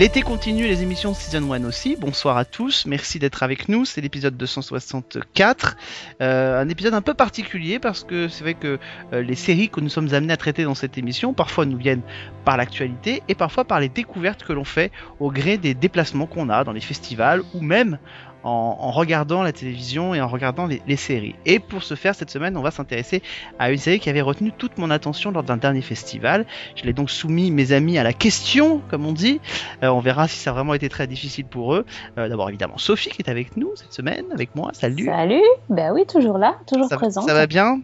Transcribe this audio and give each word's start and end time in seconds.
L'été 0.00 0.22
continue, 0.22 0.66
les 0.66 0.82
émissions 0.82 1.12
Season 1.12 1.52
1 1.52 1.62
aussi. 1.64 1.94
Bonsoir 1.94 2.38
à 2.38 2.46
tous, 2.46 2.86
merci 2.86 3.18
d'être 3.18 3.42
avec 3.42 3.68
nous. 3.68 3.84
C'est 3.84 4.00
l'épisode 4.00 4.34
264. 4.34 5.76
Euh, 6.22 6.58
un 6.58 6.66
épisode 6.70 6.94
un 6.94 7.02
peu 7.02 7.12
particulier 7.12 7.78
parce 7.78 8.02
que 8.04 8.26
c'est 8.26 8.42
vrai 8.42 8.54
que 8.54 8.78
euh, 9.12 9.20
les 9.20 9.34
séries 9.34 9.68
que 9.68 9.78
nous 9.78 9.90
sommes 9.90 10.14
amenés 10.14 10.32
à 10.32 10.38
traiter 10.38 10.64
dans 10.64 10.74
cette 10.74 10.96
émission, 10.96 11.34
parfois 11.34 11.66
nous 11.66 11.76
viennent 11.76 12.00
par 12.46 12.56
l'actualité 12.56 13.22
et 13.28 13.34
parfois 13.34 13.64
par 13.64 13.78
les 13.78 13.90
découvertes 13.90 14.42
que 14.42 14.54
l'on 14.54 14.64
fait 14.64 14.90
au 15.18 15.30
gré 15.30 15.58
des 15.58 15.74
déplacements 15.74 16.24
qu'on 16.24 16.48
a 16.48 16.64
dans 16.64 16.72
les 16.72 16.80
festivals 16.80 17.42
ou 17.52 17.60
même 17.60 17.98
en, 18.44 18.90
regardant 18.90 19.42
la 19.42 19.52
télévision 19.52 20.14
et 20.14 20.20
en 20.20 20.28
regardant 20.28 20.66
les, 20.66 20.96
séries. 20.96 21.34
Et 21.46 21.58
pour 21.58 21.82
ce 21.82 21.94
faire, 21.94 22.14
cette 22.14 22.30
semaine, 22.30 22.56
on 22.56 22.62
va 22.62 22.70
s'intéresser 22.70 23.22
à 23.58 23.70
une 23.70 23.78
série 23.78 24.00
qui 24.00 24.10
avait 24.10 24.20
retenu 24.20 24.52
toute 24.52 24.78
mon 24.78 24.90
attention 24.90 25.30
lors 25.30 25.42
d'un 25.42 25.56
dernier 25.56 25.82
festival. 25.82 26.46
Je 26.74 26.84
l'ai 26.84 26.92
donc 26.92 27.10
soumis, 27.10 27.50
mes 27.50 27.72
amis, 27.72 27.98
à 27.98 28.02
la 28.02 28.12
question, 28.12 28.80
comme 28.90 29.06
on 29.06 29.12
dit. 29.12 29.40
Euh, 29.82 29.88
on 29.88 30.00
verra 30.00 30.28
si 30.28 30.36
ça 30.36 30.50
a 30.50 30.52
vraiment 30.52 30.74
été 30.74 30.88
très 30.88 31.06
difficile 31.06 31.46
pour 31.46 31.74
eux. 31.74 31.84
Euh, 32.18 32.28
d'abord, 32.28 32.48
évidemment, 32.48 32.78
Sophie 32.78 33.10
qui 33.10 33.22
est 33.22 33.30
avec 33.30 33.56
nous 33.56 33.70
cette 33.76 33.92
semaine, 33.92 34.24
avec 34.32 34.54
moi. 34.54 34.70
Salut. 34.72 35.06
Salut. 35.06 35.42
Ben 35.68 35.92
oui, 35.92 36.06
toujours 36.06 36.38
là, 36.38 36.56
toujours 36.66 36.88
présente. 36.88 37.26
Ça 37.26 37.34
va 37.34 37.46
bien? 37.46 37.80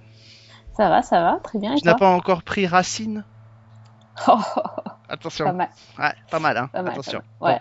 Ça 0.77 0.89
va, 0.91 1.03
ça 1.03 1.23
va, 1.23 1.39
très 1.43 1.59
bien. 1.59 1.75
tu 1.75 1.85
n'as 1.85 1.95
pas 1.95 2.11
encore 2.11 2.43
pris 2.43 2.67
racine? 2.67 3.25
Attention. 5.09 5.45
Pas 5.45 5.53
mal. 5.53 5.69
Ouais, 5.99 6.13
pas 6.31 6.39
mal, 6.39 6.57
hein. 6.57 6.71
Attention. 6.73 7.21
Ouais. 7.41 7.59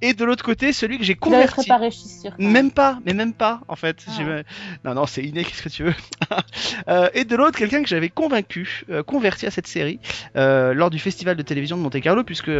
Et 0.00 0.14
de 0.14 0.24
l'autre 0.24 0.44
côté, 0.44 0.72
celui 0.72 0.98
que 0.98 1.04
j'ai 1.04 1.14
converti. 1.14 1.62
Préparé, 1.62 1.90
je 1.90 1.96
suis 1.96 2.08
sûr, 2.08 2.32
même 2.38 2.70
pas, 2.70 2.98
mais 3.04 3.14
même 3.14 3.32
pas, 3.32 3.60
en 3.68 3.76
fait. 3.76 4.04
Ah. 4.08 4.42
Non, 4.84 4.94
non, 4.94 5.06
c'est 5.06 5.22
inné, 5.22 5.44
qu'est-ce 5.44 5.62
que 5.62 5.68
tu 5.68 5.84
veux? 5.84 5.94
euh, 6.88 7.08
et 7.14 7.24
de 7.24 7.36
l'autre, 7.36 7.58
quelqu'un 7.58 7.82
que 7.82 7.88
j'avais 7.88 8.08
convaincu, 8.08 8.84
euh, 8.90 9.02
converti 9.02 9.46
à 9.46 9.50
cette 9.50 9.66
série, 9.66 9.98
euh, 10.36 10.74
lors 10.74 10.90
du 10.90 10.98
festival 10.98 11.36
de 11.36 11.42
télévision 11.42 11.76
de 11.76 11.82
Monte 11.82 12.00
Carlo, 12.00 12.24
puisque 12.24 12.50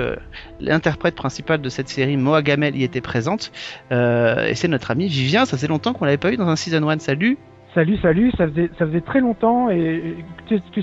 l'interprète 0.61 1.15
principal 1.15 1.61
de 1.61 1.69
cette 1.69 1.89
série, 1.89 2.17
Moa 2.17 2.43
Gamel, 2.43 2.77
y 2.77 2.83
était 2.83 3.01
présente. 3.01 3.53
Et 3.91 4.55
c'est 4.55 4.69
notre 4.69 4.91
ami 4.91 5.09
Vivien, 5.09 5.47
ça 5.47 5.57
fait 5.57 5.69
longtemps 5.69 5.93
qu'on 5.93 6.05
l'avait 6.05 6.17
pas 6.17 6.33
eu 6.33 6.37
dans 6.37 6.49
un 6.49 6.57
Season 6.57 6.89
1. 6.89 6.99
Salut 6.99 7.39
Salut, 7.75 7.97
salut, 7.97 8.31
ça 8.39 8.47
faisait, 8.47 8.71
ça 8.79 8.87
faisait 8.87 9.01
très 9.01 9.19
longtemps 9.21 9.69
et, 9.69 10.17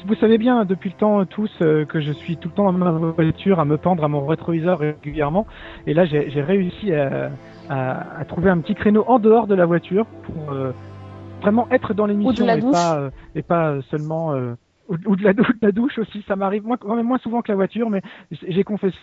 vous 0.05 0.15
savez 0.15 0.37
bien 0.37 0.65
depuis 0.65 0.89
le 0.89 0.95
temps 0.97 1.25
tous 1.25 1.49
euh, 1.61 1.85
que 1.85 2.01
je 2.01 2.11
suis 2.11 2.35
tout 2.35 2.49
le 2.49 2.53
temps 2.53 2.73
dans 2.73 2.77
ma 2.77 2.91
voiture 2.91 3.61
à 3.61 3.65
me 3.65 3.77
pendre 3.77 4.03
à 4.03 4.09
mon 4.09 4.25
rétroviseur 4.25 4.79
régulièrement 4.79 5.47
et 5.87 5.93
là 5.93 6.03
j'ai 6.03 6.41
réussi 6.41 6.93
à, 6.93 7.31
à, 7.69 8.25
trouver 8.25 8.49
un 8.49 8.57
petit 8.57 8.75
créneau 8.75 9.05
en 9.07 9.19
dehors 9.19 9.47
de 9.47 9.55
la 9.55 9.65
voiture 9.65 10.05
pour 10.23 10.51
euh, 10.51 10.73
vraiment 11.41 11.65
être 11.71 11.93
dans 11.93 12.07
l'émission 12.07 12.45
et, 12.45 12.59
pas, 12.59 12.97
euh, 12.97 13.09
et 13.35 13.41
pas 13.41 13.81
seulement 13.89 14.35
ou, 14.89 15.15
de 15.15 15.23
la, 15.23 15.33
de 15.33 15.43
la 15.61 15.71
douche 15.71 15.97
aussi, 15.97 16.23
ça 16.27 16.35
m'arrive 16.35 16.65
moins, 16.65 16.75
quand 16.75 16.95
même 16.95 17.05
moins 17.05 17.19
souvent 17.19 17.41
que 17.41 17.51
la 17.51 17.55
voiture, 17.55 17.89
mais 17.89 18.01
j'ai 18.31 18.65
confessé, 18.65 18.97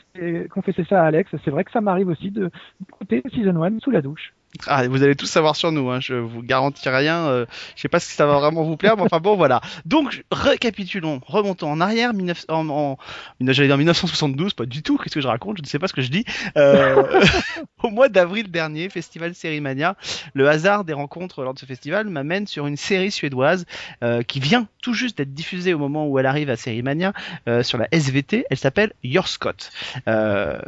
confessé 0.51 0.85
ça 0.85 1.03
à 1.03 1.07
Alex. 1.07 1.31
C'est 1.43 1.51
vrai 1.51 1.65
que 1.65 1.71
ça 1.71 1.81
m'arrive 1.81 2.09
aussi 2.09 2.31
de 2.31 2.51
d'écouter 2.81 3.23
Season 3.33 3.63
1 3.63 3.79
sous 3.79 3.91
la 3.91 4.03
douche. 4.03 4.35
Ah, 4.67 4.89
vous 4.89 5.03
allez 5.03 5.15
tous 5.15 5.27
savoir 5.27 5.57
sur 5.57 5.73
nous, 5.73 5.91
hein. 5.91 6.01
je 6.01 6.15
vous 6.15 6.43
garantis 6.43 6.89
rien. 6.89 7.27
Euh, 7.27 7.47
je 7.77 7.83
sais 7.83 7.89
pas 7.89 8.01
si 8.01 8.13
ça 8.15 8.27
va 8.27 8.39
vraiment 8.39 8.65
vous 8.65 8.77
plaire, 8.77 8.97
mais 8.97 9.03
enfin 9.03 9.21
bon, 9.21 9.37
voilà. 9.37 9.61
Donc, 9.85 10.25
récapitulons, 10.33 11.21
remontons 11.27 11.71
en 11.71 11.81
arrière, 11.81 12.15
19, 12.15 12.47
en, 12.49 12.69
en, 12.69 12.99
j'allais 13.41 13.69
dire 13.69 13.77
1972, 13.77 14.55
pas 14.55 14.65
du 14.65 14.83
tout. 14.83 14.97
Qu'est-ce 14.97 15.15
que 15.15 15.21
je 15.21 15.29
raconte 15.29 15.59
Je 15.59 15.63
ne 15.63 15.67
sais 15.67 15.79
pas 15.79 15.87
ce 15.87 15.93
que 15.93 16.01
je 16.01 16.11
dis. 16.11 16.25
Euh, 16.57 17.03
au 17.83 17.91
mois 17.91 18.09
d'avril 18.09 18.51
dernier, 18.51 18.89
festival 18.89 19.35
Sérimania, 19.35 19.97
le 20.35 20.49
hasard 20.49 20.85
des 20.85 20.95
rencontres 20.95 21.43
lors 21.43 21.55
de 21.55 21.59
ce 21.59 21.67
festival 21.67 22.09
m'amène 22.09 22.47
sur 22.47 22.67
une 22.67 22.77
série 22.77 23.11
suédoise 23.11 23.67
euh, 24.03 24.23
qui 24.23 24.41
vient 24.41 24.67
tout 24.83 24.95
juste 24.95 25.19
d'être 25.19 25.35
diffusée 25.35 25.75
au 25.75 25.79
moment 25.79 26.07
où 26.07 26.19
elle 26.19 26.27
arrive 26.27 26.51
à 26.51 26.57
Sérimania 26.57 27.13
euh, 27.49 27.63
sur 27.63 27.79
la 27.79 27.87
SVT. 27.93 28.47
Elle 28.51 28.57
s'appelle 28.57 28.93
Your 29.05 29.29
Scott. 29.29 29.71
Euh, 30.09 30.59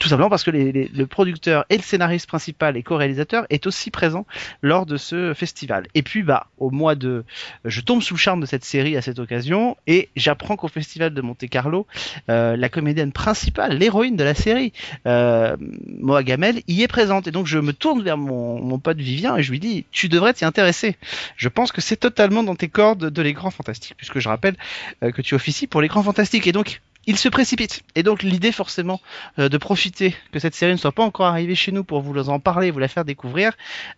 tout 0.00 0.08
simplement 0.08 0.30
parce 0.30 0.44
que 0.44 0.50
les, 0.50 0.72
les, 0.72 0.88
le 0.88 1.06
producteur 1.06 1.66
et 1.68 1.76
le 1.76 1.82
scénariste 1.82 2.26
principal 2.26 2.76
et 2.76 2.82
réalisateur 3.02 3.46
est 3.50 3.66
aussi 3.66 3.90
présent 3.90 4.26
lors 4.62 4.86
de 4.86 4.96
ce 4.96 5.34
festival. 5.34 5.86
Et 5.94 6.02
puis 6.02 6.22
bah 6.22 6.46
au 6.58 6.70
mois 6.70 6.94
de 6.94 7.24
je 7.64 7.80
tombe 7.80 8.02
sous 8.02 8.14
le 8.14 8.18
charme 8.18 8.40
de 8.40 8.46
cette 8.46 8.64
série 8.64 8.96
à 8.96 9.02
cette 9.02 9.18
occasion 9.18 9.76
et 9.86 10.08
j'apprends 10.16 10.56
qu'au 10.56 10.68
festival 10.68 11.12
de 11.12 11.20
Monte 11.20 11.48
Carlo 11.48 11.86
euh, 12.30 12.56
la 12.56 12.68
comédienne 12.68 13.12
principale, 13.12 13.76
l'héroïne 13.78 14.16
de 14.16 14.24
la 14.24 14.34
série, 14.34 14.72
euh, 15.06 15.56
Moa 15.98 16.22
Gamel, 16.22 16.62
y 16.68 16.82
est 16.82 16.88
présente 16.88 17.26
et 17.26 17.30
donc 17.30 17.46
je 17.46 17.58
me 17.58 17.72
tourne 17.72 18.02
vers 18.02 18.16
mon, 18.16 18.78
pote 18.78 18.98
Vivien 18.98 19.36
et 19.36 19.42
je 19.42 19.50
lui 19.50 19.60
dis 19.60 19.84
tu 19.90 20.08
devrais 20.08 20.32
t'y 20.32 20.44
intéresser. 20.44 20.96
Je 21.36 21.48
pense 21.48 21.72
que 21.72 21.80
c'est 21.80 21.96
totalement 21.96 22.42
dans 22.42 22.54
tes 22.54 22.68
cordes 22.68 23.10
de 23.10 23.22
l'écran 23.22 23.50
fantastique 23.50 23.94
puisque 23.96 24.18
je 24.18 24.28
rappelle 24.28 24.56
euh, 25.02 25.10
que 25.10 25.22
tu 25.22 25.34
officies 25.34 25.66
pour 25.66 25.82
l'écran 25.82 26.02
fantastique 26.02 26.46
et 26.46 26.52
donc 26.52 26.80
il 27.06 27.16
se 27.16 27.28
précipite. 27.28 27.82
Et 27.94 28.02
donc 28.02 28.22
l'idée 28.22 28.52
forcément 28.52 29.00
euh, 29.38 29.48
de 29.48 29.58
profiter 29.58 30.14
que 30.32 30.38
cette 30.38 30.54
série 30.54 30.72
ne 30.72 30.76
soit 30.76 30.92
pas 30.92 31.02
encore 31.02 31.26
arrivée 31.26 31.54
chez 31.54 31.72
nous 31.72 31.84
pour 31.84 32.00
vous 32.00 32.28
en 32.28 32.40
parler, 32.40 32.70
vous 32.70 32.78
la 32.78 32.88
faire 32.88 33.04
découvrir, 33.04 33.52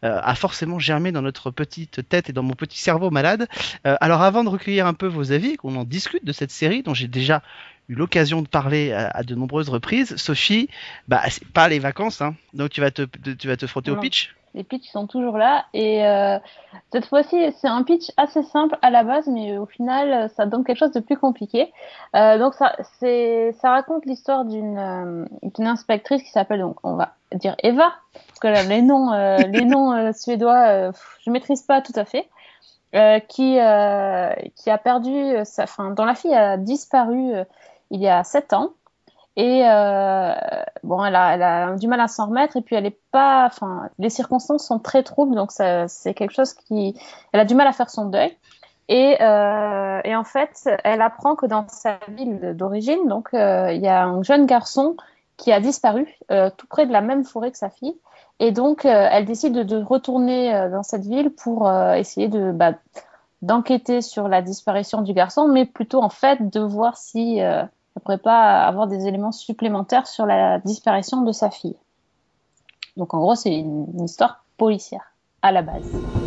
euh, 0.05 0.21
a 0.23 0.35
forcément 0.35 0.79
germé 0.79 1.13
dans 1.13 1.23
notre 1.23 1.51
petite 1.51 2.09
tête 2.09 2.31
et 2.31 2.33
dans 2.33 2.43
mon 2.43 2.55
petit 2.55 2.79
cerveau 2.79 3.11
malade. 3.11 3.49
Euh, 3.87 3.97
alors 4.01 4.23
avant 4.23 4.45
de 4.45 4.49
recueillir 4.49 4.87
un 4.87 4.95
peu 4.95 5.07
vos 5.07 5.33
avis, 5.33 5.57
qu'on 5.57 5.77
en 5.77 5.85
discute 5.85 6.25
de 6.25 6.33
cette 6.33 6.51
série 6.51 6.83
dont 6.83 6.95
j'ai 6.95 7.09
déjà 7.09 7.43
eu 7.89 7.95
l'occasion 7.95 8.41
de 8.41 8.49
parler 8.49 8.93
à, 8.93 9.23
de 9.23 9.35
nombreuses 9.35 9.69
reprises, 9.69 10.17
Sophie, 10.17 10.71
bah 11.07 11.21
c'est 11.29 11.47
pas 11.47 11.69
les 11.69 11.79
vacances, 11.79 12.23
hein, 12.23 12.35
donc 12.55 12.71
tu 12.71 12.81
vas 12.81 12.91
te 12.91 13.03
tu 13.03 13.47
vas 13.47 13.59
te 13.59 13.67
frotter 13.67 13.91
au 13.91 13.97
pitch? 13.97 14.35
Les 14.55 14.65
pitchs 14.65 14.91
sont 14.91 15.07
toujours 15.07 15.37
là. 15.37 15.67
Et 15.75 16.07
euh, 16.07 16.39
cette 16.93 17.07
fois-ci, 17.07 17.53
c'est 17.61 17.69
un 17.69 17.83
pitch 17.83 18.11
assez 18.17 18.43
simple 18.43 18.79
à 18.83 18.91
la 18.91 19.03
base, 19.03 19.27
mais 19.27 19.59
au 19.59 19.67
final, 19.67 20.31
ça 20.37 20.47
donne 20.47 20.65
quelque 20.65 20.79
chose 20.79 20.93
de 20.93 21.01
plus 21.01 21.17
compliqué. 21.17 21.73
Euh, 22.15 22.39
donc, 22.39 22.55
ça, 22.55 22.75
raconte 23.63 24.07
l'histoire 24.07 24.45
d'une, 24.45 24.79
euh, 24.79 25.25
d'une 25.43 25.67
inspectrice 25.67 26.23
qui 26.23 26.31
s'appelle, 26.31 26.61
donc, 26.61 26.77
on 26.85 26.95
va 26.95 27.15
dire 27.35 27.57
Eva, 27.63 27.93
parce 28.13 28.39
que 28.41 28.49
là, 28.49 28.63
les 28.63 28.83
noms, 28.83 29.11
les 29.39 29.65
noms 29.65 30.13
suédois, 30.13 30.93
je 31.21 31.31
maîtrise 31.31 31.63
pas 31.63 31.83
tout 31.83 31.95
à 31.97 32.05
fait. 32.05 32.29
qui, 33.29 33.59
qui 33.59 34.71
a 34.71 34.79
perdu 34.79 35.35
sa, 35.45 35.65
enfin, 35.65 35.91
dont 35.91 36.05
la 36.05 36.15
fille 36.15 36.35
a 36.35 36.57
disparu 36.57 37.33
il 37.91 38.01
y 38.01 38.09
a 38.09 38.23
sept 38.23 38.53
ans. 38.53 38.71
Et 39.37 39.69
euh, 39.69 40.33
bon, 40.85 41.05
elle 41.05 41.17
a, 41.17 41.35
elle 41.35 41.43
a, 41.43 41.77
du 41.77 41.89
mal 41.89 42.01
à 42.01 42.07
s'en 42.09 42.27
remettre 42.27 42.57
et 42.57 42.63
puis 42.63 42.77
elle 42.77 42.87
est 42.87 43.01
pas, 43.11 43.47
enfin, 43.47 43.89
les 43.99 44.11
circonstances 44.11 44.67
sont 44.67 44.79
très 44.79 45.03
troubles, 45.03 45.35
donc 45.35 45.51
c'est 45.51 46.15
quelque 46.15 46.33
chose 46.33 46.55
qui, 46.55 46.97
elle 47.33 47.41
a 47.41 47.45
du 47.45 47.55
mal 47.55 47.67
à 47.67 47.73
faire 47.73 47.91
son 47.91 48.07
deuil. 48.07 48.37
Et, 48.89 49.17
euh, 49.21 50.01
et 50.05 50.15
en 50.15 50.25
fait, 50.25 50.69
elle 50.85 51.01
apprend 51.01 51.37
que 51.37 51.47
dans 51.47 51.67
sa 51.69 51.99
ville 52.09 52.55
d'origine, 52.55 53.09
donc 53.09 53.33
euh, 53.35 53.73
il 53.73 53.81
y 53.81 53.89
a 53.89 54.05
un 54.05 54.23
jeune 54.23 54.47
garçon 54.47 54.97
qui 55.37 55.53
a 55.53 55.61
disparu 55.61 56.07
euh, 56.31 56.51
tout 56.57 56.67
près 56.67 56.87
de 56.87 56.93
la 56.93 57.01
même 57.01 57.25
forêt 57.25 57.51
que 57.51 57.59
sa 57.59 57.71
fille. 57.71 57.97
Et 58.41 58.53
donc, 58.53 58.85
euh, 58.85 59.09
elle 59.11 59.25
décide 59.25 59.55
de, 59.55 59.63
de 59.63 59.83
retourner 59.83 60.55
euh, 60.55 60.71
dans 60.71 60.83
cette 60.83 61.05
ville 61.05 61.31
pour 61.31 61.71
essayer 61.71 62.29
de 62.29 62.53
bah, 62.53 62.75
d'enquêter 63.43 64.01
sur 64.01 64.29
la 64.29 64.43
disparition 64.43 65.03
du 65.03 65.13
garçon, 65.13 65.49
mais 65.49 65.67
plutôt 65.67 66.01
en 66.03 66.09
fait 66.09 66.51
de 66.51 66.61
voir 66.61 66.97
si 66.97 67.41
ne 67.97 68.01
pourrait 68.01 68.19
pas 68.19 68.65
avoir 68.65 68.87
des 68.87 69.07
éléments 69.07 69.33
supplémentaires 69.33 70.07
sur 70.07 70.27
la 70.27 70.59
disparition 70.59 71.23
de 71.23 71.33
sa 71.33 71.51
fille. 71.51 71.77
Donc 72.97 73.15
en 73.15 73.19
gros, 73.19 73.35
c'est 73.35 73.55
une 73.55 74.05
histoire 74.05 74.45
policière 74.57 75.13
à 75.43 75.53
la 75.53 75.63
base. 75.63 76.24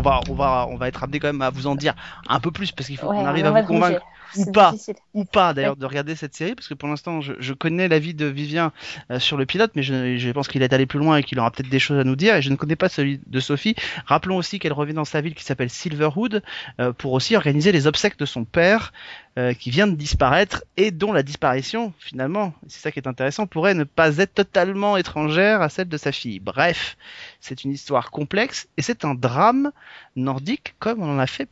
On 0.00 0.02
va, 0.02 0.20
on 0.26 0.34
va, 0.34 0.66
on 0.68 0.76
va 0.76 0.88
être 0.88 1.02
amené 1.04 1.20
quand 1.20 1.28
même 1.28 1.42
à 1.42 1.50
vous 1.50 1.66
en 1.66 1.76
dire 1.76 1.94
un 2.26 2.40
peu 2.40 2.50
plus 2.50 2.72
parce 2.72 2.86
qu'il 2.88 2.96
faut 2.96 3.08
qu'on 3.08 3.26
arrive 3.26 3.46
à 3.46 3.52
vous 3.52 3.62
convaincre 3.62 4.02
ou 4.36 4.52
pas, 4.52 4.74
ou 5.14 5.24
pas 5.24 5.54
d'ailleurs 5.54 5.76
de 5.76 5.86
regarder 5.86 6.14
cette 6.14 6.34
série 6.34 6.54
parce 6.54 6.68
que 6.68 6.74
pour 6.74 6.88
l'instant 6.88 7.20
je, 7.20 7.32
je, 7.38 7.52
connais 7.52 7.88
l'avis 7.88 8.14
de 8.14 8.26
Vivien 8.26 8.72
euh, 9.10 9.18
sur 9.18 9.36
le 9.36 9.46
pilote 9.46 9.72
mais 9.74 9.82
je, 9.82 10.16
je 10.16 10.30
pense 10.30 10.48
qu'il 10.48 10.62
est 10.62 10.72
allé 10.72 10.86
plus 10.86 10.98
loin 10.98 11.16
et 11.16 11.22
qu'il 11.22 11.38
aura 11.38 11.50
peut-être 11.50 11.68
des 11.68 11.78
choses 11.78 11.98
à 11.98 12.04
nous 12.04 12.16
dire 12.16 12.36
et 12.36 12.42
je 12.42 12.50
ne 12.50 12.56
connais 12.56 12.76
pas 12.76 12.88
celui 12.88 13.20
de 13.26 13.40
Sophie. 13.40 13.74
Rappelons 14.06 14.36
aussi 14.36 14.58
qu'elle 14.58 14.72
revient 14.72 14.94
dans 14.94 15.04
sa 15.04 15.20
ville 15.20 15.34
qui 15.34 15.44
s'appelle 15.44 15.70
Silverwood 15.70 16.42
euh, 16.80 16.92
pour 16.92 17.12
aussi 17.12 17.36
organiser 17.36 17.72
les 17.72 17.86
obsèques 17.86 18.18
de 18.18 18.26
son 18.26 18.44
père 18.44 18.92
euh, 19.38 19.54
qui 19.54 19.70
vient 19.70 19.86
de 19.86 19.94
disparaître 19.94 20.64
et 20.76 20.90
dont 20.90 21.12
la 21.12 21.22
disparition 21.22 21.92
finalement, 21.98 22.52
c'est 22.66 22.80
ça 22.80 22.90
qui 22.90 22.98
est 22.98 23.06
intéressant, 23.06 23.46
pourrait 23.46 23.74
ne 23.74 23.84
pas 23.84 24.18
être 24.18 24.34
totalement 24.34 24.96
étrangère 24.96 25.62
à 25.62 25.68
celle 25.68 25.88
de 25.88 25.96
sa 25.96 26.12
fille. 26.12 26.40
Bref, 26.40 26.96
c'est 27.40 27.64
une 27.64 27.70
histoire 27.70 28.10
complexe 28.10 28.68
et 28.76 28.82
c'est 28.82 29.04
un 29.04 29.14
drame 29.14 29.72
nordique 30.16 30.74
comme 30.78 31.02
on 31.02 31.14
en 31.14 31.18
a 31.18 31.26
fait 31.26 31.48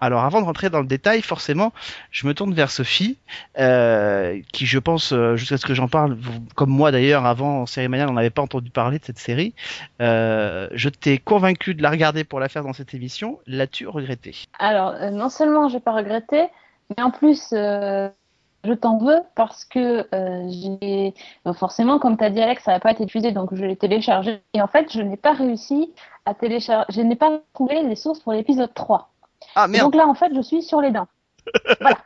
Alors 0.00 0.24
avant 0.24 0.40
de 0.40 0.46
rentrer 0.46 0.70
dans 0.70 0.80
le 0.80 0.86
détail, 0.86 1.22
forcément, 1.22 1.72
je 2.10 2.26
me 2.26 2.34
tourne 2.34 2.52
vers 2.52 2.70
Sophie, 2.70 3.18
euh, 3.58 4.40
qui 4.52 4.66
je 4.66 4.78
pense, 4.78 5.12
euh, 5.12 5.36
jusqu'à 5.36 5.56
ce 5.56 5.66
que 5.66 5.74
j'en 5.74 5.88
parle, 5.88 6.18
comme 6.54 6.70
moi 6.70 6.90
d'ailleurs, 6.90 7.24
avant 7.24 7.62
en 7.62 7.66
série 7.66 7.88
manière, 7.88 8.10
on 8.10 8.14
n'avait 8.14 8.30
pas 8.30 8.42
entendu 8.42 8.70
parler 8.70 8.98
de 8.98 9.04
cette 9.04 9.18
série. 9.18 9.54
Euh, 10.02 10.68
je 10.72 10.88
t'ai 10.88 11.18
convaincu 11.18 11.74
de 11.74 11.82
la 11.82 11.90
regarder 11.90 12.24
pour 12.24 12.40
la 12.40 12.48
faire 12.48 12.64
dans 12.64 12.72
cette 12.72 12.94
émission. 12.94 13.38
L'as-tu 13.46 13.86
regretté 13.86 14.34
Alors, 14.58 14.94
non 15.12 15.28
seulement 15.28 15.68
j'ai 15.68 15.80
pas 15.80 15.92
regretté, 15.92 16.48
mais 16.96 17.02
en 17.02 17.10
plus, 17.10 17.48
je 17.50 18.72
t'en 18.72 18.98
veux 18.98 19.20
parce 19.34 19.64
que 19.64 20.06
j'ai 20.48 21.14
forcément, 21.54 21.98
comme 21.98 22.18
tu 22.18 22.24
as 22.24 22.30
dit 22.30 22.42
Alex, 22.42 22.64
ça 22.64 22.72
n'a 22.72 22.80
pas 22.80 22.92
été 22.92 23.04
diffusé, 23.04 23.32
donc 23.32 23.54
je 23.54 23.64
l'ai 23.64 23.76
téléchargé. 23.76 24.42
Et 24.52 24.60
en 24.60 24.68
fait, 24.68 24.92
je 24.92 25.00
n'ai 25.00 25.16
pas 25.16 25.32
réussi 25.32 25.92
à 26.26 26.34
télécharger, 26.34 26.86
je 26.90 27.00
n'ai 27.00 27.16
pas 27.16 27.40
trouvé 27.54 27.82
les 27.82 27.96
sources 27.96 28.20
pour 28.20 28.32
l'épisode 28.32 28.72
3. 28.74 29.13
Ah 29.54 29.68
merde. 29.68 29.84
donc 29.84 29.94
là, 29.94 30.06
en 30.06 30.14
fait, 30.14 30.34
je 30.34 30.40
suis 30.40 30.62
sur 30.62 30.80
les 30.80 30.90
dents. 30.90 31.08
voilà. 31.80 31.98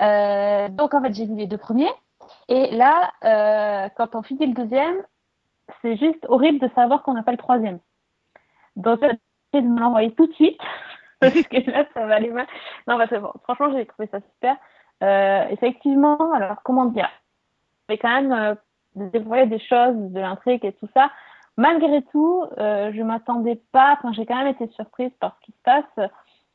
Euh, 0.00 0.68
donc 0.68 0.94
en 0.94 1.02
fait, 1.02 1.14
j'ai 1.14 1.26
vu 1.26 1.36
les 1.36 1.46
deux 1.46 1.58
premiers. 1.58 1.92
Et 2.48 2.70
là, 2.74 3.12
euh, 3.24 3.88
quand 3.96 4.14
on 4.14 4.22
finit 4.22 4.46
le 4.46 4.54
deuxième, 4.54 4.96
c'est 5.80 5.96
juste 5.96 6.24
horrible 6.28 6.58
de 6.58 6.68
savoir 6.74 7.02
qu'on 7.02 7.14
n'a 7.14 7.22
pas 7.22 7.32
le 7.32 7.38
troisième. 7.38 7.78
Donc, 8.76 9.00
j'ai 9.52 9.60
de 9.60 9.66
me 9.66 9.80
l'envoyer 9.80 10.12
tout 10.12 10.26
de 10.26 10.32
suite. 10.32 10.60
parce 11.20 11.34
que 11.34 11.70
là, 11.70 11.84
ça 11.94 12.06
va 12.06 12.16
aller 12.16 12.30
mal. 12.30 12.46
Non, 12.88 12.98
bah, 12.98 13.06
bon. 13.06 13.32
franchement, 13.44 13.72
j'ai 13.72 13.86
trouvé 13.86 14.08
ça 14.10 14.18
super. 14.20 14.56
Euh, 15.02 15.46
effectivement, 15.50 16.32
alors 16.32 16.62
comment 16.64 16.86
dire? 16.86 17.08
Mais 17.88 17.98
quand 17.98 18.22
même 18.22 18.56
dévoiler 18.94 19.46
des 19.46 19.58
choses 19.58 19.96
de 19.96 20.20
l'intrigue 20.20 20.64
et 20.64 20.72
tout 20.72 20.88
ça. 20.94 21.10
Malgré 21.56 22.02
tout, 22.10 22.46
je 22.58 23.02
m'attendais 23.02 23.60
pas. 23.72 23.96
Enfin, 23.98 24.12
j'ai 24.12 24.26
quand 24.26 24.36
même 24.36 24.48
été 24.48 24.66
surprise 24.68 25.12
par 25.20 25.36
ce 25.36 25.46
qui 25.46 25.52
se 25.52 25.62
passe. 25.62 26.10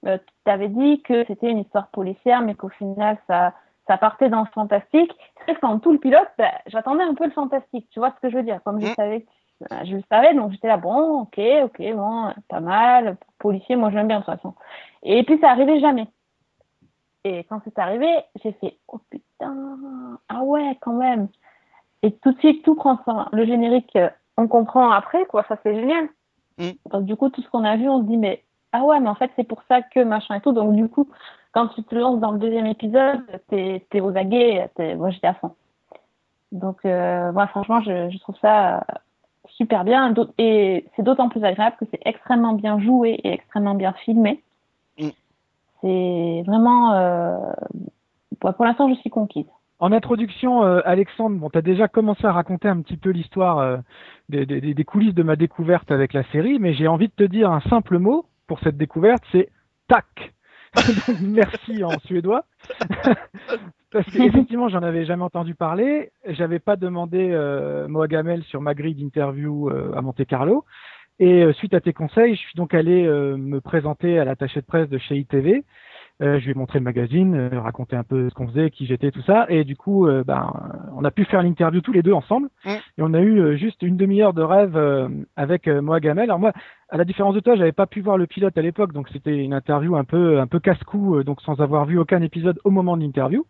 Euh, 0.05 0.17
tu 0.45 0.51
avais 0.51 0.69
dit 0.69 1.01
que 1.01 1.25
c'était 1.25 1.49
une 1.49 1.59
histoire 1.59 1.87
policière, 1.87 2.41
mais 2.41 2.55
qu'au 2.55 2.69
final, 2.69 3.17
ça, 3.27 3.53
ça 3.87 3.97
partait 3.97 4.29
dans 4.29 4.41
le 4.41 4.47
fantastique. 4.53 5.11
C'est 5.45 5.53
vrai 5.53 5.55
que 5.55 5.79
tout 5.79 5.91
le 5.91 5.97
pilote, 5.99 6.27
bah, 6.37 6.51
j'attendais 6.67 7.03
un 7.03 7.13
peu 7.15 7.25
le 7.25 7.31
fantastique. 7.31 7.87
Tu 7.91 7.99
vois 7.99 8.11
ce 8.15 8.19
que 8.21 8.29
je 8.29 8.37
veux 8.37 8.43
dire 8.43 8.61
Comme 8.63 8.79
je 8.79 8.87
Mm. 8.87 8.93
savais, 8.95 9.21
que- 9.21 9.85
je 9.85 9.95
le 9.95 10.03
savais, 10.11 10.33
donc 10.35 10.51
j'étais 10.51 10.67
là, 10.67 10.77
bon, 10.77 11.21
ok, 11.21 11.39
ok, 11.63 11.81
bon, 11.95 12.31
pas 12.47 12.59
mal. 12.59 13.17
Policier, 13.39 13.75
moi 13.75 13.89
j'aime 13.91 14.07
bien 14.07 14.19
de 14.19 14.25
toute 14.25 14.35
façon. 14.35 14.53
Et 15.03 15.23
puis 15.23 15.39
ça 15.39 15.49
arrivait 15.49 15.79
jamais. 15.79 16.07
Et 17.23 17.43
quand 17.45 17.59
c'est 17.63 17.77
arrivé, 17.79 18.07
j'ai 18.43 18.51
fait, 18.53 18.77
oh 18.87 18.99
putain, 19.09 20.17
ah 20.29 20.43
ouais, 20.43 20.77
quand 20.81 20.93
même. 20.93 21.27
Et 22.03 22.11
tout 22.13 22.31
de 22.31 22.39
suite, 22.39 22.63
tout 22.63 22.75
prend 22.75 22.97
fin. 22.97 23.27
Le 23.31 23.45
générique, 23.45 23.95
euh, 23.95 24.09
on 24.37 24.47
comprend 24.47 24.91
après, 24.91 25.25
quoi, 25.25 25.43
ça 25.49 25.57
c'est 25.63 25.73
génial. 25.75 26.07
Mm. 26.59 26.69
Donc 26.91 27.05
du 27.05 27.15
coup, 27.15 27.29
tout 27.29 27.41
ce 27.41 27.49
qu'on 27.49 27.63
a 27.63 27.75
vu, 27.75 27.89
on 27.89 28.01
se 28.01 28.07
dit, 28.07 28.17
mais 28.17 28.43
ah 28.79 28.83
ouais, 28.85 28.99
mais 28.99 29.09
en 29.09 29.15
fait, 29.15 29.31
c'est 29.35 29.47
pour 29.47 29.61
ça 29.67 29.81
que 29.81 30.03
machin 30.03 30.35
et 30.35 30.41
tout. 30.41 30.51
Donc 30.51 30.75
du 30.75 30.87
coup, 30.87 31.07
quand 31.53 31.67
tu 31.69 31.83
te 31.83 31.95
lances 31.95 32.19
dans 32.19 32.31
le 32.31 32.39
deuxième 32.39 32.67
épisode, 32.67 33.21
t'es 33.49 33.83
es 33.93 34.01
aux 34.01 34.15
aguets, 34.15 34.69
t'es- 34.75 34.95
moi 34.95 35.09
j'étais 35.09 35.27
à 35.27 35.33
fond. 35.33 35.51
Donc 36.51 36.77
euh, 36.85 37.31
moi, 37.31 37.47
franchement, 37.47 37.81
je, 37.81 38.09
je 38.09 38.17
trouve 38.19 38.37
ça 38.41 38.77
euh, 38.77 38.81
super 39.47 39.83
bien. 39.83 40.13
Et 40.37 40.85
c'est 40.95 41.03
d'autant 41.03 41.29
plus 41.29 41.43
agréable 41.43 41.75
que 41.79 41.85
c'est 41.91 42.01
extrêmement 42.05 42.53
bien 42.53 42.79
joué 42.79 43.19
et 43.23 43.33
extrêmement 43.33 43.75
bien 43.75 43.93
filmé. 43.93 44.41
Mm. 44.99 45.09
C'est 45.81 46.43
vraiment... 46.45 46.93
Euh... 46.93 47.37
Pour, 48.39 48.53
pour 48.53 48.65
l'instant, 48.65 48.87
je 48.89 48.95
suis 48.95 49.09
conquise. 49.09 49.47
En 49.79 49.91
introduction, 49.91 50.63
euh, 50.63 50.81
Alexandre, 50.85 51.37
bon, 51.37 51.49
tu 51.49 51.57
as 51.57 51.61
déjà 51.61 51.87
commencé 51.87 52.25
à 52.25 52.31
raconter 52.31 52.67
un 52.67 52.81
petit 52.81 52.97
peu 52.97 53.09
l'histoire 53.11 53.59
euh, 53.59 53.77
des, 54.29 54.45
des- 54.45 54.73
des 54.73 54.83
coulisses 54.83 55.13
de 55.13 55.23
ma 55.23 55.35
découverte 55.35 55.91
avec 55.91 56.13
la 56.13 56.23
série, 56.31 56.57
mais 56.59 56.73
j'ai 56.73 56.87
envie 56.87 57.07
de 57.09 57.13
te 57.13 57.23
dire 57.23 57.51
un 57.51 57.61
simple 57.61 57.97
mot 57.99 58.25
pour 58.47 58.59
cette 58.61 58.77
découverte, 58.77 59.23
c'est 59.31 59.49
tac. 59.87 60.33
Merci 61.21 61.83
en 61.83 61.97
suédois. 61.99 62.45
Parce 63.91 64.05
qu'effectivement, 64.11 64.67
j'en 64.67 64.83
avais 64.83 65.05
jamais 65.05 65.23
entendu 65.23 65.55
parler. 65.55 66.11
J'avais 66.25 66.59
pas 66.59 66.75
demandé 66.75 67.29
euh, 67.31 67.87
Moa 67.87 68.07
Gamel 68.07 68.43
sur 68.43 68.61
ma 68.61 68.73
grille 68.73 68.95
d'interview 68.95 69.69
euh, 69.69 69.93
à 69.95 70.01
Monte 70.01 70.25
Carlo. 70.25 70.65
Et 71.19 71.43
euh, 71.43 71.53
suite 71.53 71.73
à 71.73 71.81
tes 71.81 71.93
conseils, 71.93 72.35
je 72.35 72.39
suis 72.39 72.55
donc 72.55 72.73
allé 72.73 73.05
euh, 73.05 73.37
me 73.37 73.59
présenter 73.59 74.19
à 74.19 74.25
l'attaché 74.25 74.61
de 74.61 74.65
presse 74.65 74.89
de 74.89 74.97
chez 74.97 75.15
ITV. 75.15 75.63
Euh, 76.21 76.39
je 76.39 76.45
lui 76.45 76.51
ai 76.51 76.53
montré 76.55 76.79
le 76.79 76.83
magazine, 76.83 77.35
euh, 77.35 77.61
raconté 77.61 77.95
un 77.95 78.03
peu 78.03 78.27
ce 78.29 78.33
qu'on 78.33 78.47
faisait, 78.47 78.71
qui 78.71 78.87
j'étais, 78.87 79.11
tout 79.11 79.21
ça. 79.21 79.45
Et 79.49 79.63
du 79.63 79.75
coup, 79.75 80.07
euh, 80.07 80.23
ben, 80.23 80.51
on 80.95 81.05
a 81.05 81.11
pu 81.11 81.25
faire 81.25 81.43
l'interview 81.43 81.81
tous 81.81 81.91
les 81.91 82.01
deux 82.01 82.13
ensemble. 82.13 82.49
Mm. 82.65 82.69
Et 82.69 83.01
on 83.01 83.13
a 83.13 83.21
eu 83.21 83.57
juste 83.57 83.83
une 83.83 83.97
demi-heure 83.97 84.33
de 84.33 84.41
rêve 84.41 84.75
euh, 84.75 85.07
avec 85.35 85.67
Moa 85.67 85.99
Gamel. 85.99 86.23
Alors 86.23 86.39
moi, 86.39 86.53
à 86.89 86.95
la 86.95 87.03
différence 87.03 87.35
de 87.35 87.41
toi, 87.41 87.55
j'avais 87.55 87.73
pas 87.73 87.85
pu 87.85 87.99
voir 87.99 88.17
le 88.17 88.27
pilote 88.27 88.57
à 88.57 88.61
l'époque, 88.61 88.93
donc 88.93 89.09
c'était 89.09 89.35
une 89.35 89.53
interview 89.53 89.97
un 89.97 90.05
peu 90.05 90.39
un 90.39 90.47
peu 90.47 90.59
casse-cou, 90.59 91.17
euh, 91.17 91.23
donc 91.23 91.41
sans 91.41 91.59
avoir 91.59 91.85
vu 91.85 91.99
aucun 91.99 92.21
épisode 92.21 92.59
au 92.63 92.71
moment 92.71 92.95
de 92.95 93.01
l'interview, 93.01 93.45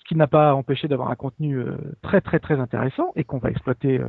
ce 0.00 0.08
qui 0.08 0.16
n'a 0.16 0.26
pas 0.26 0.54
empêché 0.54 0.88
d'avoir 0.88 1.10
un 1.10 1.14
contenu 1.14 1.56
euh, 1.56 1.76
très 2.02 2.20
très 2.20 2.38
très 2.38 2.58
intéressant 2.58 3.12
et 3.16 3.24
qu'on 3.24 3.38
va 3.38 3.50
exploiter 3.50 3.98
euh, 3.98 4.08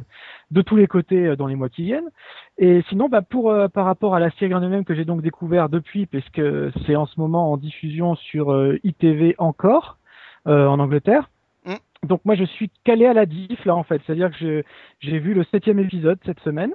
de 0.49 0.61
tous 0.61 0.75
les 0.75 0.87
côtés 0.87 1.27
euh, 1.27 1.35
dans 1.35 1.47
les 1.47 1.55
mois 1.55 1.69
qui 1.69 1.83
viennent. 1.83 2.09
Et 2.57 2.83
sinon, 2.89 3.09
bah, 3.09 3.21
pour 3.21 3.51
euh, 3.51 3.67
par 3.67 3.85
rapport 3.85 4.15
à 4.15 4.19
la 4.19 4.31
série 4.31 4.53
en 4.53 4.63
elle-même 4.63 4.85
que 4.85 4.95
j'ai 4.95 5.05
donc 5.05 5.21
découvert 5.21 5.69
depuis, 5.69 6.05
puisque 6.05 6.41
c'est 6.85 6.95
en 6.95 7.05
ce 7.05 7.19
moment 7.19 7.51
en 7.51 7.57
diffusion 7.57 8.15
sur 8.15 8.51
euh, 8.51 8.79
ITV 8.83 9.35
encore 9.37 9.97
euh, 10.47 10.65
en 10.67 10.79
Angleterre. 10.79 11.29
Mm. 11.65 11.75
Donc 12.07 12.21
moi 12.25 12.35
je 12.35 12.45
suis 12.45 12.71
calé 12.83 13.05
à 13.05 13.13
la 13.13 13.25
diff 13.25 13.63
là 13.65 13.75
en 13.75 13.83
fait, 13.83 14.01
c'est-à-dire 14.05 14.31
que 14.31 14.63
j'ai 14.99 15.19
vu 15.19 15.33
le 15.33 15.43
septième 15.45 15.79
épisode 15.79 16.19
cette 16.25 16.39
semaine 16.39 16.71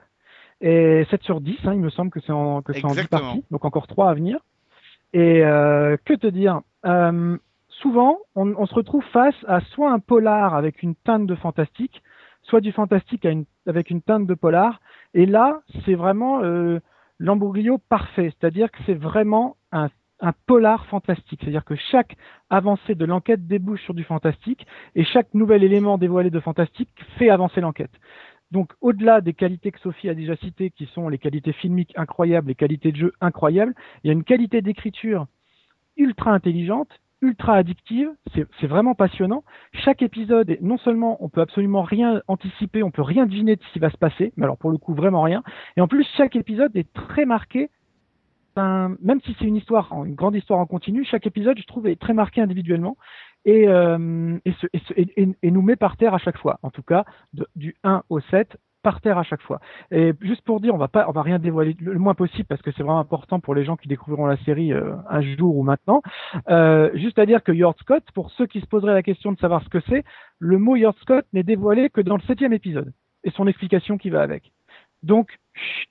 et 0.61 1.05
7 1.11 1.23
sur 1.23 1.41
10, 1.41 1.59
hein, 1.65 1.75
il 1.75 1.81
me 1.81 1.91
semble 1.91 2.11
que 2.11 2.21
c'est 2.21 2.33
en 2.33 2.63
que 2.63 2.73
c'est 2.73 2.85
en 2.85 2.93
10 2.93 2.99
Exactement. 3.01 3.21
parties, 3.21 3.45
donc 3.51 3.65
encore 3.65 3.87
3 3.87 4.11
à 4.11 4.15
venir. 4.15 4.39
Et 5.13 5.45
euh, 5.45 5.97
que 6.05 6.15
te 6.15 6.27
dire? 6.27 6.61
Euh, 6.85 7.37
Souvent, 7.83 8.19
on, 8.35 8.67
se 8.67 8.75
retrouve 8.75 9.05
face 9.13 9.35
à 9.47 9.61
soit 9.61 9.93
un 9.93 9.99
polar 9.99 10.55
avec 10.55 10.83
une 10.83 10.95
teinte 10.95 11.27
de 11.27 11.35
fantastique, 11.35 12.03
soit 12.43 12.61
du 12.61 12.73
fantastique 12.73 13.27
avec 13.67 13.91
une 13.91 14.03
teinte 14.03 14.27
de 14.27 14.35
polar. 14.35 14.81
Et 15.13 15.27
là, 15.27 15.61
c'est 15.85 15.95
vraiment 15.95 16.43
euh, 16.43 16.81
parfait, 17.89 18.33
c'est-à-dire 18.39 18.71
que 18.71 18.79
c'est 18.87 18.95
vraiment 18.95 19.57
un, 19.73 19.89
un 20.21 20.33
polar 20.47 20.87
fantastique, 20.87 21.41
c'est-à-dire 21.43 21.65
que 21.65 21.77
chaque 21.91 22.17
avancée 22.49 22.95
de 22.95 23.05
l'enquête 23.05 23.47
débouche 23.47 23.83
sur 23.83 23.95
du 23.95 24.05
fantastique 24.05 24.67
et 24.95 25.05
chaque 25.05 25.35
nouvel 25.35 25.63
élément 25.63 25.99
dévoilé 25.99 26.31
de 26.31 26.41
fantastique 26.41 26.89
fait 27.19 27.29
avancer 27.29 27.61
l'enquête. 27.61 27.93
Donc, 28.53 28.73
au-delà 28.81 29.21
des 29.21 29.35
qualités 29.35 29.73
que 29.73 29.81
Sophie 29.81 30.09
a 30.09 30.15
déjà 30.15 30.37
citées, 30.37 30.71
qui 30.71 30.87
sont 30.87 31.09
les 31.09 31.19
qualités 31.19 31.53
filmiques 31.53 31.93
incroyables, 31.97 32.49
les 32.49 32.55
qualités 32.55 32.93
de 32.93 32.97
jeu 32.97 33.13
incroyables, 33.21 33.75
il 34.03 34.07
y 34.07 34.11
a 34.11 34.13
une 34.13 34.25
qualité 34.25 34.63
d'écriture 34.63 35.27
ultra 35.97 36.31
intelligente, 36.31 36.89
ultra 37.23 37.55
addictive. 37.55 38.11
C'est 38.61 38.67
vraiment 38.67 38.95
passionnant. 38.95 39.45
Chaque 39.73 40.03
épisode, 40.03 40.51
est, 40.51 40.61
non 40.63 40.79
seulement 40.79 41.17
on 41.25 41.29
peut 41.29 41.41
absolument 41.41 41.83
rien 41.83 42.23
anticiper, 42.29 42.83
on 42.83 42.91
peut 42.91 43.03
rien 43.03 43.27
deviner 43.27 43.57
de 43.57 43.63
ce 43.63 43.73
qui 43.73 43.79
va 43.79 43.91
se 43.91 43.97
passer, 43.97 44.33
mais 44.37 44.45
alors 44.45 44.59
pour 44.59 44.71
le 44.71 44.79
coup 44.79 44.95
vraiment 44.95 45.23
rien. 45.23 45.43
Et 45.77 45.81
en 45.81 45.89
plus, 45.89 46.07
chaque 46.17 46.37
épisode 46.37 46.75
est 46.77 46.93
très 46.93 47.25
marqué. 47.27 47.71
même 48.57 49.21
si 49.25 49.37
c'est 49.39 49.45
une 49.45 49.57
histoire, 49.57 49.93
une 50.05 50.15
grande 50.15 50.35
histoire 50.35 50.61
en 50.61 50.67
continu, 50.67 51.05
chaque 51.05 51.27
épisode, 51.27 51.59
je 51.59 51.67
trouve, 51.67 51.87
est 51.89 52.01
très 52.01 52.15
marqué 52.15 52.41
individuellement 52.41 52.97
et, 53.45 53.69
euh, 53.69 54.39
et, 54.47 54.55
et 54.97 55.29
et- 55.43 55.51
nous 55.51 55.63
met 55.63 55.77
par 55.77 55.97
terre 55.97 56.15
à 56.15 56.19
chaque 56.19 56.39
fois. 56.39 56.59
En 56.63 56.71
tout 56.71 56.83
cas, 56.83 57.05
du 57.55 57.77
1 57.85 58.03
au 58.09 58.21
7, 58.21 58.57
par 58.87 59.01
terre 59.01 59.19
à 59.19 59.25
chaque 59.25 59.43
fois. 59.43 59.59
Et 59.91 60.13
juste 60.21 60.43
pour 60.43 60.61
dire, 60.61 60.73
on 60.73 60.79
va 60.79 60.87
pas, 60.87 61.07
on 61.09 61.11
va 61.11 61.23
rien 61.23 61.41
dévoiler 61.41 61.77
le 61.81 61.99
moins 61.99 62.15
possible 62.15 62.45
parce 62.45 62.63
que 62.63 62.71
c'est 62.71 62.85
vraiment 62.85 63.01
important 63.01 63.41
pour 63.41 63.53
les 63.53 63.65
gens 63.65 63.75
qui 63.75 63.89
découvriront 63.89 64.27
la 64.27 64.37
série 64.45 64.73
euh, 64.73 64.95
un 65.11 65.23
jour 65.23 65.57
ou 65.57 65.65
maintenant. 65.65 66.03
Euh, 66.49 66.89
juste 66.95 67.19
à 67.19 67.27
dire 67.27 67.43
que 67.43 67.51
Yord 67.51 67.75
Scott, 67.81 68.05
pour 68.15 68.31
ceux 68.31 68.47
qui 68.47 68.61
se 68.61 68.67
poseraient 68.67 68.95
la 68.95 69.03
question 69.03 69.33
de 69.33 69.39
savoir 69.41 69.65
ce 69.65 69.69
que 69.71 69.81
c'est, 69.89 70.05
le 70.39 70.59
mot 70.59 70.77
Yord 70.77 70.95
Scott 71.01 71.27
n'est 71.33 71.43
dévoilé 71.43 71.91
que 71.91 72.01
dans 72.01 72.15
le 72.15 72.23
septième 72.29 72.53
épisode 72.53 72.93
et 73.25 73.31
son 73.33 73.49
explication 73.49 73.99
qui 73.99 74.09
va 74.09 74.23
avec. 74.23 74.53
Donc, 75.03 75.37
chut. 75.53 75.91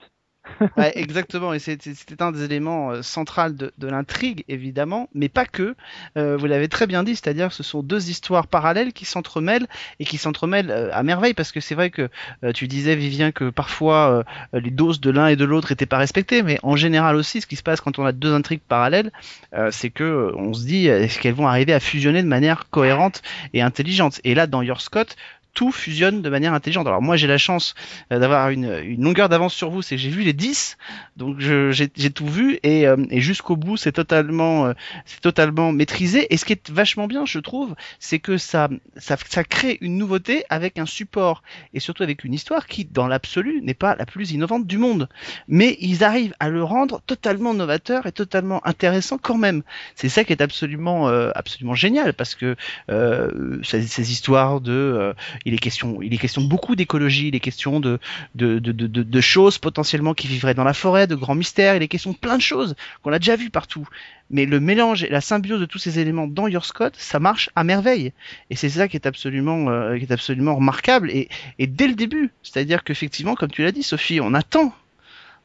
Exactement, 0.78 1.54
et 1.54 1.60
c'était 1.60 2.22
un 2.22 2.32
des 2.32 2.44
éléments 2.44 2.92
euh, 2.92 3.02
centraux 3.02 3.50
de, 3.50 3.74
de 3.78 3.88
l'intrigue, 3.88 4.44
évidemment, 4.48 5.10
mais 5.14 5.30
pas 5.30 5.46
que. 5.46 5.76
Euh, 6.18 6.38
vous 6.38 6.46
l'avez 6.46 6.68
très 6.70 6.88
bien 6.88 7.04
dit, 7.04 7.16
c'est-à-dire 7.16 7.50
que 7.50 7.54
ce 7.56 7.64
sont 7.64 7.84
deux 7.84 8.10
histoires 8.10 8.48
parallèles 8.48 8.94
qui 8.94 9.06
s'entremêlent 9.06 9.68
et 10.00 10.06
qui 10.06 10.18
s'entremêlent 10.18 10.72
euh, 10.72 10.90
à 10.94 11.04
merveille, 11.04 11.34
parce 11.34 11.52
que 11.52 11.60
c'est 11.60 11.76
vrai 11.76 11.90
que 11.90 12.10
euh, 12.44 12.52
tu 12.52 12.68
disais, 12.68 12.96
Vivien, 12.96 13.32
que 13.32 13.50
parfois 13.50 14.24
euh, 14.54 14.60
les 14.60 14.72
doses 14.72 15.02
de 15.02 15.12
l'un 15.12 15.28
et 15.28 15.36
de 15.36 15.46
l'autre 15.46 15.72
n'étaient 15.72 15.86
pas 15.86 15.98
respectées, 15.98 16.44
mais 16.44 16.60
en 16.64 16.76
général 16.76 17.16
aussi, 17.16 17.42
ce 17.42 17.48
qui 17.48 17.56
se 17.56 17.64
passe 17.64 17.82
quand 17.82 18.00
on 18.00 18.06
a 18.06 18.12
deux 18.12 18.34
intrigues 18.34 18.62
parallèles, 18.68 19.12
euh, 19.54 19.70
c'est 19.72 19.90
que 19.90 20.32
on 20.36 20.54
se 20.54 20.66
dit, 20.66 20.88
est-ce 20.88 21.20
qu'elles 21.20 21.34
vont 21.34 21.48
arriver 21.48 21.74
à 21.74 21.80
fusionner 21.80 22.22
de 22.24 22.28
manière 22.28 22.70
cohérente 22.70 23.22
et 23.54 23.62
intelligente? 23.62 24.22
Et 24.24 24.36
là, 24.36 24.48
dans 24.48 24.62
Your 24.62 24.82
Scott, 24.82 25.16
tout 25.56 25.72
fusionne 25.72 26.22
de 26.22 26.30
manière 26.30 26.54
intelligente. 26.54 26.86
Alors 26.86 27.02
moi 27.02 27.16
j'ai 27.16 27.26
la 27.26 27.40
chance 27.40 27.74
euh, 28.12 28.20
d'avoir 28.20 28.50
une, 28.50 28.72
une 28.84 29.04
longueur 29.04 29.30
d'avance 29.30 29.56
sur 29.56 29.72
vous, 29.72 29.82
c'est 29.82 29.96
que 29.96 30.02
j'ai 30.02 30.10
vu 30.10 30.22
les 30.22 30.34
10, 30.34 30.78
donc 31.18 31.40
j'ai 31.40 32.12
tout 32.12 32.28
vu 32.28 32.60
et, 32.62 32.88
euh, 32.88 32.98
et 33.10 33.22
jusqu'au 33.22 33.56
bout 33.56 33.78
c'est 33.78 33.94
totalement 33.94 34.68
euh, 34.68 34.74
c'est 35.06 35.22
totalement 35.22 35.72
maîtrisé. 35.72 36.28
Et 36.32 36.38
ce 36.38 36.46
qui 36.46 36.54
est 36.54 36.70
vachement 36.70 37.08
bien, 37.08 37.26
je 37.26 37.40
trouve, 37.40 37.74
c'est 38.00 38.20
que 38.20 38.38
ça, 38.38 38.70
ça 38.98 39.18
ça 39.28 39.44
crée 39.44 39.80
une 39.82 39.98
nouveauté 39.98 40.44
avec 40.50 40.78
un 40.78 40.86
support 40.86 41.42
et 41.74 41.80
surtout 41.80 42.04
avec 42.04 42.24
une 42.24 42.34
histoire 42.34 42.68
qui 42.68 42.86
dans 42.86 43.08
l'absolu 43.08 43.62
n'est 43.64 43.74
pas 43.74 43.96
la 43.96 44.06
plus 44.06 44.32
innovante 44.32 44.68
du 44.68 44.78
monde, 44.78 45.10
mais 45.48 45.78
ils 45.80 46.04
arrivent 46.04 46.36
à 46.40 46.50
le 46.50 46.64
rendre 46.64 47.02
totalement 47.08 47.54
novateur 47.54 48.06
et 48.06 48.12
totalement 48.12 48.66
intéressant 48.68 49.18
quand 49.18 49.38
même. 49.38 49.64
C'est 49.96 50.10
ça 50.10 50.26
qui 50.26 50.34
est 50.34 50.42
absolument 50.42 51.08
euh, 51.08 51.32
absolument 51.34 51.76
génial 51.76 52.14
parce 52.14 52.36
que 52.36 52.56
euh, 52.90 53.60
ces, 53.64 53.84
ces 53.84 54.12
histoires 54.12 54.60
de 54.60 54.74
euh, 54.74 55.14
il 55.46 55.54
est 55.54 55.60
question, 55.60 56.02
il 56.02 56.14
est 56.14 56.18
question 56.18 56.42
beaucoup 56.42 56.76
d'écologie, 56.76 57.30
il 57.30 57.36
est 57.36 57.40
question 57.40 57.80
de 57.80 58.00
de, 58.34 58.60
de, 58.60 59.22
choses 59.22 59.58
potentiellement 59.58 60.14
qui 60.14 60.28
vivraient 60.28 60.54
dans 60.54 60.64
la 60.64 60.74
forêt, 60.74 61.08
de 61.08 61.16
grands 61.16 61.36
mystères, 61.36 61.76
il 61.76 61.84
est 61.84 61.88
question 61.88 62.12
de 62.12 62.18
plein 62.18 62.38
de 62.38 62.42
choses 62.42 62.76
qu'on 63.02 63.14
a 63.14 63.20
déjà 63.20 63.36
vu 63.36 63.50
partout. 63.50 63.88
Mais 64.30 64.46
le 64.46 64.60
mélange 64.60 65.04
et 65.04 65.10
la 65.10 65.22
symbiose 65.22 65.60
de 65.60 65.66
tous 65.66 65.78
ces 65.78 66.00
éléments 66.00 66.28
dans 66.28 66.48
Your 66.48 66.66
Scott, 66.66 66.96
ça 66.98 67.20
marche 67.20 67.50
à 67.56 67.64
merveille. 67.64 68.12
Et 68.50 68.56
c'est 68.56 68.70
ça 68.70 68.88
qui 68.88 68.98
est 68.98 69.06
absolument, 69.06 69.70
euh, 69.70 69.98
qui 69.98 70.04
est 70.04 70.12
absolument 70.12 70.56
remarquable. 70.56 71.12
Et, 71.12 71.30
et 71.60 71.68
dès 71.68 71.88
le 71.88 71.94
début, 71.94 72.32
c'est-à-dire 72.42 72.84
qu'effectivement, 72.84 73.36
comme 73.36 73.52
tu 73.52 73.64
l'as 73.64 73.72
dit, 73.72 73.84
Sophie, 73.84 74.20
on 74.20 74.34
attend 74.34 74.74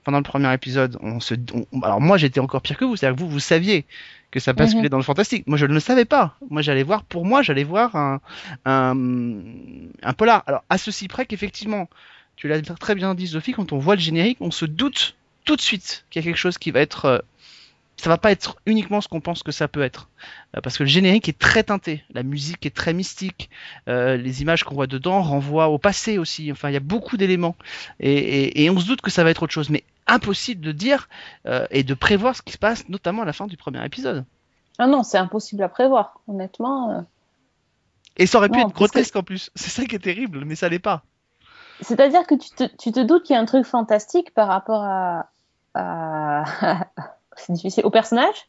pendant 0.05 0.19
le 0.19 0.25
premier 0.25 0.53
épisode. 0.53 0.99
On 1.03 1.21
se, 1.21 1.35
alors 1.83 2.01
moi, 2.01 2.17
j'étais 2.17 2.41
encore 2.41 2.63
pire 2.63 2.77
que 2.77 2.85
vous, 2.85 2.97
c'est-à-dire 2.97 3.17
que 3.17 3.21
vous, 3.21 3.29
vous 3.29 3.41
saviez 3.41 3.85
que 4.31 4.41
ça 4.41 4.53
basculait 4.53 4.85
mhm. 4.85 4.91
dans 4.91 4.97
le 4.97 5.03
fantastique. 5.03 5.47
Moi, 5.47 5.59
je 5.59 5.67
ne 5.67 5.75
le 5.75 5.81
savais 5.81 6.05
pas. 6.05 6.37
Moi, 6.51 6.63
j'allais 6.63 6.83
voir, 6.83 7.03
pour 7.05 7.25
moi, 7.25 7.43
j'allais 7.43 7.65
voir 7.65 7.97
un, 7.97 8.21
un, 8.65 8.97
un 10.03 10.13
polar. 10.13 10.45
Alors, 10.47 10.65
à 10.71 10.79
ceci 10.79 11.09
près 11.09 11.27
qu'effectivement, 11.27 11.89
tu 12.37 12.49
l'as 12.49 12.61
très 12.63 12.95
bien 12.95 13.15
dit, 13.15 13.29
Sophie, 13.29 13.53
quand 13.53 13.73
on 13.73 13.79
voit 13.79 13.97
le 13.97 14.01
générique, 14.01 14.39
on 14.41 14.51
se 14.51 14.65
doute 14.65 15.17
tout 15.45 15.57
de 15.57 15.61
suite 15.61 16.05
qu'il 16.11 16.23
y 16.23 16.25
a 16.25 16.27
quelque 16.29 16.39
chose 16.39 16.59
qui 16.59 16.71
va 16.71 16.81
être 16.81 17.05
euh, 17.07 17.19
ça 18.01 18.09
va 18.09 18.17
pas 18.17 18.33
être 18.33 18.57
uniquement 18.65 19.01
ce 19.01 19.09
qu'on 19.09 19.21
pense 19.21 19.43
que 19.43 19.53
ça 19.53 19.69
peut 19.69 19.83
être. 19.83 20.09
Euh, 20.57 20.61
parce 20.63 20.79
que 20.79 20.85
le 20.85 20.89
générique 20.89 21.29
est 21.29 21.39
très 21.39 21.63
teinté, 21.63 22.03
la 22.15 22.23
musique 22.23 22.65
est 22.65 22.75
très 22.75 22.95
mystique, 22.95 23.51
euh, 23.89 24.17
les 24.17 24.41
images 24.41 24.65
qu'on 24.65 24.75
voit 24.75 24.87
dedans 24.87 25.21
renvoient 25.23 25.69
au 25.69 25.79
passé 25.79 26.17
aussi, 26.17 26.51
enfin 26.51 26.71
il 26.71 26.73
y 26.73 26.79
a 26.79 26.81
beaucoup 26.81 27.19
d'éléments. 27.19 27.57
Et, 28.01 28.69
on 28.71 28.81
se 28.81 28.87
doute 28.87 29.03
que 29.03 29.11
ça 29.11 29.23
va 29.23 29.31
être 29.31 29.43
autre 29.43 29.53
chose, 29.53 29.69
mais 29.69 29.85
impossible 30.13 30.61
de 30.61 30.73
dire 30.73 31.09
euh, 31.47 31.67
et 31.71 31.83
de 31.83 31.95
prévoir 31.95 32.37
ce 32.37 32.43
qui 32.43 32.53
se 32.53 32.59
passe, 32.59 32.89
notamment 32.89 33.23
à 33.23 33.25
la 33.25 33.33
fin 33.33 33.47
du 33.47 33.57
premier 33.57 33.85
épisode. 33.85 34.25
Ah 34.79 34.87
non, 34.87 35.03
c'est 35.03 35.19
impossible 35.19 35.63
à 35.63 35.69
prévoir, 35.69 36.21
honnêtement. 36.27 37.05
Et 38.17 38.27
ça 38.27 38.39
aurait 38.39 38.49
pu 38.49 38.61
être 38.61 38.73
grotesque 38.73 39.17
en 39.17 39.23
plus, 39.23 39.51
c'est 39.55 39.71
ça 39.71 39.85
qui 39.85 39.95
est 39.95 40.01
terrible, 40.01 40.45
mais 40.45 40.55
ça 40.55 40.69
l'est 40.69 40.79
pas. 40.79 41.03
C'est-à-dire 41.81 42.27
que 42.27 42.35
tu 42.35 42.51
te, 42.51 42.65
tu 42.77 42.93
te 42.93 43.01
doutes 43.01 43.25
qu'il 43.25 43.35
y 43.35 43.39
a 43.39 43.41
un 43.41 43.47
truc 43.47 43.65
fantastique 43.65 44.35
par 44.35 44.49
rapport 44.49 44.85
à, 44.85 45.31
à, 45.75 46.45
c'est 47.37 47.53
difficile 47.53 47.85
au 47.85 47.91
personnage, 47.91 48.47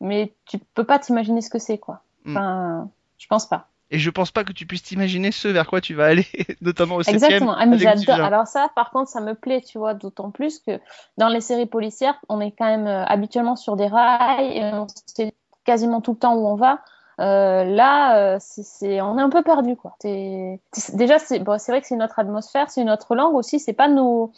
mais 0.00 0.34
tu 0.46 0.58
peux 0.58 0.84
pas 0.84 0.98
t'imaginer 0.98 1.40
ce 1.40 1.50
que 1.50 1.58
c'est, 1.58 1.78
quoi. 1.78 2.02
Hmm. 2.24 2.36
Enfin, 2.36 2.90
je 3.18 3.26
pense 3.26 3.48
pas. 3.48 3.68
Et 3.92 3.98
je 3.98 4.10
pense 4.10 4.30
pas 4.30 4.42
que 4.42 4.52
tu 4.52 4.66
puisses 4.66 4.82
t'imaginer 4.82 5.30
ce 5.30 5.48
vers 5.48 5.66
quoi 5.66 5.80
tu 5.80 5.94
vas 5.94 6.06
aller, 6.06 6.26
notamment 6.62 6.96
au 6.96 7.02
Exactement. 7.02 7.54
Ah, 7.56 7.66
mais 7.66 7.78
j'adore. 7.78 8.20
Alors 8.20 8.46
ça, 8.46 8.70
par 8.74 8.90
contre, 8.90 9.10
ça 9.10 9.20
me 9.20 9.34
plaît, 9.34 9.60
tu 9.60 9.78
vois, 9.78 9.94
d'autant 9.94 10.30
plus 10.30 10.58
que 10.58 10.80
dans 11.18 11.28
les 11.28 11.42
séries 11.42 11.66
policières, 11.66 12.18
on 12.28 12.40
est 12.40 12.52
quand 12.52 12.66
même 12.66 12.86
euh, 12.86 13.04
habituellement 13.04 13.54
sur 13.54 13.76
des 13.76 13.86
rails 13.86 14.56
et 14.56 14.64
on 14.64 14.86
sait 15.06 15.34
quasiment 15.64 16.00
tout 16.00 16.12
le 16.12 16.18
temps 16.18 16.34
où 16.34 16.46
on 16.46 16.56
va. 16.56 16.80
Euh, 17.20 17.64
là, 17.64 18.16
euh, 18.16 18.38
c'est, 18.40 19.00
on 19.00 19.18
est 19.18 19.22
un 19.22 19.28
peu 19.28 19.42
perdu, 19.42 19.76
quoi. 19.76 19.94
déjà, 20.02 21.18
c'est, 21.18 21.38
bon, 21.38 21.56
vrai 21.56 21.80
que 21.80 21.86
c'est 21.86 21.96
notre 21.96 22.18
atmosphère, 22.18 22.70
c'est 22.70 22.80
une 22.80 22.90
autre 22.90 23.14
langue 23.14 23.34
aussi. 23.34 23.60
C'est 23.60 23.74
pas 23.74 23.88
nos, 23.88 24.32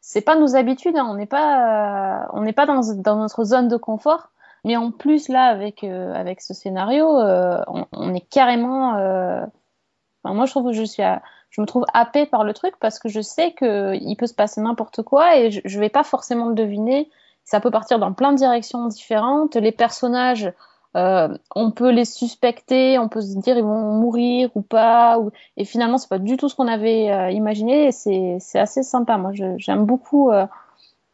c'est 0.00 0.22
pas 0.22 0.36
nos 0.36 0.56
habitudes, 0.56 0.96
hein. 0.96 1.06
on 1.08 1.14
n'est 1.14 1.26
pas, 1.26 2.22
euh, 2.22 2.26
on 2.32 2.40
n'est 2.40 2.52
pas 2.52 2.66
dans, 2.66 2.80
dans, 2.94 3.16
notre 3.16 3.44
zone 3.44 3.68
de 3.68 3.76
confort. 3.76 4.30
Mais 4.64 4.76
en 4.76 4.90
plus 4.90 5.28
là, 5.28 5.46
avec 5.46 5.84
euh, 5.84 6.12
avec 6.14 6.40
ce 6.40 6.54
scénario, 6.54 7.18
euh, 7.18 7.62
on, 7.66 7.86
on, 7.92 8.14
est 8.14 8.26
carrément. 8.28 8.92
Enfin, 8.92 10.34
moi, 10.34 10.46
je 10.46 10.50
trouve 10.50 10.66
que 10.66 10.72
je 10.72 10.84
suis, 10.84 11.02
je 11.50 11.60
me 11.60 11.66
trouve 11.66 11.84
happée 11.92 12.26
par 12.26 12.44
le 12.44 12.54
truc 12.54 12.74
parce 12.80 12.98
que 12.98 13.08
je 13.08 13.20
sais 13.20 13.52
que 13.52 13.94
il 13.94 14.16
peut 14.16 14.26
se 14.26 14.34
passer 14.34 14.60
n'importe 14.60 15.02
quoi 15.02 15.36
et 15.36 15.50
je, 15.50 15.60
je 15.64 15.80
vais 15.80 15.90
pas 15.90 16.04
forcément 16.04 16.48
le 16.48 16.54
deviner. 16.54 17.10
Ça 17.44 17.60
peut 17.60 17.70
partir 17.70 17.98
dans 17.98 18.12
plein 18.14 18.32
de 18.32 18.38
directions 18.38 18.86
différentes. 18.86 19.56
Les 19.56 19.72
personnages 19.72 20.52
euh, 20.96 21.36
on 21.56 21.72
peut 21.72 21.90
les 21.90 22.04
suspecter, 22.04 22.98
on 22.98 23.08
peut 23.08 23.20
se 23.20 23.36
dire 23.38 23.56
ils 23.56 23.64
vont 23.64 23.94
mourir 23.94 24.50
ou 24.54 24.62
pas, 24.62 25.18
ou... 25.18 25.32
et 25.56 25.64
finalement 25.64 25.98
c'est 25.98 26.08
pas 26.08 26.20
du 26.20 26.36
tout 26.36 26.48
ce 26.48 26.54
qu'on 26.54 26.68
avait 26.68 27.10
euh, 27.10 27.30
imaginé. 27.30 27.90
C'est 27.90 28.38
assez 28.58 28.82
sympa. 28.82 29.16
Moi, 29.18 29.32
j'aime 29.56 29.86
beaucoup, 29.86 30.30
euh, 30.30 30.46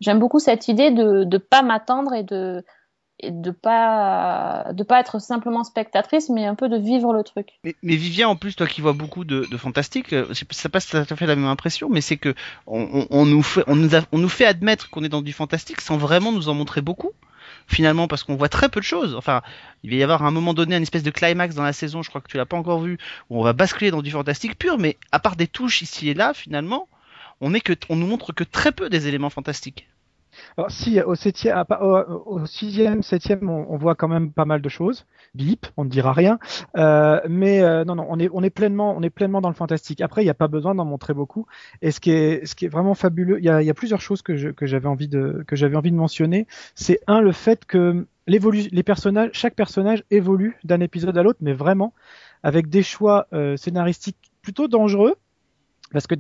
j'aime 0.00 0.19
beaucoup 0.19 0.38
cette 0.38 0.69
idée 0.69 0.90
de 0.90 1.25
ne 1.25 1.38
pas 1.38 1.62
m'attendre 1.62 2.12
et 2.14 2.25
de 2.25 2.64
et 3.23 3.31
de 3.31 3.50
pas 3.50 4.67
de 4.73 4.83
pas 4.83 5.00
être 5.00 5.19
simplement 5.21 5.65
spectatrice 5.65 6.29
mais 6.29 6.47
un 6.47 6.55
peu 6.55 6.69
de 6.69 6.77
vivre 6.77 7.12
le 7.12 7.23
truc. 7.23 7.59
Mais, 7.65 7.75
mais 7.83 7.97
Vivien 7.97 8.29
en 8.29 8.37
plus 8.37 8.57
toi 8.57 8.67
qui 8.67 8.81
vois 8.81 8.93
beaucoup 8.93 9.25
de, 9.25 9.47
de 9.50 9.57
fantastique, 9.57 10.15
ça 10.50 10.69
passe 10.69 10.89
tout 10.89 10.97
à 10.97 11.05
fait 11.05 11.27
la 11.27 11.37
même 11.37 11.47
impression 11.47 11.89
mais 11.89 12.00
c'est 12.00 12.17
que 12.17 12.35
on, 12.67 13.07
on, 13.11 13.27
nous 13.27 13.43
fait 13.43 13.65
on 13.67 13.77
nous, 13.77 13.91
on 14.12 14.19
nous 14.19 14.29
fait 14.29 14.47
admettre 14.47 14.91
qu'on 14.91 15.05
est 15.05 15.09
dans 15.09 15.23
du 15.23 15.33
fantastique 15.33 15.81
sans 15.81 15.97
vraiment 15.97 16.33
nous 16.33 16.49
en 16.49 16.55
montrer 16.55 16.81
beaucoup 16.81 17.12
finalement 17.67 18.09
parce 18.09 18.23
qu'on 18.23 18.37
voit 18.37 18.49
très 18.49 18.69
peu 18.69 18.81
de 18.81 18.85
choses. 18.85 19.15
Enfin, 19.15 19.43
il 19.83 19.91
va 19.91 19.97
y 19.97 20.03
avoir 20.03 20.23
à 20.23 20.27
un 20.27 20.31
moment 20.31 20.55
donné 20.55 20.77
une 20.77 20.83
espèce 20.83 21.03
de 21.03 21.11
climax 21.11 21.55
dans 21.55 21.62
la 21.62 21.73
saison, 21.73 22.03
je 22.03 22.09
crois 22.09 22.21
que 22.21 22.29
tu 22.29 22.37
l'as 22.37 22.47
pas 22.47 22.57
encore 22.57 22.81
vu, 22.81 22.99
où 23.31 23.39
on 23.39 23.45
va 23.45 23.53
basculer 23.53 23.91
dans 23.91 24.03
du 24.03 24.11
fantastique 24.11 24.59
pur, 24.59 24.79
mais 24.79 24.99
à 25.12 25.21
part 25.21 25.37
des 25.37 25.47
touches 25.47 25.83
ici 25.83 26.09
et 26.09 26.15
là, 26.15 26.35
finalement, 26.35 26.89
on 27.41 27.55
est 27.55 27.61
que 27.61 27.73
on 27.89 27.97
nous 27.97 28.07
montre 28.07 28.33
que 28.33 28.45
très 28.45 28.73
peu 28.73 28.91
des 28.91 29.07
éléments 29.09 29.31
fantastiques. 29.31 29.89
Alors, 30.57 30.71
si 30.71 31.01
au, 31.01 31.15
septième, 31.15 31.65
au, 31.81 32.47
sixième, 32.47 33.03
septième, 33.03 33.49
on, 33.49 33.77
voit 33.77 33.95
quand 33.95 34.09
même 34.09 34.33
pas 34.33 34.45
mal 34.45 34.61
de 34.61 34.69
choses. 34.69 35.07
Bip, 35.35 35.67
on 35.77 35.85
ne 35.85 35.91
dira 35.91 36.13
rien. 36.13 36.39
Euh, 36.77 37.21
mais 37.29 37.63
euh, 37.63 37.85
non, 37.85 37.95
non, 37.95 38.07
on 38.09 38.19
est, 38.19 38.29
on 38.33 38.43
est 38.43 38.51
pleinement, 38.51 38.95
on 38.97 39.03
est 39.03 39.11
pleinement 39.11 39.41
dans 39.41 39.49
le 39.49 39.55
fantastique. 39.55 40.01
Après, 40.01 40.23
il 40.23 40.25
n'y 40.25 40.31
a 40.31 40.35
pas 40.35 40.49
besoin 40.49 40.75
d'en 40.75 40.85
montrer 40.85 41.15
beaucoup. 41.15 41.47
Et 41.83 41.91
ce 41.91 42.01
qui 42.01 42.11
est, 42.11 42.47
ce 42.47 42.55
qui 42.55 42.67
est 42.67 42.69
vraiment 42.69 42.95
fabuleux, 42.95 43.39
il 43.39 43.45
y 43.45 43.51
a, 43.51 43.63
y 43.63 43.71
a, 43.71 43.75
plusieurs 43.75 44.01
choses 44.01 44.23
que, 44.23 44.37
je, 44.37 44.49
que 44.49 44.67
j'avais 44.67 44.89
envie 44.89 45.09
de, 45.09 45.45
que 45.47 45.57
j'avais 45.57 45.77
envie 45.77 45.91
de 45.91 45.97
mentionner. 45.97 46.47
C'est 46.75 47.01
un 47.07 47.21
le 47.21 47.33
fait 47.33 47.65
que 47.65 48.07
les 48.27 48.83
personnages, 48.83 49.31
chaque 49.33 49.55
personnage 49.55 50.05
évolue 50.11 50.57
d'un 50.65 50.81
épisode 50.81 51.17
à 51.19 51.23
l'autre, 51.23 51.41
mais 51.43 51.53
vraiment 51.53 51.95
avec 52.43 52.69
des 52.69 52.83
choix 52.83 53.27
euh, 53.33 53.57
scénaristiques 53.57 54.31
plutôt 54.43 54.69
dangereux 54.69 55.17
parce 55.93 56.07
que 56.07 56.15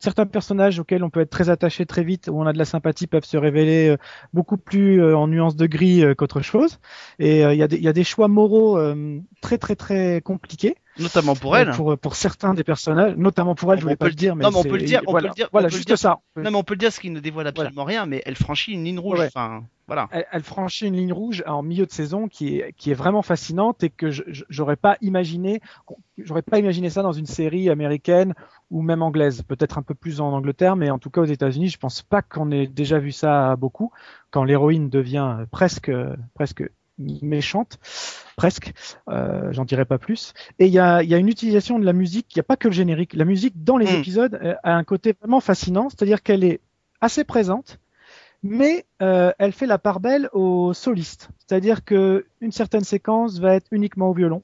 certains 0.00 0.26
personnages 0.26 0.78
auxquels 0.78 1.04
on 1.04 1.10
peut 1.10 1.20
être 1.20 1.30
très 1.30 1.50
attaché 1.50 1.86
très 1.86 2.04
vite, 2.04 2.28
où 2.28 2.40
on 2.40 2.46
a 2.46 2.52
de 2.52 2.58
la 2.58 2.64
sympathie, 2.64 3.06
peuvent 3.06 3.24
se 3.24 3.36
révéler 3.36 3.88
euh, 3.90 3.96
beaucoup 4.32 4.56
plus 4.56 5.02
euh, 5.02 5.16
en 5.16 5.28
nuances 5.28 5.56
de 5.56 5.66
gris 5.66 6.02
euh, 6.02 6.14
qu'autre 6.14 6.40
chose. 6.40 6.78
Et 7.18 7.40
il 7.42 7.54
y, 7.54 7.82
y, 7.82 7.88
a 7.88 7.92
des 7.92 8.04
choix 8.04 8.28
moraux 8.28 8.78
très 9.40 9.58
très 9.58 9.76
très 9.76 10.20
compliqués. 10.22 10.76
Notamment 10.98 11.34
pour 11.34 11.56
elle. 11.56 11.70
Pour, 11.70 11.96
pour 11.98 12.16
certains 12.16 12.54
des 12.54 12.64
personnages, 12.64 13.16
notamment 13.16 13.54
pour 13.54 13.72
elle, 13.72 13.78
je 13.78 13.84
voulais 13.84 13.96
pas 13.96 14.08
le 14.08 14.14
dire, 14.14 14.34
mais 14.34 14.44
non, 14.44 14.50
mais 14.50 14.58
on 14.58 14.62
peut 14.62 14.78
le 14.78 14.84
dire. 14.84 15.02
On 15.06 15.12
voilà, 15.12 15.28
peut 15.28 15.32
le 15.32 15.34
dire. 15.34 15.48
Voilà, 15.52 15.68
juste 15.68 15.86
dire, 15.86 15.98
ça. 15.98 16.20
Non, 16.36 16.50
mais 16.50 16.56
on 16.56 16.62
peut 16.62 16.74
le 16.74 16.78
dire, 16.78 16.92
ce 16.92 17.00
qui 17.00 17.10
ne 17.10 17.20
dévoile 17.20 17.46
absolument 17.46 17.84
rien, 17.84 18.06
mais 18.06 18.22
elle 18.24 18.36
franchit 18.36 18.72
une 18.72 18.84
ligne 18.84 18.98
rouge. 18.98 19.20
Enfin, 19.20 19.64
voilà. 19.86 20.08
Elle, 20.10 20.26
elle, 20.32 20.42
franchit 20.42 20.86
une 20.86 20.96
ligne 20.96 21.12
rouge 21.12 21.44
en 21.46 21.62
milieu 21.62 21.86
de 21.86 21.92
saison 21.92 22.28
qui 22.28 22.58
est 22.58 22.72
qui 22.72 22.90
est 22.90 22.94
vraiment 22.94 23.22
fascinante 23.22 23.84
et 23.84 23.90
que 23.90 24.10
j'aurais 24.10 24.76
pas 24.76 24.96
imaginé, 25.00 25.60
j'aurais 26.18 26.42
pas 26.42 26.58
imaginé 26.58 26.90
ça 26.90 27.02
dans 27.02 27.12
une 27.12 27.26
série 27.26 27.70
américaine 27.70 28.34
ou 28.70 28.82
même 28.82 29.02
anglaise. 29.02 29.42
Peut-être 29.42 29.78
un 29.78 29.82
peu 29.82 29.94
plus 29.94 30.20
en 30.20 30.32
Angleterre, 30.32 30.76
mais 30.76 30.90
en 30.90 30.98
tout 30.98 31.10
cas 31.10 31.20
aux 31.20 31.26
États-Unis, 31.26 31.68
je 31.68 31.78
pense 31.78 32.02
pas 32.02 32.22
qu'on 32.22 32.50
ait 32.50 32.66
déjà 32.66 32.98
vu 32.98 33.12
ça 33.12 33.54
beaucoup 33.56 33.92
quand 34.30 34.44
l'héroïne 34.44 34.88
devient 34.88 35.46
presque 35.50 35.92
presque 36.34 36.64
méchante, 36.98 37.78
presque, 38.36 38.72
euh, 39.08 39.52
j'en 39.52 39.64
dirai 39.64 39.84
pas 39.84 39.98
plus. 39.98 40.34
Et 40.58 40.66
il 40.66 40.72
y 40.72 40.78
a, 40.78 41.02
y 41.02 41.14
a, 41.14 41.18
une 41.18 41.28
utilisation 41.28 41.78
de 41.78 41.84
la 41.84 41.92
musique, 41.92 42.34
il 42.34 42.38
n'y 42.38 42.40
a 42.40 42.44
pas 42.44 42.56
que 42.56 42.68
le 42.68 42.74
générique, 42.74 43.14
la 43.14 43.24
musique 43.24 43.64
dans 43.64 43.76
les 43.76 43.86
mm. 43.86 43.96
épisodes 43.96 44.38
euh, 44.42 44.54
a 44.62 44.74
un 44.74 44.84
côté 44.84 45.14
vraiment 45.20 45.40
fascinant, 45.40 45.88
c'est-à-dire 45.88 46.22
qu'elle 46.22 46.44
est 46.44 46.60
assez 47.00 47.24
présente, 47.24 47.78
mais 48.42 48.86
euh, 49.02 49.32
elle 49.38 49.52
fait 49.52 49.66
la 49.66 49.78
part 49.78 50.00
belle 50.00 50.28
aux 50.32 50.72
solistes, 50.72 51.28
c'est-à-dire 51.38 51.84
que 51.84 52.26
une 52.40 52.52
certaine 52.52 52.84
séquence 52.84 53.38
va 53.38 53.54
être 53.54 53.68
uniquement 53.70 54.10
au 54.10 54.14
violon, 54.14 54.42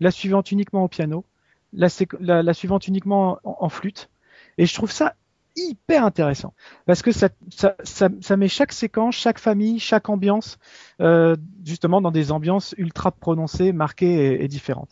la 0.00 0.10
suivante 0.10 0.52
uniquement 0.52 0.84
au 0.84 0.88
piano, 0.88 1.24
la, 1.72 1.88
la, 2.20 2.42
la 2.42 2.54
suivante 2.54 2.86
uniquement 2.86 3.38
en, 3.44 3.56
en 3.60 3.68
flûte, 3.68 4.10
et 4.58 4.66
je 4.66 4.74
trouve 4.74 4.90
ça 4.92 5.14
hyper 5.58 6.04
intéressant 6.04 6.54
parce 6.86 7.02
que 7.02 7.12
ça, 7.12 7.28
ça, 7.50 7.74
ça, 7.82 8.08
ça, 8.20 8.36
met 8.36 8.48
chaque 8.48 8.72
séquence, 8.72 9.16
chaque 9.16 9.38
famille, 9.38 9.78
chaque 9.78 10.08
ambiance 10.08 10.58
euh, 11.00 11.36
justement 11.64 12.00
dans 12.00 12.10
des 12.10 12.32
ambiances 12.32 12.74
ultra 12.78 13.10
prononcées, 13.12 13.72
marquées 13.72 14.42
et, 14.42 14.48
différentes. 14.48 14.90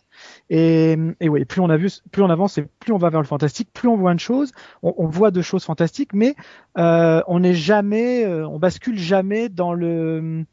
Et, 0.49 0.97
et 1.19 1.29
oui, 1.29 1.45
plus 1.45 1.61
on 1.61 1.69
a 1.69 1.77
vu, 1.77 1.89
plus 2.11 2.23
on 2.23 2.29
avance 2.29 2.57
et 2.57 2.65
plus 2.79 2.93
on 2.93 2.97
va 2.97 3.09
vers 3.09 3.21
le 3.21 3.27
fantastique, 3.27 3.69
plus 3.73 3.87
on 3.87 3.97
voit 3.97 4.11
une 4.11 4.19
chose, 4.19 4.51
on, 4.83 4.93
on 4.97 5.07
voit 5.07 5.31
de 5.31 5.41
choses 5.41 5.63
fantastiques, 5.63 6.13
mais 6.13 6.35
euh, 6.77 7.21
on 7.27 7.39
n'est 7.39 7.55
jamais, 7.55 8.25
euh, 8.25 8.47
on 8.47 8.59
bascule 8.59 8.97
jamais 8.97 9.49
dans 9.49 9.73
le 9.73 10.45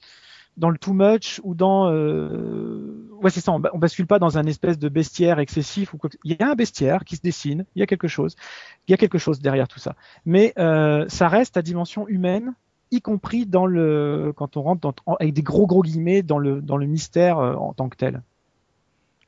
dans 0.56 0.70
le 0.70 0.78
too 0.78 0.92
much 0.92 1.40
ou 1.42 1.54
dans 1.54 1.90
euh... 1.90 3.08
ouais 3.24 3.30
c'est 3.30 3.40
ça 3.40 3.52
on, 3.52 3.78
bascule 3.78 4.06
pas 4.06 4.18
dans 4.18 4.38
un 4.38 4.44
espèce 4.44 4.78
de 4.78 4.88
bestiaire 4.88 5.38
excessif 5.38 5.94
ou 5.94 5.98
quoi 5.98 6.10
il 6.22 6.36
y 6.38 6.42
a 6.42 6.50
un 6.50 6.54
bestiaire 6.54 7.04
qui 7.04 7.16
se 7.16 7.22
dessine 7.22 7.64
il 7.74 7.80
y 7.80 7.82
a 7.82 7.86
quelque 7.86 8.06
chose 8.06 8.36
il 8.86 8.92
y 8.92 8.94
a 8.94 8.96
quelque 8.96 9.18
chose 9.18 9.40
derrière 9.40 9.66
tout 9.66 9.78
ça. 9.78 9.96
Mais 10.26 10.52
euh, 10.58 11.06
ça 11.08 11.28
reste 11.28 11.56
à 11.56 11.62
dimension 11.62 12.06
humaine 12.06 12.54
y 12.90 13.00
compris 13.00 13.48
quand 13.50 14.56
on 14.56 14.62
rentre 14.62 14.94
avec 15.18 15.34
des 15.34 15.42
gros 15.42 15.66
gros 15.66 15.82
guillemets 15.82 16.22
dans 16.22 16.38
le 16.38 16.60
dans 16.60 16.76
le 16.76 16.86
mystère 16.86 17.38
euh, 17.38 17.54
en 17.54 17.72
tant 17.72 17.88
que 17.88 17.96
tel 17.96 18.22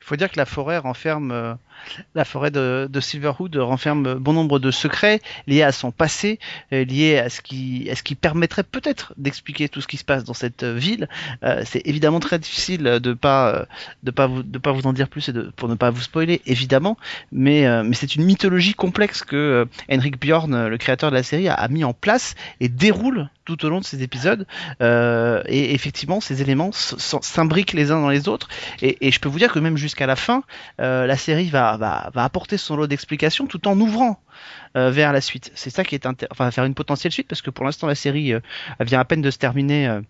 faut 0.08 0.16
dire 0.16 0.30
que 0.30 0.38
la 0.38 0.46
forêt 0.46 0.78
renferme 0.78 1.30
euh, 1.30 1.54
la 2.14 2.24
forêt 2.24 2.50
de, 2.50 2.88
Silverwood 3.00 3.54
renferme 3.56 4.14
bon 4.14 4.32
nombre 4.32 4.58
de 4.58 4.70
secrets 4.70 5.20
liés 5.46 5.62
à 5.62 5.72
son 5.72 5.90
passé, 5.90 6.38
liés 6.72 7.18
à 7.18 7.28
ce 7.28 7.42
qui, 7.42 7.88
ce 7.94 8.02
qui 8.02 8.14
permettrait 8.14 8.62
peut-être 8.62 9.12
d'expliquer 9.18 9.68
tout 9.68 9.80
ce 9.82 9.86
qui 9.86 9.98
se 9.98 10.04
passe 10.04 10.24
dans 10.24 10.34
cette 10.34 10.64
ville. 10.64 11.08
c'est 11.64 11.86
évidemment 11.86 12.18
très 12.18 12.38
difficile 12.38 12.82
de 12.82 13.12
pas 13.12 13.66
de 14.02 14.10
pas 14.10 14.26
vous 14.26 14.42
de 14.42 14.58
pas 14.58 14.72
vous 14.72 14.86
en 14.86 14.94
dire 14.94 15.08
plus 15.08 15.28
et 15.28 15.32
pour 15.54 15.68
ne 15.68 15.74
pas 15.74 15.90
vous 15.90 16.00
spoiler 16.00 16.40
évidemment, 16.46 16.96
mais 17.30 17.66
mais 17.84 17.94
c'est 17.94 18.16
une 18.16 18.24
mythologie 18.24 18.74
complexe 18.74 19.22
que 19.22 19.68
Henrik 19.90 20.18
Bjorn, 20.18 20.68
le 20.68 20.78
créateur 20.78 21.10
de 21.10 21.16
la 21.16 21.22
série, 21.22 21.48
a, 21.48 21.68
mis 21.68 21.84
en 21.84 21.92
place 21.92 22.34
et 22.60 22.68
déroule 22.68 23.28
tout 23.46 23.64
au 23.64 23.70
long 23.70 23.80
de 23.80 23.84
ces 23.84 24.02
épisodes. 24.02 24.46
Euh, 24.82 25.42
et 25.46 25.72
effectivement, 25.72 26.20
ces 26.20 26.42
éléments 26.42 26.70
s'imbriquent 26.72 27.72
les 27.72 27.90
uns 27.90 28.00
dans 28.02 28.10
les 28.10 28.28
autres. 28.28 28.48
Et, 28.82 29.10
je 29.10 29.20
peux 29.20 29.30
vous 29.30 29.38
dire 29.38 29.52
que 29.52 29.60
même 29.60 29.78
jusqu'à 29.78 29.95
la 30.04 30.16
fin, 30.16 30.42
euh, 30.80 31.06
la 31.06 31.16
série 31.16 31.48
va, 31.48 32.10
apporter 32.14 32.56
son 32.58 32.76
lot 32.76 32.86
d'explications 32.86 33.46
tout 33.46 33.66
en 33.68 33.80
ouvrant 33.80 34.20
euh, 34.76 34.90
vers 34.90 35.12
la 35.12 35.20
suite. 35.20 35.50
C'est 35.54 35.70
ça 35.70 35.84
qui 35.84 35.94
est 35.94 36.06
enfin 36.30 36.50
faire 36.50 36.64
une 36.64 36.74
potentielle 36.74 37.12
suite 37.12 37.28
parce 37.28 37.42
que 37.42 37.50
pour 37.50 37.64
l'instant 37.64 37.86
la 37.86 37.94
série 37.94 38.34
vient 38.80 39.00
à 39.00 39.04
peine 39.04 39.22
de 39.22 39.30
se 39.30 39.38
terminer 39.38 40.00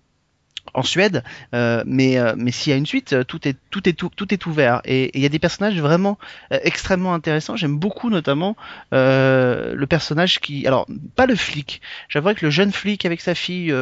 en 0.74 0.82
Suède, 0.82 1.22
euh, 1.54 1.82
mais 1.86 2.18
euh, 2.18 2.34
s'il 2.50 2.70
y 2.70 2.74
a 2.74 2.76
une 2.76 2.86
suite, 2.86 3.12
euh, 3.12 3.24
tout 3.24 3.46
est 3.48 3.56
tout 3.70 3.88
est 3.88 3.92
tout, 3.92 4.10
tout 4.14 4.32
est 4.32 4.46
ouvert 4.46 4.80
et 4.84 5.10
il 5.16 5.22
y 5.22 5.26
a 5.26 5.28
des 5.28 5.38
personnages 5.38 5.78
vraiment 5.80 6.18
extrêmement 6.50 7.14
intéressants. 7.14 7.56
J'aime 7.56 7.78
beaucoup 7.78 8.10
notamment 8.10 8.56
le 8.92 9.84
personnage 9.88 10.40
qui, 10.40 10.66
alors 10.66 10.86
pas 11.14 11.26
le 11.26 11.36
flic. 11.36 11.80
J'avoue 12.08 12.34
que 12.34 12.44
le 12.44 12.50
jeune 12.50 12.72
flic 12.72 13.04
avec 13.04 13.20
sa 13.20 13.34
fille 13.34 13.74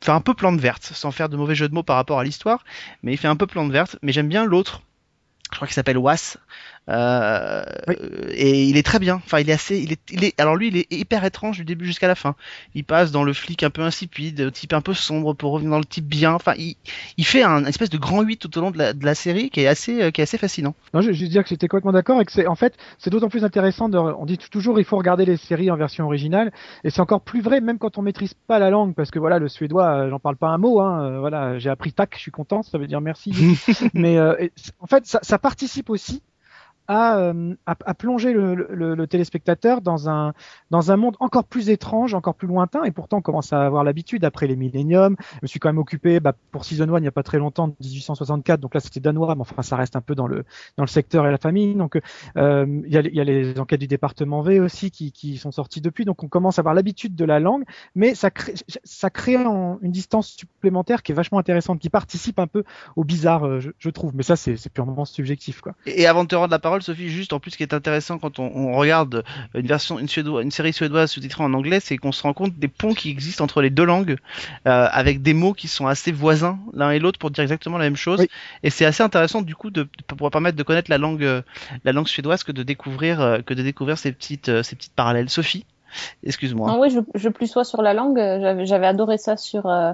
fait 0.00 0.12
un 0.12 0.20
peu 0.20 0.34
plante 0.34 0.60
verte, 0.60 0.84
sans 0.84 1.10
faire 1.10 1.28
de 1.28 1.36
mauvais 1.36 1.54
jeu 1.54 1.68
de 1.68 1.74
mots 1.74 1.82
par 1.82 1.96
rapport 1.96 2.18
à 2.18 2.24
l'histoire, 2.24 2.64
mais 3.02 3.12
il 3.12 3.16
fait 3.16 3.28
un 3.28 3.36
peu 3.36 3.46
plante 3.46 3.70
verte. 3.70 3.96
Mais 4.02 4.12
j'aime 4.12 4.28
bien 4.28 4.44
l'autre. 4.44 4.82
Je 5.50 5.56
crois 5.56 5.66
qu'il 5.66 5.74
s'appelle 5.74 5.98
Was, 5.98 6.36
euh, 6.88 7.62
Et 8.30 8.64
il 8.64 8.76
est 8.76 8.82
très 8.82 8.98
bien. 8.98 9.16
Enfin, 9.16 9.40
il 9.40 9.50
est 9.50 9.52
assez. 9.52 9.78
Il 9.78 9.92
est, 9.92 10.00
il 10.10 10.24
est. 10.24 10.38
Alors 10.40 10.56
lui, 10.56 10.68
il 10.68 10.76
est 10.76 10.92
hyper 10.92 11.24
étrange 11.24 11.58
du 11.58 11.64
début 11.64 11.86
jusqu'à 11.86 12.08
la 12.08 12.14
fin. 12.14 12.34
Il 12.74 12.84
passe 12.84 13.12
dans 13.12 13.24
le 13.24 13.32
flic 13.32 13.62
un 13.62 13.70
peu 13.70 13.82
insipide, 13.82 14.52
type 14.52 14.72
un 14.72 14.80
peu 14.80 14.94
sombre, 14.94 15.34
pour 15.34 15.52
revenir 15.52 15.72
dans 15.72 15.78
le 15.78 15.84
type 15.84 16.06
bien. 16.06 16.32
Enfin, 16.32 16.54
il, 16.56 16.76
il 17.16 17.26
fait 17.26 17.42
un 17.42 17.64
espèce 17.64 17.90
de 17.90 17.98
grand 17.98 18.22
8 18.22 18.38
tout 18.38 18.58
au 18.58 18.60
long 18.60 18.70
de 18.70 18.78
la, 18.78 18.92
de 18.92 19.04
la 19.04 19.14
série 19.14 19.50
qui 19.50 19.60
est 19.60 19.66
assez, 19.66 20.02
euh, 20.02 20.10
qui 20.10 20.20
est 20.20 20.24
assez 20.24 20.38
fascinant. 20.38 20.74
Non, 20.94 21.00
je, 21.00 21.12
je 21.12 21.22
veux 21.22 21.28
dire 21.28 21.42
que 21.42 21.50
j'étais 21.50 21.68
complètement 21.68 21.92
d'accord 21.92 22.20
et 22.20 22.24
que 22.24 22.32
c'est, 22.32 22.46
en 22.46 22.54
fait, 22.54 22.74
c'est 22.98 23.10
d'autant 23.10 23.28
plus 23.28 23.44
intéressant. 23.44 23.88
De, 23.88 23.98
on 23.98 24.24
dit 24.24 24.38
toujours, 24.38 24.78
il 24.78 24.84
faut 24.84 24.96
regarder 24.96 25.24
les 25.24 25.36
séries 25.36 25.70
en 25.70 25.76
version 25.76 26.06
originale, 26.06 26.52
et 26.84 26.90
c'est 26.90 27.00
encore 27.00 27.20
plus 27.20 27.40
vrai 27.40 27.60
même 27.60 27.78
quand 27.78 27.98
on 27.98 28.02
maîtrise 28.02 28.34
pas 28.34 28.58
la 28.58 28.70
langue, 28.70 28.94
parce 28.94 29.10
que 29.10 29.18
voilà, 29.18 29.38
le 29.38 29.48
suédois, 29.48 29.86
euh, 29.86 30.10
j'en 30.10 30.18
parle 30.18 30.36
pas 30.36 30.48
un 30.48 30.58
mot. 30.58 30.80
Hein, 30.80 31.18
voilà, 31.20 31.58
j'ai 31.58 31.70
appris 31.70 31.92
tac, 31.92 32.14
je 32.14 32.20
suis 32.20 32.30
content, 32.30 32.62
ça 32.62 32.78
veut 32.78 32.86
dire 32.86 33.00
merci. 33.00 33.32
Mais 33.94 34.18
en 34.20 34.86
fait, 34.86 35.06
ça, 35.06 35.18
ça 35.22 35.38
participe 35.38 35.90
aussi 35.90 36.22
euh, 36.90 37.54
à, 37.66 37.76
à, 37.84 37.94
plonger 37.94 38.32
le, 38.32 38.54
le, 38.54 38.94
le, 38.94 39.06
téléspectateur 39.06 39.82
dans 39.82 40.08
un, 40.08 40.32
dans 40.70 40.90
un 40.90 40.96
monde 40.96 41.16
encore 41.20 41.44
plus 41.44 41.68
étrange, 41.68 42.14
encore 42.14 42.34
plus 42.34 42.48
lointain, 42.48 42.84
et 42.84 42.90
pourtant 42.90 43.18
on 43.18 43.20
commence 43.20 43.52
à 43.52 43.66
avoir 43.66 43.84
l'habitude 43.84 44.24
après 44.24 44.46
les 44.46 44.56
milléniums. 44.56 45.16
Je 45.34 45.38
me 45.42 45.46
suis 45.48 45.60
quand 45.60 45.68
même 45.68 45.78
occupé 45.78 46.18
bah, 46.20 46.32
pour 46.50 46.64
Season 46.64 46.92
1 46.92 46.98
il 46.98 47.02
n'y 47.02 47.08
a 47.08 47.12
pas 47.12 47.22
très 47.22 47.38
longtemps, 47.38 47.74
1864, 47.80 48.60
donc 48.60 48.74
là 48.74 48.80
c'était 48.80 49.00
danois, 49.00 49.34
mais 49.34 49.42
enfin 49.42 49.60
ça 49.62 49.76
reste 49.76 49.96
un 49.96 50.00
peu 50.00 50.14
dans 50.14 50.26
le, 50.26 50.44
dans 50.78 50.84
le 50.84 50.88
secteur 50.88 51.26
et 51.26 51.30
la 51.30 51.38
famille. 51.38 51.74
Donc 51.74 52.00
euh, 52.36 52.82
il 52.86 52.92
y, 52.92 52.96
a, 52.96 53.02
y, 53.02 53.20
a, 53.20 53.24
les 53.24 53.60
enquêtes 53.60 53.80
du 53.80 53.88
département 53.88 54.40
V 54.40 54.58
aussi 54.60 54.90
qui, 54.90 55.12
qui 55.12 55.36
sont 55.36 55.52
sorties 55.52 55.82
depuis, 55.82 56.06
donc 56.06 56.22
on 56.22 56.28
commence 56.28 56.58
à 56.58 56.62
avoir 56.62 56.74
l'habitude 56.74 57.14
de 57.14 57.24
la 57.24 57.38
langue, 57.38 57.64
mais 57.94 58.14
ça 58.14 58.30
crée, 58.30 58.54
ça 58.84 59.10
crée 59.10 59.36
une 59.36 59.92
distance 59.92 60.28
supplémentaire 60.28 61.02
qui 61.02 61.12
est 61.12 61.14
vachement 61.14 61.38
intéressante, 61.38 61.80
qui 61.80 61.90
participe 61.90 62.38
un 62.38 62.46
peu 62.46 62.64
au 62.96 63.04
bizarre, 63.04 63.46
euh, 63.46 63.60
je, 63.60 63.70
je 63.78 63.90
trouve. 63.90 64.14
Mais 64.14 64.22
ça 64.22 64.36
c'est 64.36 64.56
purement 64.72 65.04
subjectif. 65.04 65.60
Quoi. 65.60 65.74
Et 65.86 66.06
avant 66.06 66.24
de 66.24 66.28
te 66.28 66.34
rendre 66.34 66.50
la 66.50 66.58
parole, 66.58 66.77
Sophie, 66.82 67.08
juste 67.08 67.32
en 67.32 67.40
plus, 67.40 67.52
ce 67.52 67.56
qui 67.56 67.62
est 67.62 67.74
intéressant 67.74 68.18
quand 68.18 68.38
on, 68.38 68.76
regarde 68.76 69.24
une 69.54 69.66
version, 69.66 69.98
une, 69.98 70.08
suédoise, 70.08 70.44
une 70.44 70.50
série 70.50 70.72
suédoise 70.72 71.10
sous-titrée 71.10 71.42
en 71.42 71.52
anglais, 71.54 71.80
c'est 71.80 71.96
qu'on 71.96 72.12
se 72.12 72.22
rend 72.22 72.32
compte 72.32 72.58
des 72.58 72.68
ponts 72.68 72.94
qui 72.94 73.10
existent 73.10 73.44
entre 73.44 73.62
les 73.62 73.70
deux 73.70 73.84
langues, 73.84 74.16
euh, 74.66 74.88
avec 74.90 75.22
des 75.22 75.34
mots 75.34 75.52
qui 75.52 75.68
sont 75.68 75.86
assez 75.86 76.12
voisins 76.12 76.58
l'un 76.72 76.90
et 76.90 76.98
l'autre 76.98 77.18
pour 77.18 77.30
dire 77.30 77.42
exactement 77.42 77.78
la 77.78 77.84
même 77.84 77.96
chose. 77.96 78.26
Et 78.62 78.70
c'est 78.70 78.84
assez 78.84 79.02
intéressant 79.02 79.42
du 79.42 79.54
coup 79.54 79.70
de, 79.70 79.88
pouvoir 80.06 80.30
permettre 80.30 80.56
de 80.56 80.62
connaître 80.62 80.90
la 80.90 80.98
langue, 80.98 81.24
euh, 81.24 81.42
la 81.84 81.92
langue 81.92 82.08
suédoise 82.08 82.44
que 82.44 82.52
de 82.52 82.62
découvrir, 82.62 83.20
euh, 83.20 83.38
que 83.40 83.54
de 83.54 83.62
découvrir 83.62 83.98
ces 83.98 84.12
petites, 84.12 84.62
ces 84.62 84.76
petites 84.76 84.94
parallèles. 84.94 85.30
Sophie, 85.30 85.66
excuse-moi. 86.24 86.78
oui, 86.78 86.90
je, 86.90 87.00
je 87.14 87.28
plus 87.28 87.46
sois 87.46 87.64
sur 87.64 87.82
la 87.82 87.94
langue. 87.94 88.18
J'avais 88.64 88.86
adoré 88.86 89.18
ça 89.18 89.36
sur 89.36 89.66
euh, 89.66 89.92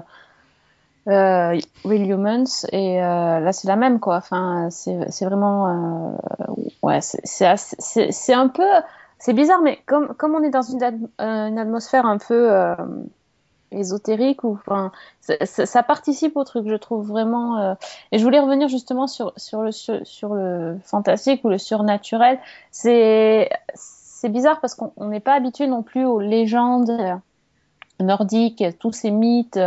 Real 1.07 2.09
Humans 2.09 2.65
et 2.71 3.01
euh, 3.01 3.39
là 3.39 3.53
c'est 3.53 3.67
la 3.67 3.75
même 3.75 3.99
quoi. 3.99 4.17
Enfin 4.17 4.69
c'est 4.71 5.25
vraiment 5.25 5.67
euh, 5.67 6.53
ouais 6.81 6.99
c'est 7.01 7.55
c'est 7.57 8.33
un 8.33 8.47
peu 8.47 8.67
c'est 9.19 9.33
bizarre 9.33 9.61
mais 9.61 9.79
comme 9.85 10.13
comme 10.15 10.35
on 10.35 10.43
est 10.43 10.49
dans 10.49 10.61
une, 10.61 10.83
euh, 10.83 11.47
une 11.47 11.59
atmosphère 11.59 12.05
un 12.05 12.17
peu 12.17 12.51
euh, 12.51 12.75
ésotérique 13.71 14.43
ou 14.43 14.53
enfin 14.53 14.91
ça, 15.21 15.83
participe 15.83 16.37
au 16.37 16.43
truc 16.43 16.67
je 16.67 16.75
trouve 16.75 17.07
vraiment 17.07 17.59
euh, 17.59 17.73
et 18.11 18.17
je 18.17 18.23
voulais 18.23 18.39
revenir 18.39 18.67
justement 18.67 19.07
sur 19.07 19.33
sur 19.37 19.61
le 19.61 19.71
sur, 19.71 20.05
sur 20.05 20.33
le 20.33 20.77
fantastique 20.83 21.43
ou 21.43 21.49
le 21.49 21.57
surnaturel. 21.57 22.39
C'est 22.71 23.49
c'est 23.75 24.29
bizarre 24.29 24.59
parce 24.59 24.73
qu'on 24.75 24.91
n'est 25.05 25.19
pas 25.19 25.33
habitué 25.33 25.67
non 25.67 25.83
plus 25.83 26.05
aux 26.05 26.19
légendes 26.19 27.19
nordiques 27.99 28.63
tous 28.79 28.91
ces 28.91 29.11
mythes 29.11 29.59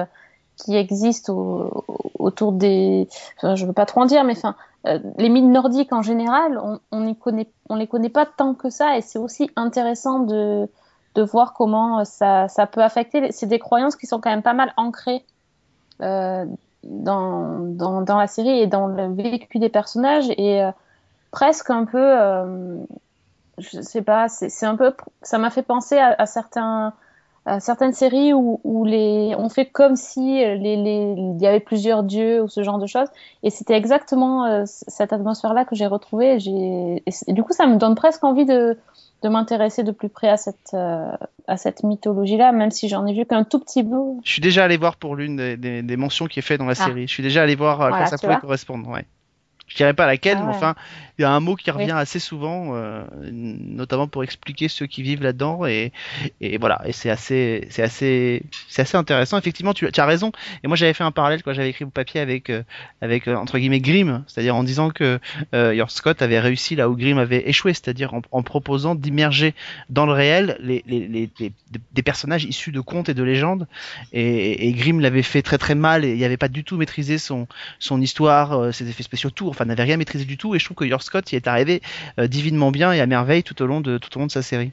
qui 0.58 0.76
existent 0.76 1.70
autour 2.18 2.52
des. 2.52 3.08
Je 3.42 3.64
veux 3.64 3.72
pas 3.72 3.86
trop 3.86 4.02
en 4.02 4.06
dire, 4.06 4.24
mais 4.24 4.36
enfin, 4.36 4.54
euh, 4.86 4.98
les 5.16 5.28
mythes 5.28 5.44
nordiques 5.44 5.92
en 5.92 6.02
général, 6.02 6.58
on, 6.62 6.80
on 6.90 7.76
les 7.76 7.86
connaît 7.86 8.08
pas 8.08 8.26
tant 8.26 8.54
que 8.54 8.70
ça, 8.70 8.96
et 8.96 9.00
c'est 9.00 9.18
aussi 9.18 9.50
intéressant 9.56 10.20
de, 10.20 10.68
de 11.14 11.22
voir 11.22 11.54
comment 11.54 12.04
ça, 12.04 12.48
ça 12.48 12.66
peut 12.66 12.82
affecter. 12.82 13.32
C'est 13.32 13.46
des 13.46 13.58
croyances 13.58 13.96
qui 13.96 14.06
sont 14.06 14.20
quand 14.20 14.30
même 14.30 14.42
pas 14.42 14.52
mal 14.52 14.72
ancrées 14.76 15.24
euh, 16.02 16.44
dans, 16.84 17.58
dans, 17.60 18.18
la 18.18 18.26
série 18.26 18.60
et 18.60 18.66
dans 18.66 18.86
le 18.86 19.12
vécu 19.12 19.58
des 19.58 19.68
personnages, 19.68 20.28
et 20.36 20.62
euh, 20.62 20.70
presque 21.30 21.70
un 21.70 21.84
peu. 21.84 22.78
Je 23.58 23.80
sais 23.80 24.02
pas, 24.02 24.28
c'est 24.28 24.66
un 24.66 24.76
peu. 24.76 24.94
Ça 25.22 25.38
m'a 25.38 25.50
fait 25.50 25.62
penser 25.64 25.98
à 25.98 26.26
certains 26.26 26.94
certaines 27.60 27.92
séries 27.92 28.32
où, 28.32 28.60
où, 28.64 28.84
les, 28.84 29.34
on 29.38 29.48
fait 29.48 29.66
comme 29.66 29.96
si 29.96 30.38
les, 30.38 30.76
les, 30.76 31.14
il 31.16 31.40
y 31.40 31.46
avait 31.46 31.60
plusieurs 31.60 32.02
dieux 32.02 32.42
ou 32.42 32.48
ce 32.48 32.62
genre 32.62 32.78
de 32.78 32.86
choses. 32.86 33.08
Et 33.42 33.50
c'était 33.50 33.76
exactement 33.76 34.44
euh, 34.46 34.64
cette 34.66 35.12
atmosphère-là 35.12 35.64
que 35.64 35.74
j'ai 35.74 35.86
retrouvée. 35.86 36.38
Et, 36.46 37.02
et, 37.06 37.32
du 37.32 37.42
coup, 37.42 37.52
ça 37.52 37.66
me 37.66 37.76
donne 37.76 37.94
presque 37.94 38.24
envie 38.24 38.44
de, 38.44 38.76
de 39.22 39.28
m'intéresser 39.28 39.82
de 39.82 39.92
plus 39.92 40.08
près 40.08 40.28
à 40.28 40.36
cette, 40.36 40.74
euh, 40.74 41.10
à 41.46 41.56
cette 41.56 41.82
mythologie-là, 41.82 42.52
même 42.52 42.70
si 42.70 42.88
j'en 42.88 43.06
ai 43.06 43.14
vu 43.14 43.24
qu'un 43.24 43.44
tout 43.44 43.58
petit 43.60 43.82
bout. 43.82 44.20
Je 44.24 44.32
suis 44.32 44.42
déjà 44.42 44.64
allé 44.64 44.76
voir 44.76 44.96
pour 44.96 45.16
l'une 45.16 45.36
des, 45.36 45.56
des, 45.56 45.82
des, 45.82 45.96
mentions 45.96 46.26
qui 46.26 46.38
est 46.38 46.42
faite 46.42 46.58
dans 46.58 46.66
la 46.66 46.72
ah. 46.72 46.86
série. 46.86 47.06
Je 47.06 47.12
suis 47.12 47.22
déjà 47.22 47.42
allé 47.42 47.54
voir 47.54 47.80
à 47.80 47.90
quoi 47.90 48.06
ça 48.06 48.18
pouvait 48.18 48.38
correspondre. 48.38 48.88
Ouais. 48.88 49.04
Je 49.68 49.76
dirais 49.76 49.94
pas 49.94 50.06
laquelle, 50.06 50.38
ah 50.40 50.44
mais 50.44 50.54
enfin, 50.54 50.74
il 51.18 51.22
y 51.22 51.24
a 51.24 51.30
un 51.30 51.40
mot 51.40 51.56
qui 51.56 51.70
revient 51.72 51.96
assez 51.96 52.20
souvent, 52.20 52.76
euh, 52.76 53.04
notamment 53.32 54.06
pour 54.06 54.22
expliquer 54.22 54.68
ceux 54.68 54.86
qui 54.86 55.02
vivent 55.02 55.22
là-dedans, 55.22 55.66
et, 55.66 55.92
et 56.40 56.58
voilà, 56.58 56.80
et 56.84 56.92
c'est 56.92 57.10
assez, 57.10 57.66
c'est 57.70 57.82
assez, 57.82 58.42
c'est 58.68 58.82
assez 58.82 58.96
intéressant. 58.96 59.36
Effectivement, 59.36 59.74
tu, 59.74 59.90
tu, 59.90 60.00
as 60.00 60.06
raison. 60.06 60.30
Et 60.62 60.68
moi, 60.68 60.76
j'avais 60.76 60.94
fait 60.94 61.02
un 61.02 61.10
parallèle 61.10 61.42
quand 61.42 61.52
j'avais 61.52 61.70
écrit 61.70 61.84
au 61.84 61.90
papier 61.90 62.20
avec, 62.20 62.50
euh, 62.50 62.62
avec 63.00 63.26
euh, 63.26 63.34
entre 63.34 63.58
guillemets 63.58 63.80
Grimm, 63.80 64.22
c'est-à-dire 64.28 64.54
en 64.54 64.62
disant 64.62 64.90
que 64.90 65.18
euh, 65.54 65.84
Scott 65.88 66.22
avait 66.22 66.38
réussi 66.38 66.76
là 66.76 66.88
où 66.88 66.96
Grimm 66.96 67.18
avait 67.18 67.48
échoué, 67.48 67.74
c'est-à-dire 67.74 68.14
en, 68.14 68.22
en, 68.30 68.42
proposant 68.44 68.94
d'immerger 68.94 69.54
dans 69.90 70.06
le 70.06 70.12
réel 70.12 70.56
les, 70.60 70.84
les, 70.86 71.08
les, 71.08 71.30
les, 71.40 71.52
des 71.92 72.02
personnages 72.02 72.44
issus 72.44 72.70
de 72.70 72.80
contes 72.80 73.08
et 73.08 73.14
de 73.14 73.22
légendes, 73.24 73.66
et, 74.12 74.68
et 74.68 74.72
Grimm 74.72 75.00
l'avait 75.00 75.22
fait 75.22 75.42
très 75.42 75.58
très 75.58 75.74
mal, 75.74 76.04
et 76.04 76.14
il 76.14 76.24
avait 76.24 76.36
pas 76.36 76.48
du 76.48 76.62
tout 76.62 76.76
maîtrisé 76.76 77.18
son, 77.18 77.48
son 77.80 78.00
histoire, 78.00 78.72
ses 78.72 78.88
effets 78.88 79.02
spéciaux, 79.02 79.30
tout, 79.30 79.48
enfin 79.58 79.66
n'avait 79.66 79.82
rien 79.82 79.96
maîtrisé 79.96 80.24
du 80.24 80.36
tout, 80.36 80.54
et 80.54 80.58
je 80.58 80.64
trouve 80.64 80.76
que 80.76 80.98
Scott 81.02 81.32
y 81.32 81.36
est 81.36 81.48
arrivé 81.48 81.82
euh, 82.20 82.28
divinement 82.28 82.70
bien 82.70 82.92
et 82.92 83.00
à 83.00 83.06
merveille 83.06 83.42
tout 83.42 83.60
au 83.60 83.66
long 83.66 83.80
de 83.80 83.98
tout 83.98 84.16
au 84.16 84.20
long 84.20 84.26
de 84.26 84.32
sa 84.32 84.42
série. 84.42 84.72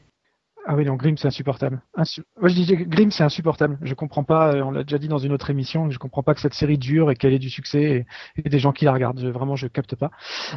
Ah 0.68 0.76
oui, 0.76 0.84
donc 0.84 1.00
Grimm, 1.00 1.16
c'est 1.16 1.28
insupportable. 1.28 1.80
Moi, 1.96 2.06
je 2.50 2.56
disais 2.56 2.76
Grimm, 2.76 3.12
c'est 3.12 3.24
insupportable. 3.24 3.78
Je 3.84 3.94
comprends 3.94 4.24
pas, 4.24 4.56
euh, 4.56 4.64
on 4.64 4.72
l'a 4.72 4.84
déjà 4.84 4.98
dit 4.98 5.08
dans 5.08 5.20
une 5.20 5.32
autre 5.32 5.52
émission, 5.52 5.92
je 5.92 6.00
comprends 6.00 6.24
pas 6.24 6.34
que 6.34 6.42
cette 6.42 6.56
série 6.56 6.80
dure 6.80 7.12
et 7.12 7.16
qu'elle 7.16 7.34
ait 7.34 7.40
du 7.40 7.52
succès 7.52 8.08
et, 8.36 8.50
des 8.50 8.58
gens 8.58 8.72
qui 8.72 8.86
la 8.86 8.92
regardent. 8.92 9.20
Vraiment, 9.20 9.56
je 9.56 9.68
capte 9.68 9.96
pas. 9.96 10.10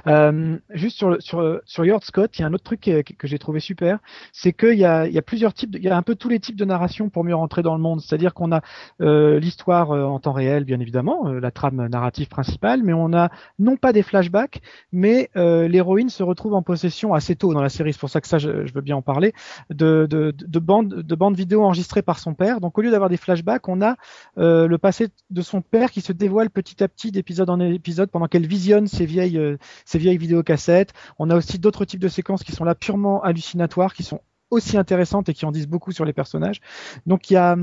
Euh, 0.06 0.56
juste 0.70 0.96
sur, 0.96 1.20
sur, 1.20 1.60
sur 1.66 1.84
Yord 1.84 2.04
Scott, 2.04 2.38
il 2.38 2.42
y 2.42 2.44
a 2.44 2.48
un 2.48 2.54
autre 2.54 2.64
truc 2.64 2.80
que, 2.80 3.26
j'ai 3.26 3.38
trouvé 3.38 3.60
super, 3.60 3.98
c'est 4.32 4.54
qu'il 4.54 4.78
y 4.78 4.86
a, 4.86 5.06
y 5.06 5.18
a 5.18 5.22
plusieurs 5.22 5.52
types, 5.52 5.76
il 5.76 5.84
y 5.84 5.88
a 5.88 5.96
un 5.96 6.02
peu 6.02 6.14
tous 6.14 6.30
les 6.30 6.40
types 6.40 6.56
de 6.56 6.64
narration 6.64 7.10
pour 7.10 7.22
mieux 7.22 7.34
rentrer 7.34 7.60
dans 7.60 7.74
le 7.74 7.82
monde. 7.82 8.00
C'est-à-dire 8.00 8.32
qu'on 8.32 8.50
a 8.50 8.62
euh, 9.02 9.38
l'histoire 9.38 9.90
en 9.90 10.18
temps 10.20 10.32
réel, 10.32 10.64
bien 10.64 10.80
évidemment, 10.80 11.28
la 11.28 11.50
trame 11.50 11.86
narrative 11.86 12.28
principale, 12.28 12.82
mais 12.82 12.94
on 12.94 13.12
a 13.12 13.28
non 13.58 13.76
pas 13.76 13.92
des 13.92 14.02
flashbacks, 14.02 14.62
mais 14.90 15.28
l'héroïne 15.34 16.08
se 16.08 16.22
retrouve 16.22 16.54
en 16.54 16.62
possession 16.62 17.12
assez 17.12 17.36
tôt 17.36 17.52
dans 17.52 17.62
la 17.62 17.68
série. 17.68 17.92
C'est 17.92 18.00
pour 18.00 18.08
ça 18.08 18.22
que 18.22 18.28
ça, 18.28 18.38
je, 18.38 18.64
je 18.64 18.72
veux 18.72 18.80
bien 18.80 18.96
en 18.96 19.02
parler. 19.02 19.34
De 19.68 19.97
de, 20.06 20.30
de, 20.30 20.46
de 20.46 20.58
bandes 20.58 20.88
de 20.88 21.14
bandes 21.14 21.36
vidéo 21.36 21.64
enregistrées 21.64 22.02
par 22.02 22.18
son 22.18 22.34
père. 22.34 22.60
Donc 22.60 22.78
au 22.78 22.82
lieu 22.82 22.90
d'avoir 22.90 23.10
des 23.10 23.16
flashbacks, 23.16 23.68
on 23.68 23.82
a 23.82 23.96
euh, 24.38 24.66
le 24.66 24.78
passé 24.78 25.08
de 25.30 25.42
son 25.42 25.60
père 25.60 25.90
qui 25.90 26.00
se 26.00 26.12
dévoile 26.12 26.50
petit 26.50 26.82
à 26.82 26.88
petit 26.88 27.10
d'épisode 27.10 27.50
en 27.50 27.60
épisode 27.60 28.10
pendant 28.10 28.28
qu'elle 28.28 28.46
visionne 28.46 28.86
ses 28.86 29.06
vieilles 29.06 29.38
euh, 29.38 29.56
ses 29.84 29.98
vieilles 29.98 30.18
vidéocassettes. 30.18 30.92
On 31.18 31.30
a 31.30 31.36
aussi 31.36 31.58
d'autres 31.58 31.84
types 31.84 32.00
de 32.00 32.08
séquences 32.08 32.44
qui 32.44 32.52
sont 32.52 32.64
là 32.64 32.74
purement 32.74 33.22
hallucinatoires, 33.22 33.94
qui 33.94 34.02
sont 34.02 34.20
aussi 34.50 34.76
intéressantes 34.76 35.28
et 35.28 35.34
qui 35.34 35.44
en 35.46 35.52
disent 35.52 35.68
beaucoup 35.68 35.92
sur 35.92 36.04
les 36.04 36.12
personnages. 36.12 36.60
Donc 37.06 37.30
il 37.30 37.34
y 37.34 37.36
a 37.36 37.56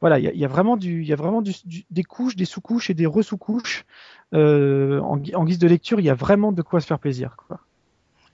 voilà, 0.00 0.18
il 0.18 0.36
y 0.36 0.44
a, 0.46 0.48
vraiment 0.48 0.78
du, 0.78 1.02
il 1.02 1.08
y 1.08 1.12
a 1.12 1.16
vraiment 1.16 1.42
du, 1.42 1.52
des 1.90 2.04
couches, 2.04 2.34
des 2.34 2.46
sous-couches 2.46 2.88
et 2.88 2.94
des 2.94 3.04
resous-couches 3.04 3.84
euh, 4.32 4.98
en, 5.00 5.20
en, 5.34 5.44
guise 5.44 5.58
de 5.58 5.68
lecture. 5.68 6.00
Il 6.00 6.04
y 6.04 6.10
a 6.10 6.14
vraiment 6.14 6.52
de 6.52 6.62
quoi 6.62 6.80
se 6.80 6.86
faire 6.86 6.98
plaisir. 6.98 7.36
Quoi. 7.36 7.60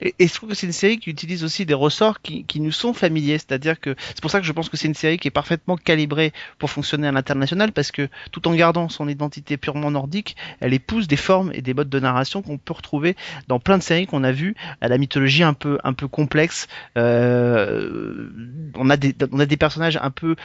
Et, 0.01 0.15
et, 0.19 0.27
je 0.27 0.33
trouve 0.33 0.49
que 0.49 0.55
c'est 0.55 0.67
une 0.67 0.73
série 0.73 0.99
qui 0.99 1.09
utilise 1.09 1.43
aussi 1.43 1.65
des 1.65 1.73
ressorts 1.73 2.21
qui, 2.21 2.45
nous 2.59 2.71
sont 2.71 2.93
familiers, 2.93 3.37
c'est-à-dire 3.37 3.79
que 3.79 3.95
c'est 4.09 4.21
pour 4.21 4.31
ça 4.31 4.39
que 4.39 4.45
je 4.45 4.51
pense 4.51 4.69
que 4.69 4.77
c'est 4.77 4.87
une 4.87 4.93
série 4.93 5.17
qui 5.17 5.27
est 5.27 5.31
parfaitement 5.31 5.75
calibrée 5.75 6.33
pour 6.59 6.69
fonctionner 6.69 7.07
à 7.07 7.11
l'international, 7.11 7.71
parce 7.71 7.91
que 7.91 8.09
tout 8.31 8.47
en 8.47 8.53
gardant 8.53 8.89
son 8.89 9.07
identité 9.07 9.57
purement 9.57 9.91
nordique, 9.91 10.35
elle 10.59 10.73
épouse 10.73 11.07
des 11.07 11.15
formes 11.15 11.51
et 11.53 11.61
des 11.61 11.73
modes 11.73 11.89
de 11.89 11.99
narration 11.99 12.41
qu'on 12.41 12.57
peut 12.57 12.73
retrouver 12.73 13.15
dans 13.47 13.59
plein 13.59 13.77
de 13.77 13.83
séries 13.83 14.07
qu'on 14.07 14.23
a 14.23 14.31
vues, 14.31 14.55
à 14.81 14.87
la 14.87 14.97
mythologie 14.97 15.43
un 15.43 15.53
peu 15.53 15.79
un 15.83 15.93
peu 15.93 16.07
complexe. 16.07 16.67
Euh, 16.97 18.29
on 18.75 18.89
a 18.89 18.97
des 18.97 19.15
on 19.31 19.39
a 19.39 19.45
des 19.45 19.57
personnages 19.57 19.97
un 20.01 20.11
peu 20.11 20.35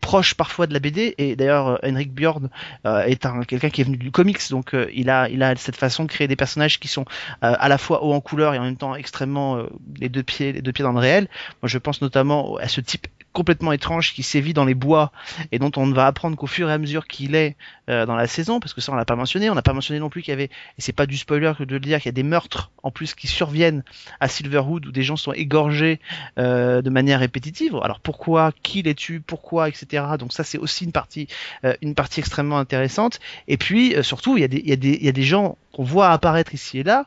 proche 0.00 0.34
parfois 0.34 0.66
de 0.66 0.72
la 0.72 0.80
BD 0.80 1.14
et 1.18 1.36
d'ailleurs 1.36 1.78
Henrik 1.84 2.12
Bjorn 2.12 2.48
euh, 2.86 3.02
est 3.02 3.26
un 3.26 3.42
quelqu'un 3.42 3.70
qui 3.70 3.80
est 3.80 3.84
venu 3.84 3.96
du 3.96 4.10
comics. 4.10 4.38
Donc 4.50 4.74
euh, 4.74 4.88
il 4.94 5.10
a 5.10 5.28
il 5.28 5.42
a 5.42 5.54
cette 5.56 5.76
façon 5.76 6.04
de 6.04 6.08
créer 6.08 6.28
des 6.28 6.36
personnages 6.36 6.80
qui 6.80 6.88
sont 6.88 7.04
euh, 7.42 7.54
à 7.58 7.68
la 7.68 7.78
fois 7.78 8.04
haut 8.04 8.12
en 8.12 8.20
couleur 8.20 8.54
et 8.54 8.58
en 8.58 8.62
même 8.62 8.76
temps 8.76 8.94
extrêmement 8.94 9.62
les 9.98 10.08
deux 10.08 10.22
pieds 10.22 10.52
les 10.52 10.62
deux 10.62 10.72
pieds 10.72 10.82
dans 10.82 10.92
le 10.92 10.98
réel. 10.98 11.28
Moi 11.62 11.68
je 11.68 11.78
pense 11.78 12.00
notamment 12.00 12.56
à 12.56 12.68
ce 12.68 12.80
type 12.80 13.06
complètement 13.34 13.72
étrange 13.72 14.14
qui 14.14 14.22
sévit 14.22 14.54
dans 14.54 14.64
les 14.64 14.74
bois 14.74 15.12
et 15.52 15.58
dont 15.58 15.72
on 15.76 15.86
ne 15.86 15.92
va 15.92 16.06
apprendre 16.06 16.36
qu'au 16.36 16.46
fur 16.46 16.70
et 16.70 16.72
à 16.72 16.78
mesure 16.78 17.06
qu'il 17.06 17.34
est 17.34 17.56
euh, 17.90 18.06
dans 18.06 18.14
la 18.14 18.26
saison 18.26 18.60
parce 18.60 18.72
que 18.72 18.80
ça 18.80 18.92
on 18.92 18.94
l'a 18.94 19.04
pas 19.04 19.16
mentionné. 19.16 19.50
On 19.50 19.54
n'a 19.54 19.62
pas 19.62 19.74
mentionné 19.74 20.00
non 20.00 20.08
plus 20.08 20.22
qu'il 20.22 20.30
y 20.30 20.32
avait 20.32 20.44
et 20.44 20.78
c'est 20.78 20.92
pas 20.92 21.04
du 21.04 21.18
spoiler 21.18 21.52
que 21.58 21.64
de 21.64 21.74
le 21.74 21.80
dire 21.80 21.98
qu'il 21.98 22.06
y 22.06 22.08
a 22.08 22.12
des 22.12 22.22
meurtres 22.22 22.70
en 22.82 22.90
plus 22.90 23.14
qui 23.14 23.26
surviennent 23.26 23.82
à 24.20 24.28
Silverwood 24.28 24.86
où 24.86 24.92
des 24.92 25.02
gens 25.02 25.16
sont 25.16 25.32
égorgés 25.32 26.00
euh, 26.38 26.80
de 26.80 26.90
manière 26.90 27.18
répétitive. 27.18 27.76
Alors 27.82 28.00
pourquoi 28.00 28.52
qui 28.62 28.82
les 28.82 28.94
tue 28.94 29.20
pourquoi 29.20 29.68
etc 29.68 30.04
donc 30.18 30.32
ça 30.32 30.44
c'est 30.44 30.58
aussi 30.58 30.84
une 30.84 30.92
partie 30.92 31.26
euh, 31.64 31.74
une 31.82 31.94
partie 31.94 32.20
extrêmement 32.20 32.58
intéressante. 32.58 33.18
Et 33.48 33.56
puis 33.56 33.94
surtout 34.02 34.38
il 34.38 34.42
y 34.42 34.44
a 34.44 34.48
des 34.48 34.58
il 34.58 34.68
y 34.68 34.72
a 34.72 34.76
des 34.76 34.94
il 34.94 35.04
y 35.04 35.08
a 35.08 35.12
des 35.12 35.24
gens 35.24 35.58
qu'on 35.72 35.82
voit 35.84 36.10
apparaître 36.10 36.54
ici 36.54 36.78
et 36.78 36.84
là 36.84 37.06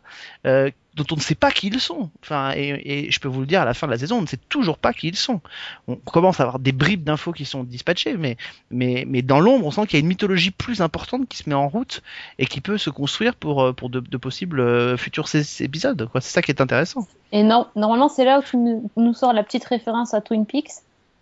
dont 0.98 1.06
on 1.12 1.16
ne 1.16 1.22
sait 1.22 1.36
pas 1.36 1.52
qui 1.52 1.68
ils 1.68 1.80
sont. 1.80 2.10
Enfin, 2.22 2.52
et, 2.56 3.10
je 3.10 3.20
peux 3.20 3.28
vous 3.28 3.42
le 3.42 3.46
dire, 3.46 3.62
à 3.62 3.66
la 3.66 3.74
fin 3.74 3.88
de 3.88 3.92
la 3.92 3.98
saison, 3.98 4.18
on 4.18 4.22
ne 4.22 4.28
sait 4.28 4.40
toujours 4.50 4.78
pas 4.78 4.94
qui 4.94 5.08
ils 5.08 5.16
sont. 5.16 5.40
On 5.88 5.96
commence 5.96 6.40
à 6.40 6.44
avoir 6.44 6.60
des 6.60 6.72
bribes 6.72 7.04
d'infos 7.04 7.32
qui 7.32 7.46
sont 7.46 7.64
dispatchées, 7.64 8.18
mais, 8.18 8.36
mais, 8.72 9.06
mais 9.08 9.22
dans 9.22 9.40
l'ombre, 9.40 9.68
on 9.68 9.72
sent 9.72 9.86
qu'il 9.88 9.98
y 9.98 9.98
a 9.98 10.02
une 10.02 10.08
mythologie 10.08 10.52
plus 10.52 10.82
importante 10.82 11.30
qui 11.30 11.38
se 11.38 11.50
met 11.50 11.56
en 11.56 11.68
route 11.68 12.02
et 12.40 12.46
qui 12.46 12.60
peut 12.60 12.78
se 12.78 12.90
construire 12.90 13.36
pour, 13.36 13.74
pour 13.76 13.90
de, 13.90 14.18
possibles 14.18 14.98
futurs 14.98 15.28
épisodes. 15.60 16.10
C'est 16.16 16.22
ça 16.22 16.42
qui 16.42 16.52
est 16.52 16.62
intéressant. 16.62 17.08
Et 17.32 17.44
non, 17.44 17.68
normalement, 17.76 18.10
c'est 18.10 18.26
là 18.26 18.40
où 18.40 18.44
tu 18.44 18.58
nous 18.58 19.14
sors 19.14 19.34
la 19.34 19.44
petite 19.44 19.66
référence 19.66 20.14
à 20.14 20.22
Twin 20.22 20.46
Peaks. 20.46 20.72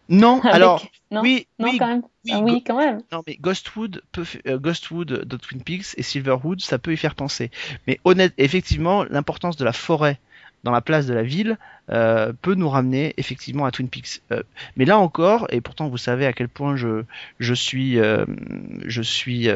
Non, 0.09 0.39
Avec... 0.41 0.55
alors 0.55 0.85
non, 1.11 1.21
oui, 1.21 1.47
non, 1.59 1.69
oui, 1.69 1.77
quand 1.77 1.87
même. 1.87 2.01
oui, 2.25 2.31
Ah, 2.33 2.39
oui, 2.41 2.63
quand 2.65 2.77
même. 2.77 3.01
Non 3.11 3.21
mais 3.25 3.37
Ghostwood 3.39 4.01
peut 4.11 4.25
euh, 4.47 4.57
Ghostwood 4.57 5.07
de 5.07 5.37
Twin 5.37 5.61
Peaks 5.61 5.97
et 5.97 6.03
Silverwood 6.03 6.61
ça 6.61 6.77
peut 6.77 6.93
y 6.93 6.97
faire 6.97 7.15
penser. 7.15 7.51
Mais 7.87 7.99
honnête 8.03 8.33
effectivement 8.37 9.03
l'importance 9.05 9.57
de 9.57 9.65
la 9.65 9.73
forêt 9.73 10.19
dans 10.63 10.71
la 10.71 10.81
place 10.81 11.05
de 11.05 11.13
la 11.13 11.21
ville 11.21 11.57
euh, 11.91 12.33
peut 12.41 12.55
nous 12.55 12.67
ramener 12.67 13.13
effectivement 13.17 13.65
à 13.65 13.71
Twin 13.71 13.87
Peaks. 13.87 14.21
Euh, 14.31 14.41
mais 14.75 14.85
là 14.85 14.97
encore 14.97 15.47
et 15.51 15.61
pourtant 15.61 15.87
vous 15.87 15.97
savez 15.97 16.25
à 16.25 16.33
quel 16.33 16.49
point 16.49 16.75
je 16.75 17.03
je 17.39 17.53
suis 17.53 17.99
euh, 17.99 18.25
je 18.85 19.01
suis 19.01 19.47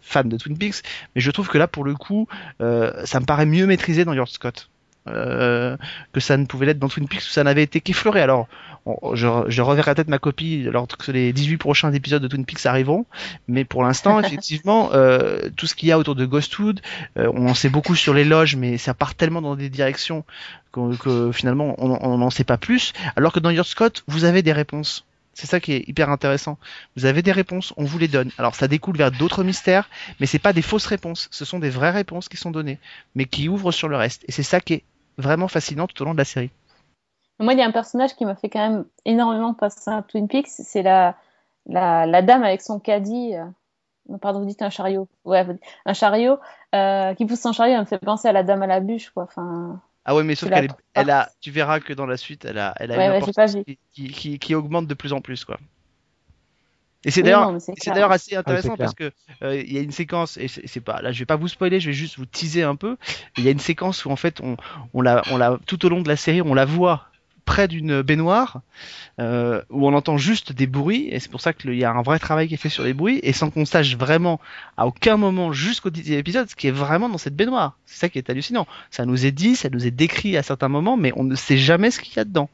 fan 0.00 0.28
de 0.28 0.36
Twin 0.36 0.56
Peaks 0.56 0.82
mais 1.14 1.20
je 1.20 1.30
trouve 1.30 1.48
que 1.48 1.58
là 1.58 1.68
pour 1.68 1.84
le 1.84 1.94
coup 1.94 2.28
ça 2.60 3.20
me 3.20 3.26
paraît 3.26 3.46
mieux 3.46 3.66
maîtrisé 3.66 4.04
dans 4.04 4.14
George 4.14 4.30
Scott. 4.30 4.70
Euh, 5.06 5.76
que 6.14 6.20
ça 6.20 6.38
ne 6.38 6.46
pouvait 6.46 6.64
l'être 6.64 6.78
dans 6.78 6.88
Twin 6.88 7.06
Peaks 7.06 7.20
où 7.20 7.30
ça 7.30 7.44
n'avait 7.44 7.62
été 7.62 7.82
qu'effleuré. 7.82 8.22
Alors, 8.22 8.48
on- 8.86 9.14
je, 9.14 9.26
je 9.48 9.60
reverrai 9.60 9.94
peut-être 9.94 10.08
ma 10.08 10.18
copie 10.18 10.62
lorsque 10.62 11.08
les 11.08 11.32
18 11.34 11.58
prochains 11.58 11.92
épisodes 11.92 12.22
de 12.22 12.28
Twin 12.28 12.46
Peaks 12.46 12.64
arriveront, 12.64 13.04
mais 13.46 13.64
pour 13.66 13.82
l'instant, 13.82 14.18
effectivement, 14.24 14.90
euh, 14.94 15.50
tout 15.56 15.66
ce 15.66 15.74
qu'il 15.74 15.88
y 15.88 15.92
a 15.92 15.98
autour 15.98 16.14
de 16.14 16.24
Ghostwood, 16.24 16.80
euh, 17.18 17.30
on 17.34 17.48
en 17.48 17.54
sait 17.54 17.68
beaucoup 17.68 17.94
sur 17.94 18.14
les 18.14 18.24
loges, 18.24 18.56
mais 18.56 18.78
ça 18.78 18.94
part 18.94 19.14
tellement 19.14 19.42
dans 19.42 19.56
des 19.56 19.68
directions 19.68 20.24
que, 20.72 20.96
que 20.96 21.32
finalement, 21.32 21.74
on 21.78 22.16
n'en 22.18 22.30
sait 22.30 22.44
pas 22.44 22.56
plus. 22.56 22.94
Alors 23.16 23.32
que 23.32 23.40
dans 23.40 23.50
Your 23.50 23.66
Scott, 23.66 24.04
vous 24.06 24.24
avez 24.24 24.40
des 24.42 24.52
réponses. 24.52 25.04
C'est 25.34 25.46
ça 25.48 25.58
qui 25.60 25.72
est 25.72 25.88
hyper 25.88 26.10
intéressant. 26.10 26.58
Vous 26.96 27.04
avez 27.06 27.20
des 27.20 27.32
réponses, 27.32 27.74
on 27.76 27.84
vous 27.84 27.98
les 27.98 28.06
donne. 28.08 28.30
Alors 28.38 28.54
ça 28.54 28.68
découle 28.68 28.96
vers 28.96 29.10
d'autres 29.10 29.42
mystères, 29.44 29.90
mais 30.20 30.26
c'est 30.26 30.38
pas 30.38 30.52
des 30.52 30.62
fausses 30.62 30.86
réponses. 30.86 31.28
Ce 31.32 31.44
sont 31.44 31.58
des 31.58 31.70
vraies 31.70 31.90
réponses 31.90 32.28
qui 32.28 32.36
sont 32.36 32.52
données, 32.52 32.78
mais 33.16 33.24
qui 33.26 33.48
ouvrent 33.48 33.72
sur 33.72 33.88
le 33.88 33.96
reste. 33.96 34.24
Et 34.28 34.32
c'est 34.32 34.44
ça 34.44 34.60
qui 34.60 34.74
est 34.74 34.84
vraiment 35.18 35.48
fascinant 35.48 35.86
tout 35.86 36.00
au 36.02 36.04
long 36.04 36.12
de 36.14 36.18
la 36.18 36.24
série. 36.24 36.50
Moi, 37.40 37.52
il 37.54 37.58
y 37.58 37.62
a 37.62 37.66
un 37.66 37.72
personnage 37.72 38.14
qui 38.16 38.24
m'a 38.24 38.36
fait 38.36 38.48
quand 38.48 38.60
même 38.70 38.84
énormément 39.04 39.54
passer 39.54 39.90
à 39.90 40.02
Twin 40.02 40.28
Peaks, 40.28 40.48
c'est 40.48 40.82
la, 40.82 41.16
la, 41.66 42.06
la 42.06 42.22
dame 42.22 42.44
avec 42.44 42.62
son 42.62 42.78
caddie. 42.80 43.34
euh, 43.34 43.44
Non, 44.08 44.18
pardon, 44.18 44.40
vous 44.40 44.46
dites 44.46 44.62
un 44.62 44.70
chariot. 44.70 45.08
Ouais, 45.24 45.46
un 45.86 45.94
chariot 45.94 46.38
euh, 46.74 47.14
qui 47.14 47.26
pousse 47.26 47.40
son 47.40 47.52
chariot, 47.52 47.74
elle 47.74 47.80
me 47.82 47.86
fait 47.86 47.98
penser 47.98 48.28
à 48.28 48.32
la 48.32 48.42
dame 48.44 48.62
à 48.62 48.68
la 48.68 48.80
bûche, 48.80 49.10
quoi. 49.10 49.24
Enfin, 49.24 49.80
Ah 50.04 50.14
ouais, 50.14 50.22
mais 50.24 50.34
sauf 50.34 50.50
qu'elle 50.50 50.68
elle 50.94 51.10
a, 51.10 51.30
tu 51.40 51.50
verras 51.50 51.80
que 51.80 51.92
dans 51.92 52.06
la 52.06 52.16
suite, 52.16 52.44
elle 52.44 52.58
a, 52.58 52.74
elle 52.78 52.92
a 52.92 52.96
Ouais, 52.96 53.04
une 53.04 53.08
ouais, 53.10 53.22
pas 53.22 53.26
importance 53.26 53.56
qui, 53.66 53.78
qui, 53.92 54.08
qui, 54.08 54.38
qui 54.38 54.54
augmente 54.54 54.86
de 54.86 54.94
plus 54.94 55.12
en 55.12 55.20
plus, 55.20 55.44
quoi. 55.44 55.58
Et 57.04 57.10
c'est 57.10 57.22
d'ailleurs, 57.22 57.56
c'est 57.60 57.90
d'ailleurs 57.90 58.12
assez 58.12 58.30
c'est 58.30 58.36
intéressant 58.36 58.76
parce 58.76 58.94
que 58.94 59.12
euh, 59.42 59.60
il 59.60 59.72
y 59.72 59.78
a 59.78 59.80
une 59.80 59.92
séquence 59.92 60.36
et 60.36 60.48
c'est 60.48 60.66
c'est 60.66 60.80
pas 60.80 61.02
là, 61.02 61.12
je 61.12 61.18
vais 61.18 61.26
pas 61.26 61.36
vous 61.36 61.48
spoiler, 61.48 61.80
je 61.80 61.88
vais 61.88 61.94
juste 61.94 62.16
vous 62.18 62.26
teaser 62.26 62.62
un 62.62 62.76
peu. 62.76 62.96
Il 63.36 63.44
y 63.44 63.48
a 63.48 63.50
une 63.50 63.58
séquence 63.58 64.04
où 64.04 64.10
en 64.10 64.16
fait 64.16 64.40
on, 64.40 64.56
on 64.94 65.02
la, 65.02 65.22
on 65.30 65.36
la, 65.36 65.58
tout 65.66 65.84
au 65.84 65.88
long 65.88 66.00
de 66.00 66.08
la 66.08 66.16
série, 66.16 66.42
on 66.42 66.54
la 66.54 66.64
voit 66.64 67.08
près 67.44 67.68
d'une 67.68 68.02
baignoire 68.02 68.60
euh, 69.20 69.62
où 69.70 69.86
on 69.86 69.94
entend 69.94 70.16
juste 70.16 70.52
des 70.52 70.66
bruits 70.66 71.08
et 71.10 71.20
c'est 71.20 71.30
pour 71.30 71.40
ça 71.40 71.52
qu'il 71.52 71.74
y 71.74 71.84
a 71.84 71.92
un 71.92 72.02
vrai 72.02 72.18
travail 72.18 72.48
qui 72.48 72.54
est 72.54 72.58
fait 72.58 72.68
sur 72.68 72.84
les 72.84 72.94
bruits 72.94 73.20
et 73.22 73.32
sans 73.32 73.50
qu'on 73.50 73.64
sache 73.64 73.96
vraiment 73.96 74.40
à 74.76 74.86
aucun 74.86 75.16
moment 75.16 75.52
jusqu'au 75.52 75.90
dixième 75.90 76.18
épisode 76.18 76.48
ce 76.48 76.56
qui 76.56 76.68
est 76.68 76.72
vraiment 76.72 77.08
dans 77.08 77.18
cette 77.18 77.36
baignoire. 77.36 77.76
C'est 77.86 77.98
ça 77.98 78.08
qui 78.08 78.18
est 78.18 78.30
hallucinant. 78.30 78.66
Ça 78.90 79.06
nous 79.06 79.26
est 79.26 79.30
dit, 79.30 79.56
ça 79.56 79.68
nous 79.70 79.86
est 79.86 79.90
décrit 79.90 80.36
à 80.36 80.42
certains 80.42 80.68
moments, 80.68 80.96
mais 80.96 81.12
on 81.16 81.24
ne 81.24 81.34
sait 81.34 81.56
jamais 81.56 81.90
ce 81.90 82.00
qu'il 82.00 82.16
y 82.16 82.20
a 82.20 82.24
dedans. 82.24 82.48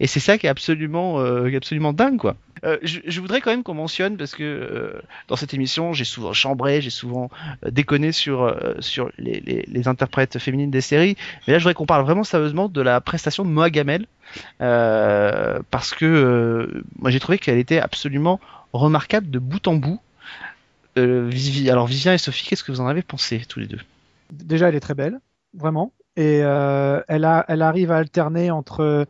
Et 0.00 0.06
c'est 0.06 0.20
ça 0.20 0.38
qui 0.38 0.46
est 0.46 0.50
absolument, 0.50 1.20
euh, 1.20 1.54
absolument 1.56 1.92
dingue, 1.92 2.18
quoi. 2.18 2.36
Euh, 2.64 2.78
je, 2.82 3.00
je 3.04 3.20
voudrais 3.20 3.40
quand 3.40 3.50
même 3.50 3.62
qu'on 3.62 3.74
mentionne 3.74 4.16
parce 4.16 4.34
que 4.34 4.42
euh, 4.42 5.00
dans 5.28 5.36
cette 5.36 5.52
émission, 5.52 5.92
j'ai 5.92 6.04
souvent 6.04 6.32
chambré, 6.32 6.80
j'ai 6.80 6.90
souvent 6.90 7.30
euh, 7.64 7.70
déconné 7.70 8.12
sur 8.12 8.44
euh, 8.44 8.74
sur 8.80 9.10
les, 9.18 9.40
les, 9.40 9.64
les 9.68 9.88
interprètes 9.88 10.38
féminines 10.38 10.70
des 10.70 10.80
séries, 10.80 11.16
mais 11.46 11.52
là, 11.52 11.58
je 11.58 11.64
voudrais 11.64 11.74
qu'on 11.74 11.86
parle 11.86 12.04
vraiment 12.04 12.24
sérieusement 12.24 12.68
de 12.68 12.80
la 12.80 13.00
prestation 13.00 13.44
de 13.44 13.50
Moa 13.50 13.68
Gamel 13.68 14.06
euh, 14.60 15.60
parce 15.70 15.94
que 15.94 16.04
euh, 16.04 16.84
moi 16.98 17.10
j'ai 17.10 17.20
trouvé 17.20 17.38
qu'elle 17.38 17.58
était 17.58 17.80
absolument 17.80 18.40
remarquable 18.72 19.30
de 19.30 19.38
bout 19.38 19.66
en 19.68 19.74
bout. 19.74 20.00
Euh, 20.98 21.30
alors 21.68 21.86
Vivien 21.86 22.14
et 22.14 22.18
Sophie, 22.18 22.46
qu'est-ce 22.46 22.64
que 22.64 22.72
vous 22.72 22.80
en 22.80 22.86
avez 22.86 23.02
pensé 23.02 23.42
tous 23.48 23.60
les 23.60 23.66
deux? 23.66 23.80
Déjà, 24.32 24.68
elle 24.68 24.74
est 24.74 24.80
très 24.80 24.94
belle, 24.94 25.20
vraiment. 25.54 25.92
Et 26.16 26.38
elle, 26.38 27.24
arrive 27.24 27.92
à 27.92 27.98
alterner 27.98 28.50
entre 28.50 29.06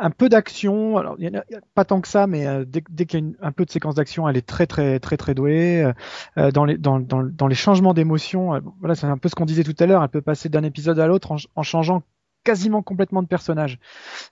un 0.00 0.10
peu 0.10 0.28
d'action. 0.28 0.96
Alors, 0.96 1.16
pas 1.74 1.84
tant 1.84 2.00
que 2.00 2.06
ça, 2.06 2.28
mais 2.28 2.46
dès, 2.64 2.82
dès 2.88 3.06
qu'il 3.06 3.20
y 3.20 3.36
a 3.42 3.46
un 3.46 3.52
peu 3.52 3.64
de 3.64 3.70
séquence 3.70 3.96
d'action, 3.96 4.28
elle 4.28 4.36
est 4.36 4.46
très, 4.46 4.66
très, 4.66 5.00
très, 5.00 5.16
très 5.16 5.34
douée. 5.34 5.90
Dans, 6.36 6.64
les, 6.64 7.54
changements 7.54 7.92
d'émotion, 7.92 8.54
euh, 8.54 8.60
voilà, 8.78 8.94
c'est 8.94 9.06
un 9.06 9.18
peu 9.18 9.28
ce 9.28 9.34
qu'on 9.34 9.46
disait 9.46 9.64
tout 9.64 9.74
à 9.80 9.86
l'heure. 9.86 10.02
Elle 10.02 10.08
peut 10.08 10.22
passer 10.22 10.48
d'un 10.48 10.62
épisode 10.62 11.00
à 11.00 11.08
l'autre 11.08 11.36
en 11.54 11.62
changeant 11.64 12.02
quasiment 12.46 12.80
complètement 12.80 13.24
de 13.24 13.26
personnage. 13.26 13.80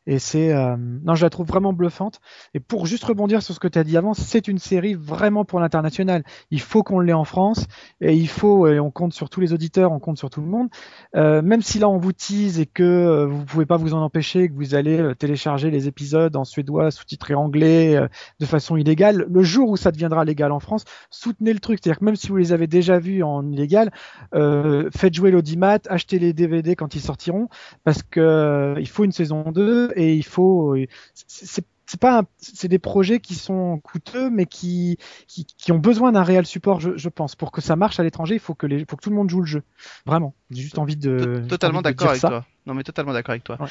Et 0.07 0.21
c'est, 0.21 0.55
euh, 0.55 0.77
non, 0.79 1.17
je 1.17 1.27
la 1.27 1.31
trouve 1.31 1.49
vraiment 1.49 1.73
bluffante. 1.73 2.21
Et 2.55 2.61
pour 2.61 2.87
juste 2.87 3.03
rebondir 3.03 3.43
sur 3.43 3.55
ce 3.55 3.59
que 3.59 3.67
tu 3.67 3.77
as 3.77 3.83
dit 3.83 3.97
avant, 3.97 4.15
c'est 4.15 4.47
une 4.47 4.61
série 4.61 4.95
vraiment 4.95 5.45
pour 5.45 5.59
l'international. 5.59 6.23
Il 6.53 6.61
faut 6.61 6.85
qu'on 6.85 7.01
l'ait 7.01 7.13
en 7.13 7.25
France 7.25 7.67
et 8.01 8.15
il 8.15 8.29
faut, 8.29 8.69
et 8.69 8.79
on 8.79 8.93
compte 8.93 9.15
sur 9.15 9.29
tous 9.29 9.41
les 9.41 9.53
auditeurs, 9.53 9.91
on 9.91 9.99
compte 9.99 10.17
sur 10.17 10.31
tout 10.31 10.41
le 10.41 10.47
monde. 10.47 10.69
Euh, 11.17 11.43
même 11.43 11.61
si 11.61 11.81
là 11.81 11.89
on 11.89 11.99
vous 11.99 12.13
tease 12.13 12.61
et 12.61 12.67
que 12.67 12.85
euh, 12.85 13.27
vous 13.27 13.45
pouvez 13.45 13.67
pas 13.67 13.79
vous 13.79 13.95
en 13.95 14.01
empêcher, 14.01 14.49
que 14.49 14.55
vous 14.55 14.77
allez 14.77 15.13
télécharger 15.19 15.73
les 15.73 15.89
épisodes 15.89 16.37
en 16.37 16.45
suédois, 16.45 16.93
sous-titrés 16.93 17.35
anglais, 17.35 18.01
de 18.39 18.47
façon 18.47 18.77
illégale, 18.77 19.27
le 19.29 19.43
jour 19.43 19.71
où 19.71 19.77
ça 19.77 19.91
deviendra 19.91 20.25
légal 20.25 20.53
en 20.53 20.61
France, 20.61 20.85
soutenez 21.11 21.53
le 21.53 21.59
truc. 21.59 21.81
C'est-à-dire 21.83 21.99
que 21.99 22.05
même 22.05 22.17
si 22.17 22.29
vous 22.29 22.37
les 22.37 22.53
avez 22.53 22.69
déjà 22.69 23.01
vus 23.01 23.25
en 23.25 23.45
illégal, 23.51 23.91
faites 24.33 25.15
jouer 25.15 25.33
l'audimat, 25.33 25.79
achetez 25.89 26.21
les 26.21 26.33
DVD 26.33 26.77
quand 26.77 26.95
ils 26.95 27.01
sortiront, 27.01 27.49
parce 27.83 28.04
que 28.11 28.21
euh, 28.21 28.75
il 28.81 28.89
faut 28.89 29.05
une 29.05 29.13
saison 29.13 29.51
2 29.51 29.93
et 29.97 30.15
il 30.15 30.25
faut. 30.25 30.77
c'est- 31.15 31.65
c'est 31.87 32.01
pas 32.01 32.23
c'est 32.39 32.67
des 32.69 32.79
projets 32.79 33.21
qui 33.21 33.35
sont 33.35 33.79
coûteux 33.79 34.31
mais 34.31 34.47
qui 34.47 34.97
qui, 35.29 35.45
qui 35.45 35.71
ont 35.71 35.79
besoin 35.79 36.13
d'un 36.13 36.23
réel 36.23 36.47
support 36.47 36.81
je, 36.81 36.97
je 36.97 37.09
pense 37.11 37.37
pour 37.37 37.53
que 37.53 37.61
ça 37.61 37.77
marche 37.77 38.01
à 38.01 38.03
l'étranger 38.03 38.35
il 38.35 38.41
faut 38.41 38.55
que 38.55 38.67
les 38.67 38.87
faut 38.87 38.97
que 38.97 39.03
tout 39.03 39.11
le 39.11 39.17
monde 39.17 39.29
joue 39.29 39.41
le 39.41 39.47
jeu 39.47 39.63
vraiment 40.07 40.33
j'ai 40.51 40.63
juste 40.63 40.79
envie 40.79 40.97
de 40.97 41.43
Totalement 41.47 41.83
d'accord 41.83 42.09
avec 42.09 42.21
ça. 42.23 42.29
toi. 42.29 42.45
Non 42.65 42.73
mais 42.73 42.85
totalement 42.85 43.13
d'accord 43.13 43.33
avec 43.33 43.45
toi. 43.45 43.59
Ouais. 43.61 43.69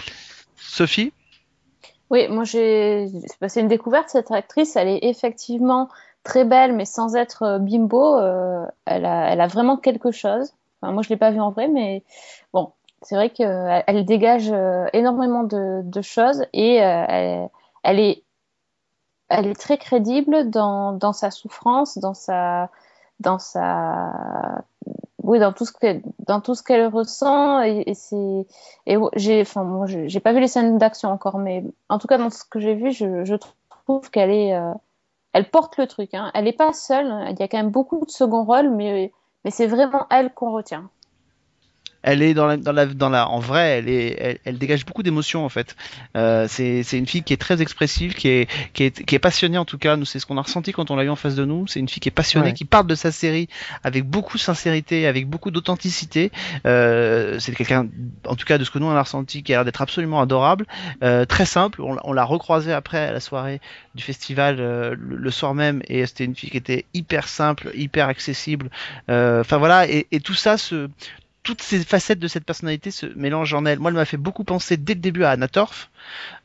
Sophie? 0.56 1.12
Oui, 2.12 2.28
moi 2.28 2.44
j'ai. 2.44 3.08
C'est 3.48 3.62
une 3.62 3.68
découverte, 3.68 4.10
cette 4.10 4.30
actrice. 4.32 4.76
Elle 4.76 4.90
est 4.90 5.00
effectivement 5.04 5.90
très 6.24 6.46
belle, 6.46 6.74
mais 6.74 6.86
sans 6.86 7.16
être 7.16 7.42
euh, 7.44 7.58
bimbo. 7.60 8.18
Euh, 8.20 8.64
elle, 8.86 9.06
a, 9.06 9.32
elle 9.34 9.42
a 9.42 9.48
vraiment 9.48 9.78
quelque 9.78 10.12
chose. 10.12 10.54
Enfin, 10.82 10.94
moi 10.94 11.02
je 11.02 11.10
l'ai 11.10 11.18
pas 11.18 11.32
vue 11.32 11.40
en 11.40 11.50
vrai, 11.50 11.68
mais 11.68 12.04
bon, 12.54 12.72
c'est 13.04 13.16
vrai 13.16 13.30
qu'elle 13.30 13.84
elle 13.88 14.06
dégage 14.06 14.52
euh, 14.52 14.88
énormément 14.94 15.44
de, 15.44 16.02
choses 16.02 16.46
et 16.54 16.76
elle, 16.76 17.50
elle, 17.84 18.00
est, 18.00 18.24
très 19.60 19.78
crédible 19.78 20.50
dans, 20.50 21.14
sa 21.14 21.32
souffrance, 21.32 21.98
dans 21.98 22.14
tout 26.42 26.56
ce 26.56 26.64
qu'elle 26.64 26.88
ressent 26.88 27.62
et, 27.62 27.94
et 28.86 28.98
j'ai 29.16 29.44
pas 30.20 30.34
vu 30.34 30.40
les 30.40 30.48
scènes 30.48 30.78
d'action 30.78 31.10
encore 31.10 31.38
mais 31.38 31.64
en 31.90 32.00
tout 32.00 32.08
cas 32.08 32.18
dans 32.18 32.30
ce 32.30 32.44
que 32.46 32.60
j'ai 32.60 32.76
vu 32.76 32.92
je, 32.92 33.36
trouve 33.86 34.10
qu'elle 34.12 34.32
euh, 34.32 35.44
porte 35.52 35.78
le 35.78 35.88
truc 35.88 36.14
hein. 36.14 36.32
elle 36.34 36.48
est 36.48 36.54
pas 36.54 36.74
seule 36.74 37.28
il 37.32 37.40
y 37.40 37.44
a 37.44 37.48
quand 37.48 37.58
même 37.58 37.72
beaucoup 37.72 38.06
de 38.06 38.12
second 38.12 38.44
rôle 38.44 38.70
mais 38.70 39.12
c'est 39.50 39.68
vraiment 39.68 40.06
elle 40.10 40.34
qu'on 40.34 40.52
retient 40.52 40.90
elle 42.04 42.22
est 42.22 42.34
dans 42.34 42.46
la, 42.46 42.58
dans 42.58 42.72
la, 42.74 42.86
dans 42.86 43.10
la, 43.10 43.28
en 43.30 43.40
vrai, 43.40 43.80
elle 43.80 43.90
est, 43.90 44.16
elle, 44.20 44.38
elle 44.46 44.58
dégage 44.58 44.86
beaucoup 44.86 45.04
d'émotions 45.04 45.44
en 45.46 45.50
fait. 45.50 45.76
Euh, 46.16 46.46
c'est, 46.50 46.84
c'est 46.84 46.98
une 46.98 47.08
fille 47.08 47.24
qui 47.24 47.34
est 47.34 47.38
très 47.38 47.62
expressive, 47.62 48.14
qui 48.14 48.28
est, 48.28 48.50
qui 48.74 48.84
est, 48.84 49.04
qui 49.06 49.16
est 49.16 49.20
passionnée 49.20 49.58
en 49.58 49.66
tout 49.66 49.78
cas. 49.78 49.96
Nous, 49.96 50.06
c'est 50.06 50.20
ce 50.20 50.26
qu'on 50.26 50.38
a 50.38 50.42
ressenti 50.42 50.72
quand 50.74 50.92
on 50.92 50.96
l'a 50.96 51.04
eu 51.06 51.10
en 51.10 51.16
face 51.16 51.36
de 51.36 51.46
nous. 51.46 51.66
C'est 51.68 51.80
une 51.80 51.90
fille 51.90 52.02
qui 52.02 52.10
est 52.10 52.12
passionnée, 52.12 52.48
Ouais. 52.48 52.54
qui 52.54 52.66
parle 52.66 52.88
de 52.88 52.96
sa 52.96 53.12
série 53.12 53.48
avec 53.84 54.04
beaucoup 54.06 54.38
de 54.38 54.42
sincérité, 54.44 55.08
avec 55.08 55.28
beaucoup 55.28 55.50
d'authenticité. 55.50 56.32
Euh, 56.66 57.40
c'est 57.40 57.54
quelqu'un, 57.56 57.88
en 58.28 58.36
tout 58.36 58.46
cas 58.46 58.58
de 58.58 58.64
ce 58.64 58.72
que 58.72 58.80
nous 58.80 58.86
on 58.88 58.92
a 58.96 59.02
ressenti, 59.02 59.44
qui 59.44 59.54
a 59.54 59.58
l'air 59.58 59.66
d'être 59.66 59.82
absolument 59.82 60.22
adorable, 60.22 60.66
euh, 61.04 61.26
très 61.26 61.46
simple. 61.46 61.82
On, 61.82 61.94
l'a- 61.94 62.02
on 62.04 62.14
l'a 62.14 62.24
recroisée 62.26 62.74
après 62.74 63.00
à 63.00 63.12
la 63.14 63.20
soirée 63.20 63.62
du 63.96 64.04
festival 64.04 64.58
euh, 64.60 64.96
le, 65.00 65.16
le 65.16 65.32
soir 65.32 65.54
même, 65.54 65.82
et 65.88 66.06
c'était 66.06 66.26
une 66.26 66.36
fille 66.36 66.50
qui 66.50 66.58
était 66.58 66.86
hyper 66.94 67.28
simple, 67.28 67.72
hyper 67.76 68.08
accessible. 68.10 68.70
Euh, 69.10 69.42
Enfin 69.42 69.58
voilà, 69.58 69.88
et, 69.90 70.08
et 70.12 70.20
tout 70.20 70.34
ça 70.34 70.58
se 70.58 70.90
toutes 71.44 71.62
ces 71.62 71.84
facettes 71.84 72.20
de 72.20 72.28
cette 72.28 72.46
personnalité 72.46 72.90
se 72.90 73.06
mélangent 73.16 73.54
en 73.54 73.66
elle. 73.66 73.80
Moi, 73.80 73.92
elle 73.92 73.98
m'a 73.98 74.06
fait 74.06 74.18
beaucoup 74.18 74.44
penser 74.44 74.78
dès 74.78 74.94
le 74.94 75.02
début 75.02 75.24
à 75.24 75.32
Anna 75.32 75.48
Torf 75.48 75.90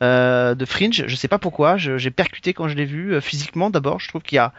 euh, 0.02 0.54
de 0.54 0.64
Fringe. 0.64 1.04
Je 1.06 1.16
sais 1.16 1.28
pas 1.28 1.38
pourquoi. 1.38 1.76
J'ai 1.76 2.10
percuté 2.10 2.52
quand 2.52 2.68
je 2.68 2.74
l'ai 2.74 2.84
vue 2.84 3.14
euh, 3.14 3.20
physiquement. 3.20 3.70
D'abord, 3.70 4.00
je 4.00 4.08
trouve 4.08 4.22
qu'il 4.22 4.36
y 4.36 4.40
a 4.40 4.52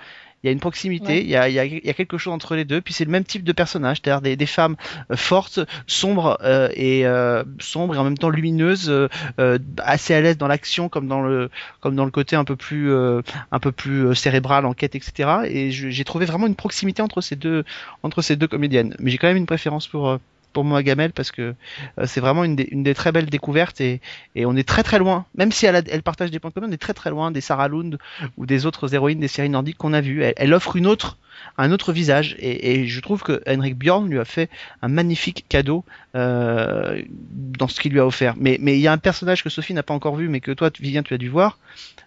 il 0.43 0.47
y 0.47 0.49
a 0.49 0.51
une 0.53 0.59
proximité, 0.59 1.13
Ouais. 1.13 1.21
il, 1.21 1.29
y 1.29 1.35
a, 1.35 1.49
il, 1.49 1.55
y 1.55 1.59
a, 1.59 1.65
il 1.65 1.85
y 1.85 1.89
a 1.89 1.93
quelque 1.93 2.17
chose 2.17 2.33
entre 2.33 2.55
les 2.55 2.63
deux, 2.65 2.79
puis 2.81 2.93
c'est 2.93 3.03
le 3.05 3.11
même 3.11 3.23
type 3.25 3.43
de 3.43 3.51
personnage, 3.51 3.97
c'est-à-dire 4.01 4.21
des, 4.21 4.35
des 4.35 4.45
femmes 4.45 4.75
euh, 5.11 5.15
fortes, 5.15 5.59
sombres 5.87 6.37
euh, 6.43 6.69
et 6.73 7.05
euh, 7.05 7.43
sombres 7.59 7.95
et 7.95 7.97
en 7.97 8.03
même 8.05 8.17
temps 8.17 8.29
lumineuses, 8.29 8.89
euh, 8.89 9.07
euh, 9.39 9.57
assez 9.83 10.13
à 10.13 10.21
l'aise 10.21 10.37
dans 10.37 10.47
l'action 10.47 10.87
comme 10.87 11.07
dans 11.07 11.21
le 11.21 11.49
comme 11.81 11.95
dans 11.95 12.05
le 12.05 12.11
côté 12.11 12.35
un 12.35 12.45
peu 12.45 12.55
plus 12.55 12.91
euh, 12.91 13.21
un 13.51 13.59
peu 13.59 13.71
plus 13.71 14.15
cérébral, 14.15 14.65
enquête, 14.65 14.95
etc. 14.95 15.29
Et 15.45 15.71
j'ai 15.71 16.03
trouvé 16.05 16.25
vraiment 16.25 16.47
une 16.47 16.55
proximité 16.55 17.01
entre 17.01 17.21
ces 17.21 17.35
deux 17.35 17.65
entre 18.03 18.21
ces 18.21 18.35
deux 18.35 18.47
comédiennes. 18.47 18.95
Mais 18.99 19.11
j'ai 19.11 19.17
quand 19.17 19.27
même 19.27 19.37
une 19.37 19.45
préférence 19.45 19.87
pour 19.87 20.07
euh, 20.09 20.17
pour 20.53 20.63
moi 20.63 20.83
Gamel 20.83 21.11
parce 21.11 21.31
que 21.31 21.53
euh, 21.97 22.05
c'est 22.05 22.19
vraiment 22.19 22.43
une 22.43 22.55
des, 22.55 22.93
très 22.93 23.11
belles 23.11 23.27
découvertes 23.27 23.81
et, 23.81 24.01
on 24.35 24.55
est 24.55 24.67
très 24.67 24.83
très 24.83 24.99
loin, 24.99 25.25
même 25.35 25.51
si 25.51 25.65
elle, 25.65 26.03
partage 26.03 26.31
des 26.31 26.39
points 26.39 26.51
communs, 26.51 26.67
on 26.69 26.71
est 26.71 26.77
très 26.77 26.93
très 26.93 27.09
loin 27.09 27.31
des 27.31 27.41
Sarah 27.41 27.67
Lund 27.67 27.97
ou 28.37 28.45
des 28.45 28.65
autres 28.65 28.93
héroïnes 28.93 29.19
des 29.19 29.27
séries 29.27 29.49
nordiques 29.49 29.77
qu'on 29.77 29.93
a 29.93 30.01
vues. 30.01 30.23
Elle, 30.23 30.53
offre 30.53 30.75
une 30.75 30.87
autre, 30.87 31.17
un 31.57 31.71
autre 31.71 31.91
visage 31.93 32.35
et, 32.39 32.87
je 32.87 32.99
trouve 33.01 33.21
que 33.21 33.41
Henrik 33.47 33.77
Bjorn 33.77 34.09
lui 34.09 34.19
a 34.19 34.25
fait 34.25 34.49
un 34.81 34.87
magnifique 34.87 35.45
cadeau 35.49 35.83
euh, 36.15 37.01
dans 37.11 37.67
ce 37.67 37.79
qu'il 37.79 37.91
lui 37.91 37.99
a 37.99 38.05
offert. 38.05 38.35
Mais 38.37 38.57
il 38.59 38.79
y 38.79 38.87
a 38.87 38.91
un 38.91 38.97
personnage 38.97 39.43
que 39.43 39.49
Sophie 39.49 39.73
n'a 39.73 39.83
pas 39.83 39.93
encore 39.93 40.15
vu, 40.15 40.29
mais 40.29 40.39
que 40.39 40.51
toi, 40.51 40.69
Vivien, 40.79 41.03
tu 41.03 41.13
as 41.13 41.17
dû 41.17 41.29
voir, 41.29 41.59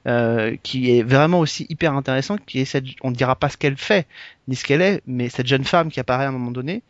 euh, 0.09 0.57
qui 0.63 0.97
est 0.97 1.03
vraiment 1.03 1.39
aussi 1.41 1.67
hyper 1.69 1.95
intéressant, 1.95 2.37
qui 2.39 2.61
est 2.61 2.65
cette, 2.65 2.85
on 3.03 3.11
ne 3.11 3.17
dira 3.17 3.37
pas 3.37 3.49
ce 3.49 3.57
qu'elle 3.57 3.77
fait 3.77 4.07
ni 4.49 4.57
ce 4.57 4.65
qu'elle 4.65 4.83
est, 4.83 5.03
mais 5.07 5.29
cette 5.29 5.47
jeune 5.47 5.65
femme 5.65 5.91
qui 5.91 6.01
apparaît 6.01 6.25
à 6.25 6.29
un 6.29 6.33
moment 6.33 6.51
donné. 6.51 6.83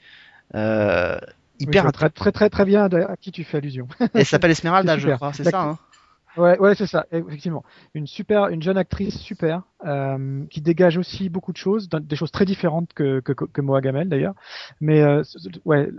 Hyper 1.63 1.83
vois 1.83 1.93
très, 1.93 2.11
très 2.11 2.33
très 2.33 2.51
très 2.51 2.65
bien 2.65 2.85
à 2.85 3.17
qui 3.17 3.33
tu 3.33 3.45
fais 3.45 3.59
allusion. 3.59 3.89
elle 4.15 4.25
s'appelle 4.27 4.51
Esmeralda, 4.53 4.99
je 4.99 5.11
crois, 5.11 5.33
c'est 5.33 5.45
ça. 5.45 5.63
Hein 5.63 5.79
Ouais, 6.39 6.59
ouais, 6.59 6.75
c'est 6.75 6.87
ça, 6.87 7.05
effectivement. 7.13 7.63
Une 7.93 8.07
super, 8.07 8.49
une 8.49 8.63
jeune 8.63 8.79
actrice 8.79 9.19
super, 9.19 9.65
euh, 9.85 10.45
qui 10.49 10.63
dégage 10.63 10.97
aussi 10.97 11.29
beaucoup 11.29 11.53
de 11.53 11.59
choses, 11.59 11.91
des 11.91 12.17
choses 12.17 12.31
très 12.31 12.47
différentes 12.47 12.95
que 12.95 13.21
que, 13.21 13.33
que, 13.35 13.61
Moa 13.61 13.83
Gamel 13.83 14.09
d'ailleurs. 14.09 14.35
Mais 14.81 15.03
euh, 15.03 15.23
ouais, 15.67 15.91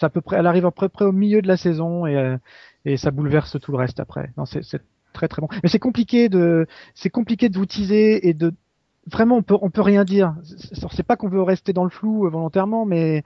à 0.00 0.08
peu 0.08 0.22
près, 0.22 0.38
elle 0.38 0.46
arrive 0.46 0.64
à 0.64 0.70
peu 0.70 0.88
près 0.88 1.04
au 1.04 1.12
milieu 1.12 1.42
de 1.42 1.48
la 1.48 1.58
saison 1.58 2.06
et 2.06 2.16
euh, 2.16 2.38
et 2.86 2.96
ça 2.96 3.10
bouleverse 3.10 3.58
tout 3.60 3.72
le 3.72 3.76
reste 3.78 4.00
après. 4.00 4.30
Non, 4.38 4.46
c'est 4.46 4.62
très 5.12 5.28
très 5.28 5.40
bon. 5.42 5.48
Mais 5.62 5.68
c'est 5.68 5.78
compliqué 5.78 6.30
de, 6.30 6.66
c'est 6.94 7.10
compliqué 7.10 7.50
de 7.50 7.58
vous 7.58 7.66
teaser 7.66 8.26
et 8.26 8.32
de 8.32 8.54
vraiment 9.06 9.36
on 9.36 9.42
peut 9.42 9.56
on 9.60 9.68
peut 9.68 9.82
rien 9.82 10.04
dire. 10.04 10.34
C'est- 10.44 10.86
C'est 10.92 11.02
pas 11.02 11.16
qu'on 11.16 11.28
veut 11.28 11.42
rester 11.42 11.74
dans 11.74 11.84
le 11.84 11.90
flou 11.90 12.24
euh, 12.24 12.30
volontairement, 12.30 12.86
mais 12.86 13.22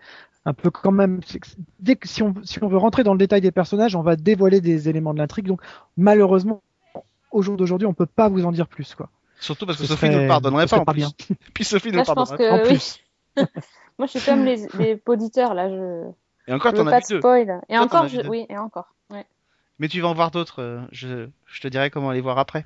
un 0.48 0.54
peu 0.54 0.70
quand 0.70 0.90
même. 0.92 1.20
Dès 1.78 1.96
que 1.96 2.08
si 2.08 2.22
on 2.22 2.34
si 2.42 2.62
on 2.62 2.68
veut 2.68 2.78
rentrer 2.78 3.04
dans 3.04 3.12
le 3.12 3.18
détail 3.18 3.40
des 3.42 3.50
personnages, 3.52 3.94
on 3.94 4.02
va 4.02 4.16
dévoiler 4.16 4.61
des 4.61 4.88
éléments 4.88 5.12
de 5.12 5.18
l'intrigue. 5.18 5.46
Donc 5.46 5.61
malheureusement, 5.96 6.62
au 7.30 7.42
jour 7.42 7.56
d'aujourd'hui, 7.56 7.87
on 7.87 7.92
peut 7.94 8.06
pas 8.06 8.28
vous 8.28 8.44
en 8.46 8.52
dire 8.52 8.66
plus, 8.66 8.94
quoi. 8.94 9.11
Surtout 9.40 9.66
parce 9.66 9.78
que 9.78 9.84
Ce 9.84 9.90
Sophie 9.90 10.06
ne 10.06 10.12
serait- 10.12 10.22
le 10.22 10.28
pardonnerait 10.28 10.66
ce 10.66 10.74
pas 10.74 10.80
en 10.80 10.84
pas 10.84 10.92
plus. 10.92 11.00
bien. 11.00 11.11
Puis 11.54 11.64
Sophie 11.64 11.92
ne 11.92 11.98
le 11.98 12.04
pardonnerait 12.04 12.37
que 12.38 12.48
pas. 12.48 12.64
en 12.64 12.72
oui. 12.72 13.00
Moi, 13.98 14.06
je 14.06 14.18
suis 14.18 14.20
comme 14.20 14.44
les, 14.44 14.66
les 14.78 15.02
auditeurs, 15.06 15.54
là. 15.54 15.68
Je 15.68 16.04
Et 16.48 16.52
encore, 16.54 16.72
t'en 16.72 16.87
as 16.87 16.90
pas 16.90 16.98
vu 16.98 17.04
de 17.04 17.08
deux. 17.14 17.18
spoil. 17.20 17.42
Et 17.42 17.46
Toi, 17.46 17.58
t'en 17.68 17.74
as 17.76 17.84
encore, 17.84 18.04
vu 18.04 18.16
je... 18.16 18.22
deux. 18.22 18.28
oui, 18.28 18.46
et 18.48 18.56
encore. 18.58 18.94
Ouais, 19.11 19.26
Mais 19.78 19.88
tu 19.88 20.00
vas 20.00 20.08
en 20.08 20.14
voir 20.14 20.30
d'autres. 20.30 20.62
euh, 20.62 20.80
Je, 20.92 21.28
je 21.46 21.61
te 21.61 21.68
dirai 21.68 21.90
comment 21.90 22.11
les 22.12 22.20
voir 22.20 22.38
après. 22.38 22.64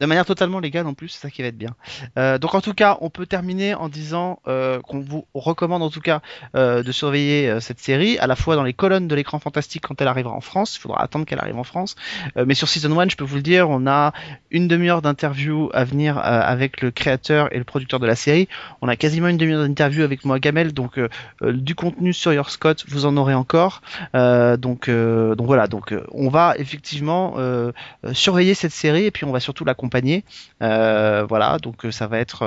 De 0.00 0.06
manière 0.06 0.26
totalement 0.26 0.60
légale 0.60 0.86
en 0.86 0.94
plus, 0.94 1.08
c'est 1.08 1.20
ça 1.20 1.30
qui 1.30 1.42
va 1.42 1.48
être 1.48 1.56
bien. 1.56 1.74
Euh, 2.18 2.38
donc 2.38 2.54
en 2.54 2.60
tout 2.60 2.74
cas, 2.74 2.98
on 3.00 3.10
peut 3.10 3.26
terminer 3.26 3.74
en 3.74 3.88
disant 3.88 4.40
euh, 4.46 4.80
qu'on 4.80 5.00
vous 5.00 5.26
recommande 5.34 5.82
en 5.82 5.90
tout 5.90 6.00
cas 6.00 6.20
euh, 6.54 6.82
de 6.82 6.92
surveiller 6.92 7.60
cette 7.60 7.80
série, 7.80 8.18
à 8.18 8.26
la 8.26 8.36
fois 8.36 8.56
dans 8.56 8.62
les 8.62 8.74
colonnes 8.74 9.08
de 9.08 9.14
l'écran 9.14 9.38
fantastique 9.38 9.84
quand 9.86 10.00
elle 10.00 10.08
arrivera 10.08 10.34
en 10.34 10.40
France, 10.40 10.76
il 10.76 10.80
faudra 10.80 11.02
attendre 11.02 11.24
qu'elle 11.24 11.38
arrive 11.38 11.58
en 11.58 11.64
France, 11.64 11.96
mais 12.36 12.54
sur 12.54 12.68
Season 12.68 12.98
1, 12.98 13.08
je 13.08 13.16
peux 13.16 13.24
vous 13.24 13.36
le 13.36 13.42
dire, 13.42 13.70
on 13.70 13.86
a 13.86 14.12
une 14.50 14.68
demi-heure 14.68 15.02
d'interview 15.02 15.70
à 15.72 15.84
venir 15.84 16.18
avec 16.18 16.80
le 16.80 16.90
créateur 16.90 17.54
et 17.54 17.58
le 17.58 17.64
producteur 17.64 18.00
de 18.00 18.06
la 18.06 18.16
série, 18.16 18.48
on 18.82 18.88
a 18.88 18.96
quasiment 18.96 19.28
une 19.28 19.36
demi-heure 19.36 19.66
d'interview 19.66 20.02
avec 20.02 20.24
moi 20.24 20.38
Gamel, 20.38 20.72
donc 20.72 21.00
du 21.42 21.74
contenu 21.74 22.12
sur 22.12 22.32
Your 22.32 22.50
Scott, 22.50 22.84
vous 22.88 23.06
en 23.06 23.16
aurez 23.16 23.34
encore. 23.34 23.82
Donc, 24.12 24.88
voilà, 24.88 25.66
donc 25.66 25.94
on 26.12 26.28
va 26.28 26.54
effectivement 26.58 27.36
surveiller 28.12 28.54
cette 28.54 28.72
série 28.72 29.10
puis 29.14 29.24
on 29.24 29.32
va 29.32 29.40
surtout 29.40 29.64
l'accompagner. 29.64 30.24
Euh, 30.62 31.24
voilà, 31.26 31.56
donc 31.58 31.86
euh, 31.86 31.90
ça 31.90 32.06
va 32.06 32.18
être 32.18 32.42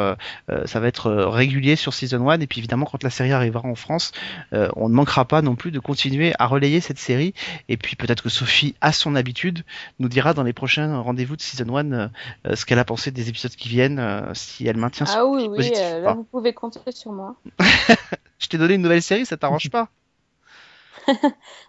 euh, 0.50 0.66
ça 0.66 0.80
va 0.80 0.88
être 0.88 1.10
régulier 1.12 1.76
sur 1.76 1.96
Season 1.96 2.30
1 2.30 2.42
et 2.42 2.48
puis 2.48 2.60
évidemment 2.60 2.86
quand 2.86 3.02
la 3.04 3.10
série 3.10 3.32
arrivera 3.32 3.68
en 3.68 3.74
France, 3.76 4.12
on 4.52 4.90
ne 4.90 4.94
manquera 4.94 5.26
pas 5.26 5.42
non 5.42 5.56
plus 5.56 5.72
de 5.72 5.80
continuer 5.80 6.34
à 6.38 6.46
relayer 6.46 6.82
cette 6.82 7.00
série 7.00 7.34
et 7.70 7.78
puis 7.78 7.96
peut-être 7.96 8.22
que 8.22 8.30
Sophie, 8.30 8.76
à 8.82 8.92
son 8.92 9.16
habitude, 9.16 9.64
nous 10.00 10.10
dira 10.10 10.34
dans 10.36 10.44
les 10.44 10.54
prochains 10.54 11.00
rendez-vous 11.00 11.36
de 11.36 11.42
Season 11.42 11.76
1 11.76 11.92
euh, 11.92 12.08
euh, 12.46 12.56
ce 12.56 12.66
qu'elle 12.66 12.80
a 12.80 12.86
pensé 12.86 13.10
des 13.10 13.30
épisodes 13.30 13.52
qui 13.52 13.70
viennent, 13.70 14.30
si 14.34 14.68
elle 14.68 14.78
maintient 14.78 15.06
son 15.06 15.18
Ah 15.18 15.26
oui, 15.26 15.44
oui, 15.50 15.56
positif 15.58 15.80
là, 15.80 16.14
vous 16.14 16.24
pouvez 16.26 16.54
compter 16.54 16.80
sur 16.92 17.12
moi. 17.14 17.36
Je 18.40 18.48
t'ai 18.48 18.58
donné 18.58 18.76
une 18.76 18.82
nouvelle 18.82 19.02
série, 19.02 19.26
ça 19.26 19.38
t'arrange 19.38 19.70
pas? 19.72 19.88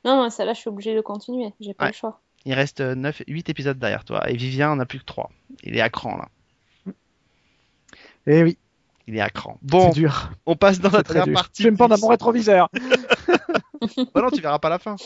Non, 0.05 0.17
non, 0.17 0.31
ça 0.31 0.45
là, 0.45 0.53
je 0.53 0.59
suis 0.59 0.69
obligée 0.69 0.97
de 0.97 1.01
continuer. 1.01 1.53
J'ai 1.61 1.73
pas 1.73 1.85
Ouais. 1.85 1.91
le 1.91 1.95
choix. 1.97 2.21
Il 2.49 2.55
reste 2.55 2.81
9, 2.81 3.25
8 3.29 3.51
épisodes 3.51 3.79
derrière 3.79 4.07
toi 4.07 4.27
et 4.31 4.35
Vivien 4.35 4.71
en 4.71 4.81
a 4.81 4.87
plus 4.87 5.01
que 5.01 5.05
3. 5.05 5.31
Il 5.65 5.77
est 5.77 5.83
à 5.83 5.91
cran 5.91 6.17
là. 6.17 6.95
Eh 8.27 8.43
oui, 8.43 8.57
Il 9.07 9.15
est 9.17 9.21
à 9.21 9.29
cran. 9.29 9.59
Bon, 9.61 9.93
c'est 9.93 10.01
dur. 10.01 10.31
on 10.47 10.57
passe 10.57 10.81
dans 10.81 10.89
la 10.89 11.03
dernière 11.03 11.35
partie. 11.35 11.63
Je 11.63 11.69
vais 11.69 11.73
me 11.73 11.77
prendre 11.77 11.95
à 11.95 11.99
mon 11.99 12.09
rétroviseur. 12.09 12.71
Bah 14.13 14.23
non, 14.23 14.31
tu 14.31 14.41
verras 14.41 14.59
pas 14.59 14.71
la 14.71 14.79
fin. 14.79 14.97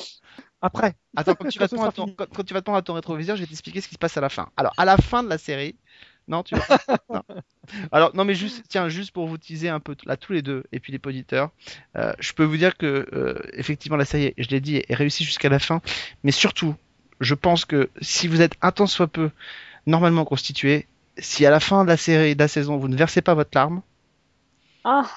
Après. 0.62 0.94
Attends, 1.14 1.34
quand 1.34 1.48
tu, 1.48 1.58
vas 1.58 1.68
te 1.68 1.74
prendre 1.74 1.90
à 1.90 1.92
ton, 1.92 2.04
fini. 2.04 2.16
quand, 2.16 2.26
quand 2.32 2.42
tu 2.42 2.54
vas 2.54 2.60
te 2.60 2.64
prendre 2.64 2.78
à 2.78 2.82
ton 2.82 2.94
rétroviseur, 2.94 3.36
je 3.36 3.42
vais 3.42 3.46
t'expliquer 3.46 3.82
ce 3.82 3.88
qui 3.88 3.94
se 3.94 3.98
passe 3.98 4.16
à 4.16 4.22
la 4.22 4.30
fin. 4.30 4.48
Alors, 4.56 4.72
à 4.78 4.86
la 4.86 4.96
fin 4.96 5.22
de 5.22 5.28
la 5.28 5.36
série, 5.36 5.76
non, 6.28 6.42
tu 6.42 6.54
non. 7.10 7.22
Alors, 7.90 8.16
non, 8.16 8.24
mais 8.24 8.34
juste, 8.34 8.64
tiens, 8.68 8.88
juste 8.88 9.10
pour 9.10 9.26
vous 9.26 9.36
teaser 9.36 9.68
un 9.68 9.80
peu 9.80 9.94
là 10.06 10.16
tous 10.16 10.32
les 10.32 10.40
deux 10.40 10.64
et 10.72 10.80
puis 10.80 10.92
les 10.92 11.00
auditeurs, 11.04 11.50
euh, 11.96 12.14
je 12.18 12.32
peux 12.32 12.44
vous 12.44 12.56
dire 12.56 12.78
que 12.78 13.06
euh, 13.12 13.38
effectivement 13.52 13.98
la 13.98 14.06
série, 14.06 14.32
je 14.38 14.48
l'ai 14.48 14.60
dit, 14.60 14.76
est 14.76 14.94
réussie 14.94 15.24
jusqu'à 15.24 15.50
la 15.50 15.58
fin, 15.58 15.82
mais 16.22 16.32
surtout, 16.32 16.74
je 17.20 17.34
pense 17.34 17.64
que 17.64 17.90
si 18.00 18.28
vous 18.28 18.40
êtes 18.40 18.54
un 18.62 18.72
tant 18.72 18.86
soit 18.86 19.06
peu 19.06 19.30
normalement 19.86 20.24
constitué, 20.24 20.86
si 21.18 21.44
à 21.46 21.50
la 21.50 21.60
fin 21.60 21.84
de 21.84 21.88
la 21.88 21.96
série, 21.96 22.34
de 22.34 22.40
la 22.40 22.48
saison, 22.48 22.76
vous 22.76 22.88
ne 22.88 22.96
versez 22.96 23.22
pas 23.22 23.34
votre 23.34 23.50
larme, 23.54 23.82
Ah, 24.84 25.08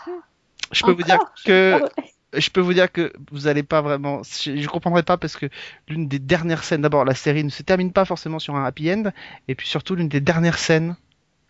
je 0.71 0.83
peux 0.83 0.91
vous 0.91 1.03
dire 1.03 1.19
que 1.45 1.79
ah 1.81 2.01
je 2.37 2.49
peux 2.49 2.61
vous 2.61 2.73
dire 2.73 2.91
que 2.91 3.13
vous 3.31 3.47
allez 3.47 3.63
pas 3.63 3.81
vraiment. 3.81 4.21
Je, 4.23 4.57
je 4.57 4.67
comprendrai 4.67 5.03
pas 5.03 5.17
parce 5.17 5.35
que 5.35 5.47
l'une 5.87 6.07
des 6.07 6.19
dernières 6.19 6.63
scènes, 6.63 6.81
d'abord, 6.81 7.05
la 7.05 7.15
série 7.15 7.43
ne 7.43 7.49
se 7.49 7.63
termine 7.63 7.91
pas 7.91 8.05
forcément 8.05 8.39
sur 8.39 8.55
un 8.55 8.65
happy 8.65 8.91
end, 8.91 9.11
et 9.47 9.55
puis 9.55 9.67
surtout 9.67 9.95
l'une 9.95 10.09
des 10.09 10.21
dernières 10.21 10.59
scènes 10.59 10.95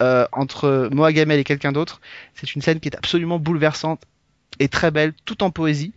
euh, 0.01 0.27
entre 0.31 0.89
Moa 0.91 1.13
Gamel 1.13 1.39
et 1.39 1.43
quelqu'un 1.43 1.71
d'autre, 1.71 2.01
c'est 2.33 2.55
une 2.55 2.61
scène 2.61 2.79
qui 2.79 2.89
est 2.89 2.95
absolument 2.95 3.39
bouleversante, 3.39 4.03
est 4.59 4.71
très 4.71 4.91
belle, 4.91 5.13
tout 5.25 5.43
en 5.43 5.51
poésie. 5.51 5.93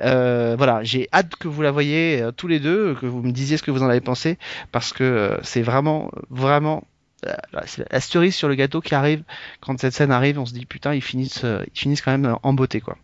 Euh, 0.00 0.54
voilà, 0.56 0.82
j'ai 0.84 1.08
hâte 1.12 1.36
que 1.36 1.48
vous 1.48 1.62
la 1.62 1.70
voyez 1.70 2.22
euh, 2.22 2.32
tous 2.32 2.46
les 2.46 2.60
deux, 2.60 2.94
que 2.94 3.06
vous 3.06 3.22
me 3.22 3.32
disiez 3.32 3.56
ce 3.56 3.62
que 3.62 3.70
vous 3.70 3.82
en 3.82 3.88
avez 3.88 4.00
pensé, 4.00 4.38
parce 4.72 4.92
que 4.92 5.04
euh, 5.04 5.38
c'est 5.42 5.62
vraiment, 5.62 6.10
vraiment 6.30 6.84
euh, 7.24 7.32
c'est 7.66 7.90
la 7.90 8.00
cerise 8.00 8.34
sur 8.34 8.48
le 8.48 8.54
gâteau 8.54 8.80
qui 8.80 8.94
arrive 8.94 9.22
quand 9.60 9.78
cette 9.80 9.94
scène 9.94 10.12
arrive. 10.12 10.38
On 10.38 10.46
se 10.46 10.52
dit 10.52 10.66
putain, 10.66 10.94
ils 10.94 11.02
finissent, 11.02 11.44
euh, 11.44 11.64
ils 11.74 11.78
finissent 11.78 12.02
quand 12.02 12.16
même 12.16 12.36
en 12.42 12.52
beauté 12.52 12.80
quoi. 12.80 12.96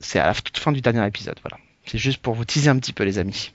C'est 0.00 0.18
à 0.18 0.26
la 0.26 0.34
toute 0.34 0.58
fin 0.58 0.72
du 0.72 0.80
dernier 0.80 1.06
épisode, 1.06 1.38
voilà. 1.42 1.58
C'est 1.86 1.98
juste 1.98 2.18
pour 2.18 2.34
vous 2.34 2.44
teaser 2.44 2.68
un 2.68 2.78
petit 2.78 2.92
peu 2.92 3.04
les 3.04 3.18
amis. 3.18 3.52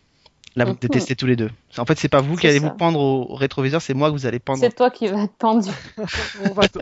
Là, 0.56 0.66
vous 0.66 0.74
détestez 0.74 1.16
tous 1.16 1.28
les 1.28 1.36
deux. 1.36 1.52
En 1.78 1.86
fait, 1.86 2.00
c'est 2.00 2.10
pas 2.10 2.22
vous 2.22 2.36
qui 2.36 2.48
allez 2.48 2.60
ça. 2.60 2.70
vous 2.70 2.76
pendre 2.76 3.00
au 3.00 3.36
rétroviseur, 3.36 3.80
c'est 3.80 3.94
moi 3.94 4.10
que 4.10 4.14
vous 4.14 4.26
allez 4.26 4.40
pendre. 4.40 4.60
C'est 4.60 4.76
toi 4.76 4.90
qui 4.90 5.08
vas 5.08 5.24
être 5.24 5.36
pendu. 5.36 5.70
on, 6.44 6.54
va 6.54 6.68
te, 6.68 6.80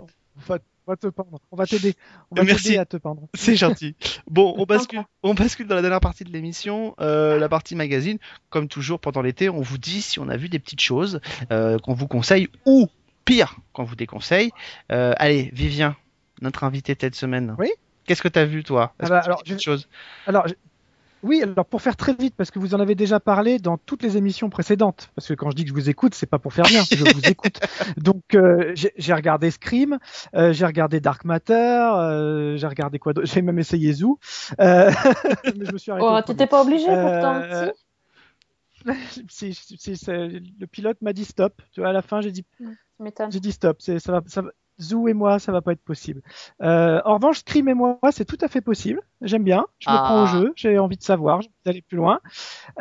on 0.88 0.92
va- 0.92 0.98
te 0.98 1.08
pendre. 1.08 1.40
On 1.52 1.56
va 1.56 1.66
t'aider. 1.66 1.96
On 2.32 2.36
va 2.36 2.44
Merci. 2.44 2.78
à 2.78 2.86
te 2.86 2.98
pendre. 2.98 3.28
C'est 3.34 3.56
gentil. 3.56 3.96
Bon, 4.30 4.54
on 4.58 4.66
bascule, 4.66 5.04
on 5.24 5.34
bascule 5.34 5.68
dans 5.68 5.76
la 5.76 5.82
dernière 5.82 6.00
partie 6.00 6.24
de 6.24 6.32
l'émission, 6.32 6.96
euh, 7.00 7.40
la 7.40 7.50
partie 7.50 7.76
magazine. 7.76 8.18
Comme 8.50 8.68
toujours 8.68 9.00
pendant 9.00 9.22
l'été, 9.22 9.50
on 9.50 9.62
vous 9.62 9.78
dit 9.78 10.02
si 10.02 10.20
on 10.20 10.30
a 10.30 10.38
vu 10.38 10.50
des 10.50 10.60
petites 10.60 10.82
choses 10.82 11.20
euh, 11.52 11.78
qu'on 11.80 11.94
vous 11.94 12.08
conseille 12.08 12.50
ou 12.66 12.88
pire 13.26 13.58
qu'on 13.74 13.84
vous 13.84 13.96
déconseille. 13.96 14.52
Euh, 14.92 15.14
allez, 15.18 15.50
Vivien, 15.54 15.96
notre 16.42 16.64
invité 16.64 16.96
cette 17.00 17.16
semaine. 17.16 17.56
Oui 17.60 17.72
Qu'est-ce 18.06 18.22
que 18.22 18.28
t'as 18.28 18.46
vu 18.46 18.64
toi? 18.64 18.94
Ah 19.00 19.08
bah, 19.08 19.08
que 19.08 19.10
tu 19.10 19.14
as 19.14 19.24
alors, 19.26 19.42
je- 19.46 19.86
Alors, 20.28 20.48
je- 20.48 20.54
oui, 21.26 21.42
alors 21.42 21.66
pour 21.66 21.82
faire 21.82 21.96
très 21.98 22.14
vite, 22.14 22.36
parce 22.36 22.52
que 22.52 22.60
vous 22.60 22.76
en 22.76 22.80
avez 22.80 22.94
déjà 22.96 23.20
parlé 23.20 23.58
dans 23.58 23.78
toutes 23.78 24.04
les 24.04 24.16
émissions 24.16 24.50
précédentes. 24.50 25.10
Parce 25.16 25.28
que 25.28 25.34
quand 25.34 25.50
je 25.50 25.56
dis 25.56 25.64
que 25.64 25.70
je 25.70 25.74
vous 25.74 25.90
écoute, 25.90 26.14
c'est 26.14 26.26
pas 26.28 26.40
pour 26.40 26.54
faire 26.54 26.66
bien, 26.66 26.84
je 26.84 27.04
vous 27.04 27.30
écoute. 27.30 27.60
Donc, 27.98 28.36
euh, 28.36 28.74
j'ai 28.76 29.14
regardé 29.14 29.50
Scream, 29.52 29.98
euh, 30.36 30.54
j'ai 30.54 30.66
regardé 30.66 31.00
Dark 31.00 31.26
Matter, 31.26 31.54
euh, 31.54 32.58
j'ai 32.58 32.68
regardé 32.68 33.00
quoi 33.00 33.14
d'autre? 33.14 33.28
J'ai 33.28 33.42
même 33.42 33.60
essayé 33.60 33.92
Zoo. 33.94 34.20
Euh, 34.60 34.92
mais 35.58 35.66
je 35.66 35.74
me 35.74 35.78
suis 35.78 35.92
arrêté. 35.92 36.06
Oh, 36.08 36.22
t'étais 36.26 36.48
pas 36.48 36.62
obligé 36.62 36.86
pourtant. 36.86 37.42
Euh, 37.42 37.72
si 39.10 39.26
si. 39.30 39.54
Si- 39.54 39.78
si- 39.78 39.98
c'est- 39.98 40.28
le 40.28 40.68
pilote 40.68 41.02
m'a 41.02 41.14
dit 41.14 41.26
stop. 41.26 41.62
Tu 41.72 41.80
vois, 41.82 41.90
à 41.90 41.94
la 41.94 42.02
fin, 42.02 42.22
j'ai 42.22 42.32
dit 42.32 42.46
j'ai 43.32 43.40
dit 43.40 43.52
stop, 43.52 43.78
c'est, 43.82 44.00
ça 44.00 44.12
va, 44.12 44.22
ça 44.28 44.42
va- 44.42 44.52
Zou 44.82 45.08
et 45.08 45.14
moi, 45.14 45.40
ça 45.40 45.52
va 45.52 45.62
pas 45.62 45.72
être 45.72 45.84
possible. 45.84 46.22
Euh, 46.62 47.02
en 47.06 47.16
revanche, 47.16 47.40
Scream 47.40 47.68
et 47.70 47.74
moi, 47.74 47.98
c'est 48.12 48.26
tout 48.26 48.38
à 48.42 48.48
fait 48.48 48.62
possible. 48.62 49.02
J'aime 49.22 49.44
bien. 49.44 49.66
Je 49.80 49.90
me 49.90 49.96
Ah. 49.96 50.02
prends 50.06 50.24
au 50.24 50.26
jeu. 50.28 50.54
J'ai 50.56 50.78
envie 50.80 50.98
de 50.98 51.04
savoir. 51.04 51.42
J'ai 51.42 51.48
envie 51.48 51.56
d'aller 51.66 51.82
plus 51.82 51.98
loin. 51.98 52.20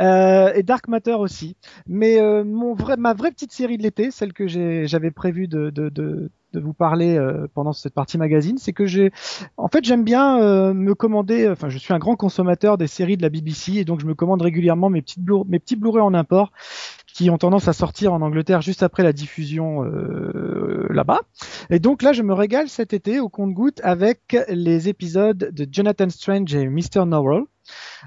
Euh, 0.00 0.52
et 0.54 0.62
Dark 0.62 0.88
Matter 0.88 1.14
aussi. 1.14 1.56
Mais 1.86 2.20
euh, 2.20 2.44
mon 2.44 2.74
vrai, 2.74 2.96
ma 2.96 3.14
vraie 3.14 3.30
petite 3.30 3.52
série 3.52 3.78
de 3.78 3.82
l'été, 3.82 4.10
celle 4.10 4.32
que 4.32 4.46
j'avais 4.48 5.10
prévu 5.10 5.46
de, 5.48 5.70
de, 5.70 5.88
de, 5.88 6.30
de 6.52 6.60
vous 6.60 6.72
parler 6.74 7.16
euh, 7.16 7.46
pendant 7.54 7.72
cette 7.72 7.94
partie 7.94 8.18
magazine, 8.18 8.58
c'est 8.58 8.72
que 8.72 8.86
j'ai, 8.86 9.12
en 9.56 9.68
fait, 9.68 9.84
j'aime 9.84 10.04
bien 10.04 10.40
euh, 10.40 10.74
me 10.74 10.94
commander. 10.94 11.48
Enfin, 11.48 11.68
je 11.68 11.78
suis 11.78 11.94
un 11.94 11.98
grand 11.98 12.16
consommateur 12.16 12.76
des 12.78 12.86
séries 12.88 13.16
de 13.16 13.22
la 13.22 13.28
BBC 13.30 13.74
et 13.74 13.84
donc 13.84 14.00
je 14.00 14.06
me 14.06 14.14
commande 14.14 14.42
régulièrement 14.42 14.90
mes 14.90 15.02
petites 15.02 15.22
mes 15.48 15.58
petits 15.58 15.76
Blu-ray 15.76 16.02
en 16.02 16.14
import 16.14 16.52
qui 17.14 17.30
ont 17.30 17.38
tendance 17.38 17.68
à 17.68 17.72
sortir 17.72 18.12
en 18.12 18.20
Angleterre 18.22 18.60
juste 18.60 18.82
après 18.82 19.04
la 19.04 19.12
diffusion 19.12 19.84
euh, 19.84 20.88
là-bas. 20.90 21.20
Et 21.70 21.78
donc 21.78 22.02
là, 22.02 22.12
je 22.12 22.22
me 22.22 22.34
régale 22.34 22.68
cet 22.68 22.92
été 22.92 23.20
au 23.20 23.28
compte-goutte 23.28 23.80
avec 23.84 24.36
les 24.48 24.88
épisodes 24.88 25.38
de 25.38 25.66
Jonathan 25.70 26.10
Strange 26.10 26.52
et 26.56 26.66
Mr. 26.66 27.06
Norrell, 27.06 27.44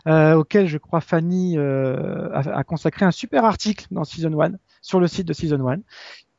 euh, 0.08 0.34
auxquels 0.34 0.68
je 0.68 0.78
crois 0.78 1.00
Fanny 1.00 1.58
euh, 1.58 2.30
a, 2.34 2.66
consacré 2.66 3.06
un 3.06 3.12
super 3.12 3.46
article 3.46 3.86
dans 3.92 4.04
Season 4.04 4.38
1, 4.42 4.52
sur 4.82 5.00
le 5.00 5.08
site 5.08 5.26
de 5.26 5.34
Season 5.34 5.66
1. 5.66 5.78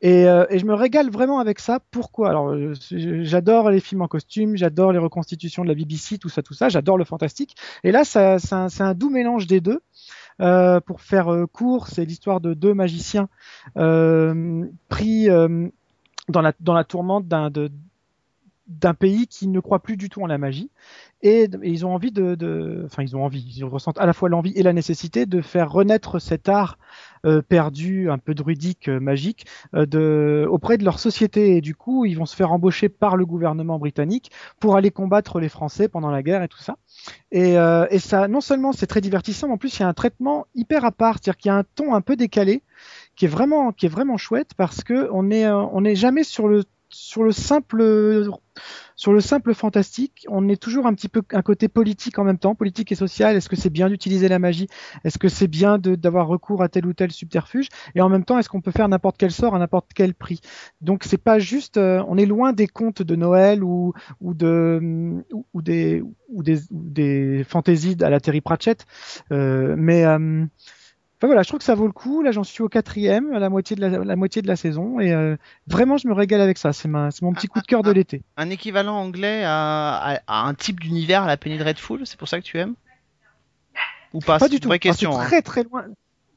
Et, 0.01 0.27
euh, 0.27 0.45
et 0.51 0.59
je 0.59 0.65
me 0.65 0.75
régale 0.75 1.09
vraiment 1.09 1.39
avec 1.39 1.59
ça. 1.59 1.79
Pourquoi? 1.89 2.29
Alors, 2.29 2.49
euh, 2.51 2.73
j'adore 2.91 3.71
les 3.71 3.79
films 3.79 4.03
en 4.03 4.07
costume, 4.07 4.55
j'adore 4.55 4.93
les 4.93 4.99
reconstitutions 4.99 5.63
de 5.63 5.69
la 5.69 5.75
BBC, 5.75 6.19
tout 6.19 6.29
ça, 6.29 6.43
tout 6.43 6.53
ça. 6.53 6.69
J'adore 6.69 6.99
le 6.99 7.03
fantastique. 7.03 7.55
Et 7.83 7.91
là, 7.91 8.05
c'est 8.05 8.81
un 8.83 8.93
doux 8.93 9.09
mélange 9.09 9.47
des 9.47 9.59
deux. 9.59 9.81
Euh, 10.41 10.79
pour 10.79 11.01
faire 11.01 11.31
euh, 11.33 11.47
court, 11.47 11.87
c'est 11.87 12.05
l'histoire 12.05 12.39
de 12.39 12.53
deux 12.53 12.73
magiciens 12.73 13.27
euh, 13.77 14.65
pris 14.87 15.29
euh, 15.29 15.67
dans 16.29 16.41
la 16.41 16.53
dans 16.61 16.73
la 16.73 16.83
tourmente 16.85 17.27
d'un 17.27 17.49
de 17.49 17.69
d'un 18.69 18.93
pays 18.93 19.27
qui 19.27 19.47
ne 19.47 19.59
croit 19.59 19.79
plus 19.79 19.97
du 19.97 20.09
tout 20.09 20.21
en 20.21 20.27
la 20.27 20.37
magie. 20.37 20.69
Et, 21.21 21.49
ils 21.63 21.85
ont 21.85 21.93
envie 21.93 22.11
de, 22.11 22.35
de 22.35 22.83
enfin 22.85 23.03
ils 23.03 23.17
ont 23.17 23.25
envie 23.25 23.41
ils 23.57 23.65
ressentent 23.65 23.99
à 23.99 24.05
la 24.05 24.13
fois 24.13 24.29
l'envie 24.29 24.53
et 24.55 24.63
la 24.63 24.71
nécessité 24.71 25.25
de 25.25 25.41
faire 25.41 25.69
renaître 25.69 26.19
cet 26.19 26.47
art 26.47 26.77
euh, 27.25 27.41
perdu 27.41 28.09
un 28.09 28.17
peu 28.17 28.33
druidique 28.33 28.87
euh, 28.87 29.01
magique 29.01 29.45
euh, 29.73 29.85
de 29.85 30.47
auprès 30.49 30.77
de 30.77 30.85
leur 30.85 30.97
société. 30.99 31.57
Et 31.57 31.61
du 31.61 31.75
coup 31.75 32.05
ils 32.05 32.13
vont 32.13 32.25
se 32.25 32.35
faire 32.35 32.53
embaucher 32.53 32.87
par 32.87 33.17
le 33.17 33.25
gouvernement 33.25 33.79
britannique 33.79 34.31
pour 34.61 34.77
aller 34.77 34.91
combattre 34.91 35.41
les 35.41 35.49
Français 35.49 35.89
pendant 35.89 36.11
la 36.11 36.23
guerre 36.23 36.43
et 36.43 36.47
tout 36.47 36.61
ça. 36.61 36.77
Et, 37.31 37.57
euh, 37.57 37.85
et 37.89 37.99
ça 37.99 38.29
non 38.29 38.39
seulement 38.39 38.71
c'est 38.71 38.87
très 38.87 39.01
divertissant 39.01 39.47
mais 39.47 39.53
en 39.55 39.57
plus 39.57 39.77
il 39.77 39.81
y 39.81 39.83
a 39.83 39.89
un 39.89 39.93
traitement 39.93 40.45
hyper 40.55 40.85
à 40.85 40.91
part. 40.91 41.15
C'est-à-dire 41.15 41.37
qu'il 41.37 41.49
y 41.49 41.51
a 41.51 41.57
un 41.57 41.65
ton 41.75 41.95
un 41.95 42.01
peu 42.01 42.15
décalé 42.15 42.61
qui 43.15 43.25
est 43.25 43.29
vraiment 43.29 43.73
qui 43.73 43.87
est 43.87 43.89
vraiment 43.89 44.15
chouette 44.17 44.51
parce 44.55 44.83
que 44.85 45.09
on 45.11 45.29
est 45.31 45.45
euh, 45.45 45.57
on 45.57 45.81
n'est 45.81 45.95
jamais 45.95 46.23
sur 46.23 46.47
le 46.47 46.63
sur 46.89 47.23
le 47.23 47.31
simple 47.31 48.29
sur 48.95 49.13
le 49.13 49.21
simple 49.21 49.53
fantastique, 49.53 50.25
on 50.27 50.49
est 50.49 50.61
toujours 50.61 50.85
un 50.85 50.93
petit 50.93 51.07
peu 51.07 51.21
un 51.31 51.41
côté 51.41 51.69
politique 51.69 52.19
en 52.19 52.25
même 52.25 52.37
temps, 52.37 52.55
politique 52.55 52.91
et 52.91 52.95
social. 52.95 53.35
Est-ce 53.35 53.47
que 53.47 53.55
c'est 53.55 53.69
bien 53.69 53.87
d'utiliser 53.87 54.27
la 54.27 54.39
magie? 54.39 54.67
Est-ce 55.05 55.17
que 55.17 55.29
c'est 55.29 55.47
bien 55.47 55.79
d'avoir 55.79 56.27
recours 56.27 56.61
à 56.61 56.67
tel 56.67 56.85
ou 56.85 56.93
tel 56.93 57.11
subterfuge? 57.11 57.69
Et 57.95 58.01
en 58.01 58.09
même 58.09 58.25
temps, 58.25 58.37
est-ce 58.37 58.49
qu'on 58.49 58.59
peut 58.59 58.71
faire 58.71 58.89
n'importe 58.89 59.15
quel 59.17 59.31
sort 59.31 59.55
à 59.55 59.59
n'importe 59.59 59.91
quel 59.95 60.13
prix? 60.13 60.41
Donc 60.81 61.05
c'est 61.05 61.17
pas 61.17 61.39
juste, 61.39 61.77
euh, 61.77 62.03
on 62.09 62.17
est 62.17 62.25
loin 62.25 62.51
des 62.51 62.67
contes 62.67 63.01
de 63.01 63.15
Noël 63.15 63.63
ou 63.63 63.93
de 64.21 65.23
ou 65.53 65.61
des 65.61 66.03
ou 66.27 66.43
des 66.43 66.59
ou 66.69 66.89
des 66.89 67.45
fantaisies 67.47 67.95
à 68.01 68.09
la 68.09 68.19
Terry 68.19 68.41
Pratchett, 68.41 68.85
euh, 69.31 69.75
mais 69.77 70.05
euh, 70.05 70.45
Enfin 71.19 71.27
voilà, 71.27 71.43
je 71.43 71.49
trouve 71.49 71.57
que 71.59 71.65
ça 71.65 71.75
vaut 71.75 71.85
le 71.85 71.91
coup. 71.91 72.21
Là, 72.21 72.31
j'en 72.31 72.45
suis 72.45 72.63
au 72.63 72.69
quatrième, 72.69 73.33
à 73.33 73.39
la 73.39 73.49
moitié 73.49 73.75
de 73.75 73.81
la, 73.81 73.89
la 73.89 74.15
moitié 74.15 74.41
de 74.41 74.47
la 74.47 74.55
saison, 74.55 75.01
et 75.01 75.11
euh, 75.11 75.35
vraiment, 75.67 75.97
je 75.97 76.07
me 76.07 76.13
régale 76.13 76.39
avec 76.39 76.57
ça. 76.57 76.71
C'est 76.71 76.87
ma, 76.87 77.11
c'est 77.11 77.23
mon 77.23 77.33
petit 77.33 77.47
coup 77.47 77.59
de 77.59 77.65
cœur 77.65 77.83
de 77.83 77.91
l'été. 77.91 78.21
Un 78.37 78.49
équivalent 78.49 78.95
anglais 78.95 79.43
à, 79.43 79.97
à- 79.97 80.19
à 80.27 80.47
un 80.47 80.53
type 80.53 80.79
d'univers 80.79 81.23
à 81.23 81.27
la 81.27 81.35
Penny 81.35 81.57
Dreadful, 81.57 82.05
c'est 82.07 82.17
pour 82.17 82.29
ça 82.29 82.39
que 82.39 82.45
tu 82.45 82.57
aimes? 82.57 82.75
Ou 84.13 84.19
pas? 84.19 84.39
Pas 84.39 84.47
du 84.47 84.55
une 84.55 84.59
tout. 84.61 84.69
vraie 84.69 84.77
Ah, 84.77 84.79
question. 84.79 85.11
c'est 85.11 85.17
hein. 85.19 85.25
très 85.25 85.41
très 85.41 85.63
loin. 85.63 85.85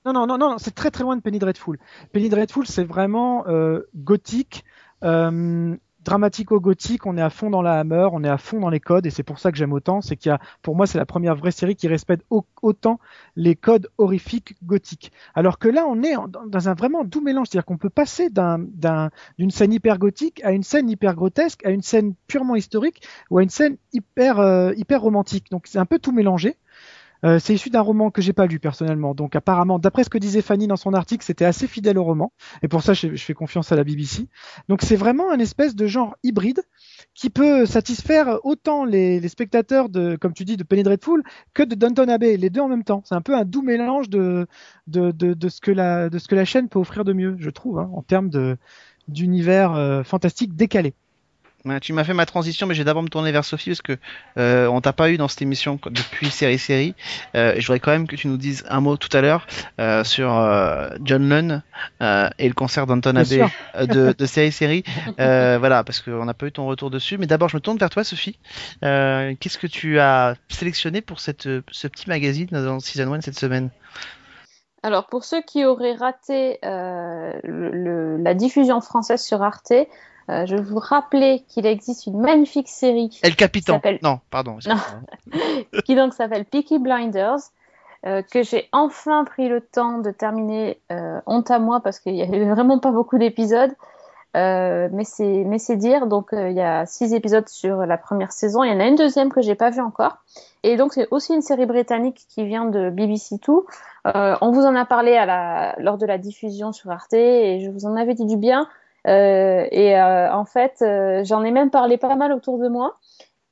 Non 0.04 0.12
non 0.12 0.26
non 0.26 0.36
non, 0.36 0.50
non, 0.50 0.58
c'est 0.58 0.74
très 0.74 0.90
très 0.90 1.04
loin 1.04 1.14
de 1.16 1.22
Penny 1.22 1.38
Dreadful. 1.38 1.78
Penny 2.12 2.28
Dreadful, 2.28 2.66
c'est 2.66 2.82
vraiment 2.84 3.46
euh, 3.46 3.82
gothique, 3.94 4.64
euh, 5.04 5.76
dramatico-gothique. 6.04 7.06
On 7.06 7.16
est 7.16 7.22
à 7.22 7.30
fond 7.30 7.50
dans 7.50 7.62
la 7.62 7.78
hammer, 7.80 8.08
on 8.12 8.22
est 8.24 8.28
à 8.28 8.38
fond 8.38 8.60
dans 8.60 8.70
les 8.70 8.80
codes, 8.80 9.06
et 9.06 9.10
c'est 9.10 9.22
pour 9.22 9.38
ça 9.38 9.50
que 9.52 9.58
j'aime 9.58 9.72
autant. 9.72 10.00
C'est 10.00 10.16
qu'il 10.16 10.30
y 10.30 10.32
a, 10.32 10.40
pour 10.62 10.76
moi, 10.76 10.86
c'est 10.86 10.98
la 10.98 11.06
première 11.06 11.34
vraie 11.36 11.50
série 11.50 11.76
qui 11.76 11.88
respecte 11.88 12.24
au- 12.30 12.44
autant 12.62 12.98
les 13.36 13.54
codes 13.56 13.88
horrifiques 13.98 14.56
gothiques. 14.64 15.12
Alors 15.34 15.58
que 15.58 15.68
là, 15.68 15.86
on 15.88 16.02
est 16.02 16.14
dans 16.48 16.68
un 16.68 16.74
vraiment 16.74 17.04
doux 17.04 17.20
mélange, 17.20 17.48
c'est-à-dire 17.50 17.64
qu'on 17.66 17.78
peut 17.78 17.90
passer 17.90 18.30
d'un 18.30 18.58
d'un 18.58 19.10
d'une 19.38 19.50
scène 19.50 19.72
hyper 19.72 19.98
gothique 19.98 20.42
à 20.44 20.52
une 20.52 20.62
scène 20.62 20.88
hyper 20.90 21.14
grotesque, 21.14 21.64
à 21.64 21.70
une 21.70 21.82
scène 21.82 22.14
purement 22.26 22.56
historique 22.56 23.02
ou 23.30 23.38
à 23.38 23.42
une 23.42 23.50
scène 23.50 23.76
hyper 23.92 24.40
euh, 24.40 24.72
hyper 24.76 25.00
romantique. 25.02 25.50
Donc 25.50 25.66
c'est 25.66 25.78
un 25.78 25.86
peu 25.86 25.98
tout 25.98 26.12
mélangé. 26.12 26.56
Euh, 27.24 27.38
c'est 27.38 27.54
issu 27.54 27.70
d'un 27.70 27.80
roman 27.80 28.10
que 28.10 28.20
j'ai 28.20 28.32
pas 28.32 28.46
lu 28.46 28.58
personnellement. 28.58 29.14
Donc 29.14 29.36
apparemment, 29.36 29.78
d'après 29.78 30.04
ce 30.04 30.10
que 30.10 30.18
disait 30.18 30.42
Fanny 30.42 30.66
dans 30.66 30.76
son 30.76 30.92
article, 30.94 31.24
c'était 31.24 31.44
assez 31.44 31.66
fidèle 31.66 31.98
au 31.98 32.04
roman. 32.04 32.32
Et 32.62 32.68
pour 32.68 32.82
ça, 32.82 32.94
je, 32.94 33.14
fais 33.16 33.34
confiance 33.34 33.70
à 33.72 33.76
la 33.76 33.84
BBC. 33.84 34.28
Donc 34.68 34.82
c'est 34.82 34.96
vraiment 34.96 35.30
un 35.30 35.38
espèce 35.38 35.74
de 35.74 35.86
genre 35.86 36.16
hybride 36.22 36.62
qui 37.14 37.30
peut 37.30 37.66
satisfaire 37.66 38.38
autant 38.44 38.84
les, 38.84 39.20
les 39.20 39.28
spectateurs 39.28 39.88
de, 39.88 40.16
comme 40.16 40.32
tu 40.32 40.44
dis, 40.44 40.56
de 40.56 40.64
Penny 40.64 40.82
Dreadful 40.82 41.22
que 41.54 41.62
de 41.62 41.74
Downton 41.74 42.08
Abbey, 42.08 42.36
les 42.36 42.50
deux 42.50 42.60
en 42.60 42.68
même 42.68 42.84
temps. 42.84 43.02
C'est 43.04 43.14
un 43.14 43.20
peu 43.20 43.36
un 43.36 43.44
doux 43.44 43.62
mélange 43.62 44.08
de, 44.08 44.46
de, 44.86 45.10
de, 45.12 45.34
de 45.34 45.48
ce 45.48 45.60
que 45.60 45.70
la, 45.70 46.08
de 46.08 46.18
ce 46.18 46.28
que 46.28 46.34
la 46.34 46.44
chaîne 46.44 46.68
peut 46.68 46.78
offrir 46.78 47.04
de 47.04 47.12
mieux, 47.12 47.36
je 47.38 47.50
trouve, 47.50 47.78
hein, 47.78 47.90
en 47.94 48.02
termes 48.02 48.30
de 48.30 48.56
d'univers 49.08 49.74
euh, 49.74 50.02
fantastique 50.04 50.54
décalé. 50.54 50.94
Ouais, 51.64 51.78
tu 51.78 51.92
m'as 51.92 52.02
fait 52.02 52.12
ma 52.12 52.26
transition, 52.26 52.66
mais 52.66 52.74
je 52.74 52.80
vais 52.80 52.84
d'abord 52.84 53.04
me 53.04 53.08
tourner 53.08 53.30
vers 53.30 53.44
Sophie 53.44 53.70
parce 53.70 53.82
que 53.82 53.96
euh, 54.36 54.66
on 54.66 54.80
t'a 54.80 54.92
pas 54.92 55.10
eu 55.10 55.16
dans 55.16 55.28
cette 55.28 55.42
émission 55.42 55.78
depuis 55.90 56.28
série 56.30 56.58
série. 56.58 56.96
Euh, 57.36 57.54
je 57.56 57.64
voudrais 57.66 57.78
quand 57.78 57.92
même 57.92 58.08
que 58.08 58.16
tu 58.16 58.26
nous 58.26 58.36
dises 58.36 58.64
un 58.68 58.80
mot 58.80 58.96
tout 58.96 59.16
à 59.16 59.20
l'heure 59.20 59.46
euh, 59.78 60.02
sur 60.02 60.32
euh, 60.36 60.88
John 61.04 61.28
Lunn 61.28 61.62
euh, 62.02 62.28
et 62.40 62.48
le 62.48 62.54
concert 62.54 62.88
d'Anton 62.88 63.14
euh, 63.76 63.86
de, 63.86 64.12
de 64.12 64.26
série 64.26 64.50
série. 64.50 64.82
Euh, 65.20 65.56
voilà, 65.60 65.84
parce 65.84 66.00
qu'on 66.00 66.24
n'a 66.24 66.34
pas 66.34 66.46
eu 66.46 66.52
ton 66.52 66.66
retour 66.66 66.90
dessus. 66.90 67.16
Mais 67.16 67.26
d'abord, 67.26 67.48
je 67.48 67.56
me 67.56 67.60
tourne 67.60 67.78
vers 67.78 67.90
toi, 67.90 68.02
Sophie. 68.02 68.38
Euh, 68.84 69.34
Qu'est-ce 69.38 69.58
que 69.58 69.68
tu 69.68 70.00
as 70.00 70.34
sélectionné 70.48 71.00
pour 71.00 71.20
cette, 71.20 71.42
ce 71.70 71.86
petit 71.86 72.08
magazine 72.08 72.48
dans 72.50 72.80
Season 72.80 73.12
1 73.12 73.20
cette 73.20 73.38
semaine? 73.38 73.70
Alors, 74.82 75.06
pour 75.06 75.22
ceux 75.22 75.42
qui 75.42 75.64
auraient 75.64 75.94
raté 75.94 76.58
euh, 76.64 77.32
le- 77.44 77.70
le- 77.70 78.16
la 78.16 78.34
diffusion 78.34 78.80
française 78.80 79.22
sur 79.22 79.40
Arte, 79.40 79.72
euh, 80.30 80.46
je 80.46 80.56
vais 80.56 80.62
vous 80.62 80.78
rappeler 80.78 81.44
qu'il 81.48 81.66
existe 81.66 82.06
une 82.06 82.20
magnifique 82.20 82.68
série 82.68 83.18
El 83.22 83.36
Capitan. 83.36 83.80
Non, 84.02 84.20
pardon. 84.30 84.58
qui 85.84 85.94
donc 85.94 86.14
s'appelle 86.14 86.44
Peaky 86.44 86.78
Blinders, 86.78 87.38
euh, 88.06 88.22
que 88.22 88.42
j'ai 88.42 88.68
enfin 88.72 89.24
pris 89.24 89.48
le 89.48 89.60
temps 89.60 89.98
de 89.98 90.10
terminer, 90.10 90.80
euh, 90.90 91.20
honte 91.26 91.50
à 91.50 91.58
moi 91.58 91.80
parce 91.80 91.98
qu'il 91.98 92.14
y 92.14 92.22
avait 92.22 92.44
vraiment 92.50 92.78
pas 92.78 92.90
beaucoup 92.90 93.18
d'épisodes. 93.18 93.72
Euh, 94.34 94.88
mais 94.92 95.04
c'est 95.04 95.44
mais 95.44 95.58
c'est 95.58 95.76
dire 95.76 96.06
donc 96.06 96.32
euh, 96.32 96.48
il 96.48 96.56
y 96.56 96.62
a 96.62 96.86
six 96.86 97.12
épisodes 97.12 97.48
sur 97.48 97.84
la 97.84 97.98
première 97.98 98.32
saison. 98.32 98.64
Il 98.64 98.72
y 98.72 98.74
en 98.74 98.80
a 98.80 98.86
une 98.86 98.94
deuxième 98.94 99.30
que 99.30 99.42
j'ai 99.42 99.54
pas 99.54 99.68
vue 99.68 99.82
encore. 99.82 100.18
Et 100.62 100.76
donc 100.76 100.94
c'est 100.94 101.06
aussi 101.10 101.34
une 101.34 101.42
série 101.42 101.66
britannique 101.66 102.24
qui 102.30 102.46
vient 102.46 102.64
de 102.64 102.88
BBC 102.88 103.38
Two. 103.38 103.66
Euh, 104.06 104.34
on 104.40 104.50
vous 104.50 104.62
en 104.62 104.74
a 104.74 104.86
parlé 104.86 105.16
à 105.16 105.26
la 105.26 105.74
lors 105.78 105.98
de 105.98 106.06
la 106.06 106.16
diffusion 106.16 106.72
sur 106.72 106.90
Arte 106.90 107.12
et 107.12 107.60
je 107.60 107.70
vous 107.70 107.84
en 107.84 107.94
avais 107.94 108.14
dit 108.14 108.24
du 108.24 108.38
bien. 108.38 108.68
Euh, 109.08 109.66
et 109.70 109.98
euh, 109.98 110.32
en 110.32 110.44
fait 110.44 110.84
j'en 111.24 111.42
ai 111.42 111.50
même 111.50 111.70
parlé 111.70 111.96
pas 111.96 112.14
mal 112.16 112.32
autour 112.32 112.58
de 112.58 112.68
moi. 112.68 112.98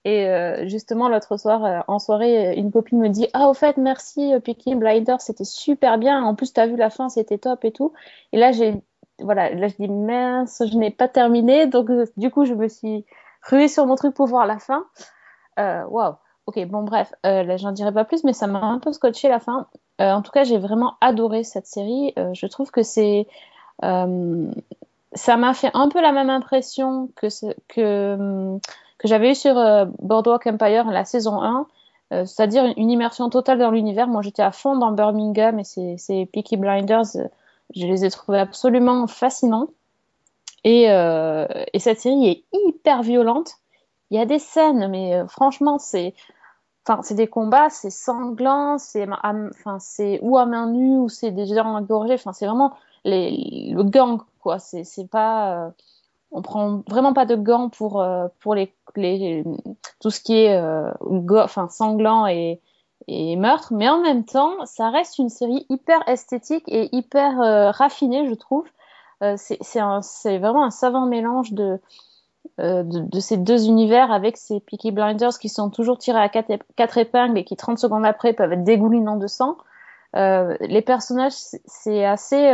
Et 0.06 0.26
justement 0.66 1.10
l'autre 1.10 1.36
soir 1.36 1.84
en 1.86 1.98
soirée 1.98 2.54
une 2.56 2.72
copine 2.72 2.98
me 2.98 3.08
dit 3.08 3.28
ah 3.34 3.48
au 3.50 3.54
fait 3.54 3.76
merci 3.76 4.32
Peaky 4.42 4.74
Blinders 4.74 5.20
c'était 5.20 5.44
super 5.44 5.98
bien. 5.98 6.22
En 6.24 6.34
plus 6.34 6.54
t'as 6.54 6.66
vu 6.66 6.76
la 6.76 6.88
fin 6.88 7.10
c'était 7.10 7.36
top 7.36 7.64
et 7.66 7.70
tout. 7.70 7.92
Et 8.32 8.38
là 8.38 8.50
j'ai 8.50 8.82
voilà, 9.22 9.50
là 9.50 9.68
je 9.68 9.74
dis 9.76 9.88
mince, 9.88 10.62
je 10.70 10.76
n'ai 10.76 10.90
pas 10.90 11.08
terminé, 11.08 11.66
donc 11.66 11.90
euh, 11.90 12.06
du 12.16 12.30
coup 12.30 12.44
je 12.44 12.54
me 12.54 12.68
suis 12.68 13.04
ruée 13.42 13.68
sur 13.68 13.86
mon 13.86 13.96
truc 13.96 14.14
pour 14.14 14.26
voir 14.26 14.46
la 14.46 14.58
fin. 14.58 14.84
Euh, 15.58 15.84
waouh, 15.86 16.14
ok, 16.46 16.64
bon 16.66 16.82
bref, 16.82 17.12
euh, 17.26 17.42
là 17.42 17.56
j'en 17.56 17.72
dirai 17.72 17.92
pas 17.92 18.04
plus, 18.04 18.24
mais 18.24 18.32
ça 18.32 18.46
m'a 18.46 18.60
un 18.60 18.78
peu 18.78 18.92
scotché 18.92 19.28
la 19.28 19.40
fin. 19.40 19.66
en 19.98 20.22
tout 20.22 20.32
cas, 20.32 20.44
j'ai 20.44 20.58
vraiment 20.58 20.94
adoré 21.00 21.44
cette 21.44 21.66
série. 21.66 22.14
je 22.16 22.46
trouve 22.46 22.70
que 22.70 22.82
c'est, 22.82 23.26
ça 25.12 25.36
m'a 25.36 25.54
fait 25.54 25.70
un 25.74 25.88
peu 25.88 26.00
la 26.00 26.12
même 26.12 26.30
impression 26.30 27.08
que 27.16 27.26
que 27.68 28.58
que 28.98 29.08
j'avais 29.08 29.32
eu 29.32 29.34
sur 29.34 29.54
Boardwalk 29.98 30.46
Empire 30.46 30.90
la 30.90 31.04
saison 31.04 31.42
1. 31.42 31.66
c'est-à-dire 32.10 32.72
une 32.76 32.90
immersion 32.90 33.30
totale 33.30 33.58
dans 33.58 33.70
l'univers. 33.70 34.08
Moi, 34.08 34.22
j'étais 34.22 34.42
à 34.42 34.52
fond 34.52 34.76
dans 34.76 34.92
Birmingham 34.92 35.58
et 35.58 35.64
c'est 35.64 36.28
Peaky 36.32 36.56
Blinders 36.58 37.16
je 37.74 37.86
les 37.86 38.04
ai 38.04 38.10
trouvés 38.10 38.38
absolument 38.38 39.06
fascinants. 39.06 39.68
Et, 40.64 40.90
euh, 40.90 41.46
et, 41.72 41.78
cette 41.78 42.00
série 42.00 42.28
est 42.28 42.44
hyper 42.52 43.02
violente. 43.02 43.54
Il 44.10 44.18
y 44.18 44.20
a 44.20 44.26
des 44.26 44.38
scènes, 44.38 44.88
mais 44.88 45.14
euh, 45.14 45.26
franchement, 45.26 45.78
c'est, 45.78 46.14
enfin, 46.86 47.00
c'est 47.02 47.14
des 47.14 47.28
combats, 47.28 47.70
c'est 47.70 47.90
sanglant, 47.90 48.76
c'est, 48.78 49.08
enfin, 49.10 49.78
ou 50.20 50.36
à 50.36 50.46
main 50.46 50.66
nue 50.66 50.98
ou 50.98 51.08
c'est 51.08 51.30
des 51.30 51.46
gens 51.46 51.64
engorgés. 51.64 52.14
Enfin, 52.14 52.32
c'est 52.32 52.46
vraiment 52.46 52.74
le 53.04 53.82
gang, 53.84 54.20
quoi. 54.40 54.58
C'est, 54.58 55.10
pas, 55.10 55.66
euh, 55.66 55.70
on 56.30 56.42
prend 56.42 56.82
vraiment 56.88 57.12
pas 57.12 57.26
de 57.26 57.36
gants 57.36 57.68
pour 57.68 58.00
euh, 58.00 58.28
pour 58.40 58.54
les, 58.54 58.74
les, 58.96 59.44
tout 60.00 60.10
ce 60.10 60.20
qui 60.20 60.34
est, 60.34 60.56
euh, 60.56 60.90
enfin, 61.36 61.68
sanglant 61.68 62.26
et 62.26 62.60
et 63.08 63.34
meurtre, 63.36 63.72
mais 63.72 63.88
en 63.88 64.00
même 64.02 64.24
temps, 64.24 64.64
ça 64.66 64.90
reste 64.90 65.18
une 65.18 65.30
série 65.30 65.66
hyper 65.70 66.06
esthétique 66.06 66.64
et 66.68 66.94
hyper 66.94 67.72
raffinée, 67.74 68.28
je 68.28 68.34
trouve. 68.34 68.68
C'est 69.36 70.38
vraiment 70.38 70.64
un 70.64 70.70
savant 70.70 71.06
mélange 71.06 71.52
de, 71.52 71.80
de, 72.58 73.20
ces 73.20 73.38
deux 73.38 73.66
univers 73.66 74.12
avec 74.12 74.36
ces 74.36 74.60
Peaky 74.60 74.92
Blinders 74.92 75.38
qui 75.40 75.48
sont 75.48 75.70
toujours 75.70 75.98
tirés 75.98 76.20
à 76.20 76.28
quatre, 76.28 76.52
quatre 76.76 76.98
épingles 76.98 77.38
et 77.38 77.44
qui 77.44 77.56
30 77.56 77.78
secondes 77.78 78.04
après 78.04 78.34
peuvent 78.34 78.52
être 78.52 78.64
dégoulinants 78.64 79.16
de 79.16 79.26
sang. 79.26 79.56
Les 80.14 80.82
personnages, 80.82 81.32
c'est 81.64 82.04
assez 82.04 82.52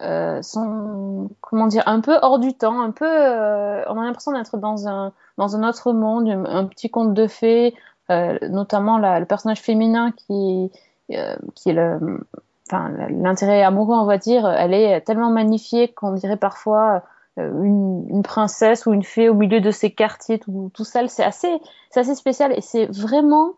sont 0.00 1.30
comment 1.40 1.66
dire 1.66 1.82
un 1.86 2.00
peu 2.00 2.18
hors 2.22 2.38
du 2.38 2.54
temps, 2.54 2.80
un 2.80 2.90
peu 2.90 3.06
on 3.06 4.00
a 4.00 4.04
l'impression 4.04 4.32
d'être 4.32 4.58
dans 4.58 4.88
un 4.88 5.12
dans 5.38 5.56
un 5.56 5.68
autre 5.68 5.92
monde, 5.92 6.28
un, 6.28 6.66
petit 6.66 6.90
conte 6.90 7.14
de 7.14 7.26
fées, 7.26 7.74
euh, 8.10 8.38
notamment 8.48 8.98
la, 8.98 9.20
le 9.20 9.26
personnage 9.26 9.60
féminin 9.60 10.12
qui, 10.12 10.70
euh, 11.12 11.36
qui 11.54 11.70
est 11.70 11.72
le, 11.74 12.24
enfin, 12.68 12.90
l'intérêt 13.10 13.62
amoureux, 13.62 13.96
on 13.96 14.06
va 14.06 14.18
dire, 14.18 14.48
elle 14.48 14.74
est 14.74 15.00
tellement 15.02 15.30
magnifiée 15.30 15.92
qu'on 15.92 16.12
dirait 16.12 16.36
parfois 16.36 17.02
euh, 17.38 17.62
une, 17.62 18.06
une, 18.08 18.22
princesse 18.22 18.86
ou 18.86 18.92
une 18.92 19.02
fée 19.02 19.28
au 19.28 19.34
milieu 19.34 19.60
de 19.60 19.70
ces 19.70 19.92
quartiers 19.92 20.38
tout, 20.38 20.70
tout 20.72 20.84
seul. 20.84 21.08
C'est 21.08 21.24
assez, 21.24 21.52
c'est 21.90 22.00
assez 22.00 22.14
spécial 22.14 22.52
et 22.56 22.62
c'est 22.62 22.86
vraiment 22.86 23.54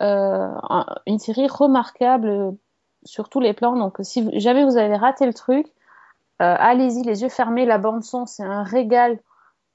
euh, 0.00 0.48
une 1.06 1.18
série 1.18 1.48
remarquable 1.48 2.54
sur 3.04 3.28
tous 3.28 3.40
les 3.40 3.52
plans. 3.52 3.76
Donc, 3.76 3.98
si 4.02 4.28
jamais 4.38 4.64
vous 4.64 4.76
avez 4.76 4.96
raté 4.96 5.26
le 5.26 5.34
truc, 5.34 5.66
euh, 6.40 6.56
allez-y, 6.58 7.02
les 7.02 7.22
yeux 7.22 7.28
fermés. 7.28 7.66
La 7.66 7.78
bande 7.78 8.02
son, 8.02 8.26
c'est 8.26 8.42
un 8.42 8.62
régal. 8.62 9.18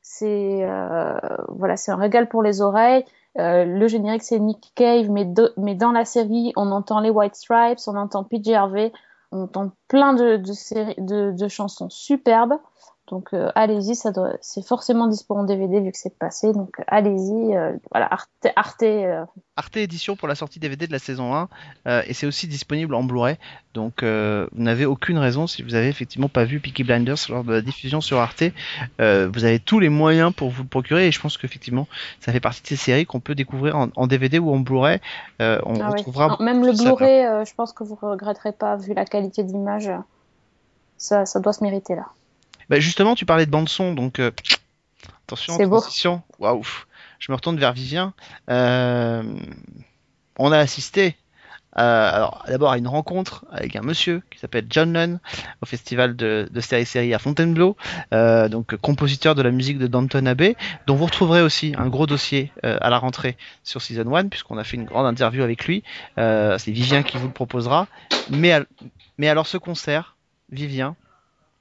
C'est 0.01 0.63
euh, 0.63 1.17
voilà, 1.49 1.75
un 1.87 1.95
régal 1.95 2.27
pour 2.27 2.43
les 2.43 2.61
oreilles. 2.61 3.05
Euh, 3.37 3.65
le 3.65 3.87
générique 3.87 4.23
c'est 4.23 4.39
Nick 4.39 4.71
Cave, 4.75 5.09
mais, 5.09 5.27
mais 5.57 5.75
dans 5.75 5.91
la 5.91 6.05
série 6.05 6.53
on 6.55 6.71
entend 6.71 7.01
les 7.01 7.09
White 7.09 7.35
Stripes, 7.35 7.79
on 7.85 7.97
entend 7.97 8.23
PJ 8.23 8.51
Harvey, 8.51 8.93
on 9.33 9.41
entend 9.41 9.71
plein 9.89 10.13
de 10.13 11.47
chansons 11.49 11.89
superbes. 11.89 12.53
Donc 13.07 13.33
euh, 13.33 13.51
allez-y, 13.53 13.95
ça 13.95 14.11
doit, 14.11 14.33
c'est 14.41 14.65
forcément 14.65 15.07
disponible 15.07 15.43
en 15.43 15.45
DVD 15.45 15.79
vu 15.79 15.91
que 15.91 15.97
c'est 15.97 16.17
passé. 16.17 16.53
Donc 16.53 16.81
allez-y, 16.87 17.55
euh, 17.55 17.73
voilà, 17.91 18.07
Arte, 18.11 18.29
Arte, 18.55 18.81
euh... 18.81 19.23
Arte 19.55 19.77
édition 19.77 20.15
pour 20.15 20.27
la 20.27 20.33
sortie 20.33 20.59
DVD 20.59 20.87
de 20.87 20.91
la 20.91 20.97
saison 20.97 21.35
1 21.35 21.49
euh, 21.87 22.01
et 22.07 22.13
c'est 22.15 22.25
aussi 22.25 22.47
disponible 22.47 22.95
en 22.95 23.03
Blu-ray. 23.03 23.37
Donc 23.75 24.03
vous 24.03 24.63
n'avez 24.63 24.85
aucune 24.85 25.17
raison 25.17 25.47
si 25.47 25.61
vous 25.61 25.75
avez 25.75 25.89
effectivement 25.89 26.29
pas 26.29 26.45
vu 26.45 26.59
Peaky 26.59 26.83
Blinders 26.83 27.17
lors 27.29 27.43
de 27.43 27.53
la 27.53 27.61
diffusion 27.61 27.99
sur 27.99 28.17
Arte, 28.19 28.43
vous 28.99 29.45
avez 29.45 29.59
tous 29.59 29.79
les 29.81 29.89
moyens 29.89 30.33
pour 30.33 30.49
vous 30.49 30.63
le 30.63 30.69
procurer 30.69 31.07
et 31.07 31.11
je 31.11 31.19
pense 31.19 31.37
qu'effectivement 31.37 31.85
ça 32.21 32.31
fait 32.31 32.39
partie 32.39 32.61
de 32.61 32.67
ces 32.67 32.77
séries 32.77 33.05
qu'on 33.05 33.19
peut 33.19 33.35
découvrir 33.35 33.75
en, 33.75 33.89
en, 33.97 34.07
DVD 34.07 34.39
ou 34.39 34.49
en 34.53 34.59
Blu-ray. 34.59 34.99
on 35.39 35.79
ah 35.81 35.89
retrouvera 35.89 36.39
ouais. 36.39 36.45
même 36.45 36.65
le 36.65 36.71
Blu-ray, 36.71 37.45
je 37.45 37.53
pense 37.53 37.73
que 37.73 37.83
vous 37.83 37.97
regretterez 38.01 38.53
pas 38.53 38.77
vu 38.77 38.93
la 38.93 39.03
qualité 39.03 39.43
d'image. 39.43 39.91
Ça, 40.97 41.25
ça 41.25 41.41
doit 41.41 41.51
se 41.51 41.61
mériter 41.61 41.95
là. 41.95 42.05
Bah 42.69 42.79
justement, 42.79 43.15
tu 43.15 43.25
parlais 43.25 43.45
de 43.45 43.51
bande 43.51 43.69
son, 43.69 43.93
donc 43.93 44.19
euh, 44.19 44.31
attention, 45.25 45.57
transition. 45.57 46.21
Waouh, 46.39 46.63
je 47.19 47.31
me 47.31 47.35
retourne 47.35 47.57
vers 47.57 47.73
Vivien. 47.73 48.13
Euh, 48.49 49.23
on 50.37 50.51
a 50.51 50.57
assisté, 50.57 51.15
euh, 51.77 52.09
alors 52.11 52.43
d'abord 52.47 52.71
à 52.71 52.77
une 52.77 52.87
rencontre 52.87 53.45
avec 53.51 53.75
un 53.75 53.81
monsieur 53.81 54.21
qui 54.31 54.39
s'appelle 54.39 54.65
John 54.69 54.93
Nunn 54.93 55.19
au 55.61 55.65
festival 55.65 56.15
de, 56.15 56.49
de 56.51 56.61
série 56.61 56.85
série 56.85 57.13
à 57.13 57.19
Fontainebleau, 57.19 57.77
donc 58.11 58.75
compositeur 58.77 59.35
de 59.35 59.41
la 59.41 59.51
musique 59.51 59.77
de 59.77 59.87
Danton 59.87 60.25
Abbey, 60.25 60.55
dont 60.87 60.95
vous 60.95 61.05
retrouverez 61.05 61.41
aussi 61.41 61.75
un 61.77 61.87
gros 61.87 62.07
dossier 62.07 62.51
à 62.63 62.89
la 62.89 62.97
rentrée 62.97 63.37
sur 63.63 63.81
Season 63.81 64.13
1 64.13 64.29
puisqu'on 64.29 64.57
a 64.57 64.63
fait 64.63 64.77
une 64.77 64.85
grande 64.85 65.05
interview 65.05 65.43
avec 65.43 65.65
lui. 65.65 65.83
C'est 66.17 66.71
Vivien 66.71 67.03
qui 67.03 67.17
vous 67.17 67.27
le 67.27 67.33
proposera. 67.33 67.87
Mais, 68.29 68.59
mais 69.17 69.29
alors 69.29 69.47
ce 69.47 69.57
concert, 69.57 70.15
Vivien, 70.51 70.95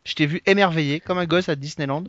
je 0.04 0.14
t'ai 0.14 0.26
vu 0.26 0.42
émerveillé 0.46 1.00
comme 1.00 1.18
un 1.18 1.26
gosse 1.26 1.48
à 1.48 1.56
Disneyland. 1.56 2.04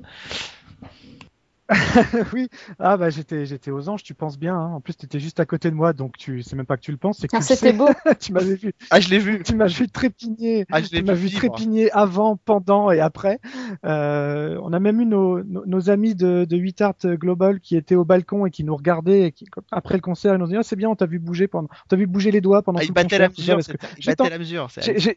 oui, 2.33 2.47
ah 2.77 2.95
bah 2.95 3.09
j'étais 3.09 3.47
j'étais 3.47 3.71
aux 3.71 3.89
anges, 3.89 4.03
tu 4.03 4.13
penses 4.13 4.37
bien. 4.37 4.55
Hein. 4.55 4.73
En 4.73 4.81
plus, 4.81 4.95
tu 4.95 5.05
étais 5.05 5.19
juste 5.19 5.39
à 5.39 5.45
côté 5.45 5.71
de 5.71 5.75
moi, 5.75 5.93
donc 5.93 6.15
tu 6.15 6.43
c'est 6.43 6.55
même 6.55 6.67
pas 6.67 6.77
que 6.77 6.83
tu 6.83 6.91
le 6.91 6.97
penses, 6.97 7.17
c'est 7.19 7.27
que 7.27 7.37
ah, 7.37 7.41
c'était 7.41 7.73
beau. 7.73 7.87
tu 8.19 8.33
m'avais 8.33 8.53
vu. 8.53 8.73
Ah, 8.91 8.99
je 8.99 9.09
l'ai 9.09 9.17
vu. 9.17 9.41
Tu 9.41 9.55
m'as 9.55 9.65
vu 9.65 9.89
trépigner. 9.89 10.65
Ah, 10.71 10.83
je 10.83 10.89
tu 10.89 11.01
m'as 11.01 11.13
vu 11.13 11.31
trépigner 11.31 11.91
avant, 11.91 12.37
pendant 12.37 12.91
et 12.91 12.99
après. 12.99 13.39
Euh, 13.83 14.59
on 14.61 14.73
a 14.73 14.79
même 14.79 15.01
eu 15.01 15.07
nos, 15.07 15.43
nos, 15.43 15.65
nos 15.65 15.89
amis 15.89 16.13
de, 16.13 16.45
de 16.47 16.55
8 16.55 16.81
Art 16.81 16.93
Global 17.03 17.59
qui 17.59 17.75
étaient 17.75 17.95
au 17.95 18.05
balcon 18.05 18.45
et 18.45 18.51
qui 18.51 18.63
nous 18.63 18.75
regardaient 18.75 19.23
et 19.23 19.31
qui, 19.31 19.45
après 19.71 19.95
le 19.95 20.01
concert, 20.01 20.35
ils 20.35 20.37
nous 20.37 20.45
ont 20.45 20.49
dit 20.49 20.57
ah, 20.57 20.63
c'est 20.63 20.75
bien, 20.75 20.89
on 20.89 20.95
t'a 20.95 21.07
vu 21.07 21.17
bouger 21.17 21.47
pendant, 21.47 21.69
on 21.85 21.87
t'a 21.87 21.95
vu 21.95 22.05
bouger 22.05 22.29
les 22.29 22.41
doigts 22.41 22.61
pendant 22.61 22.77
ah, 22.77 22.85
tout 22.85 22.93
le 22.95 23.01
concert. 23.01 23.19
La 23.19 23.29
mesure, 23.29 23.59
il 23.97 24.05
battait 24.05 24.29
la 24.29 24.37
mesure. 24.37 24.67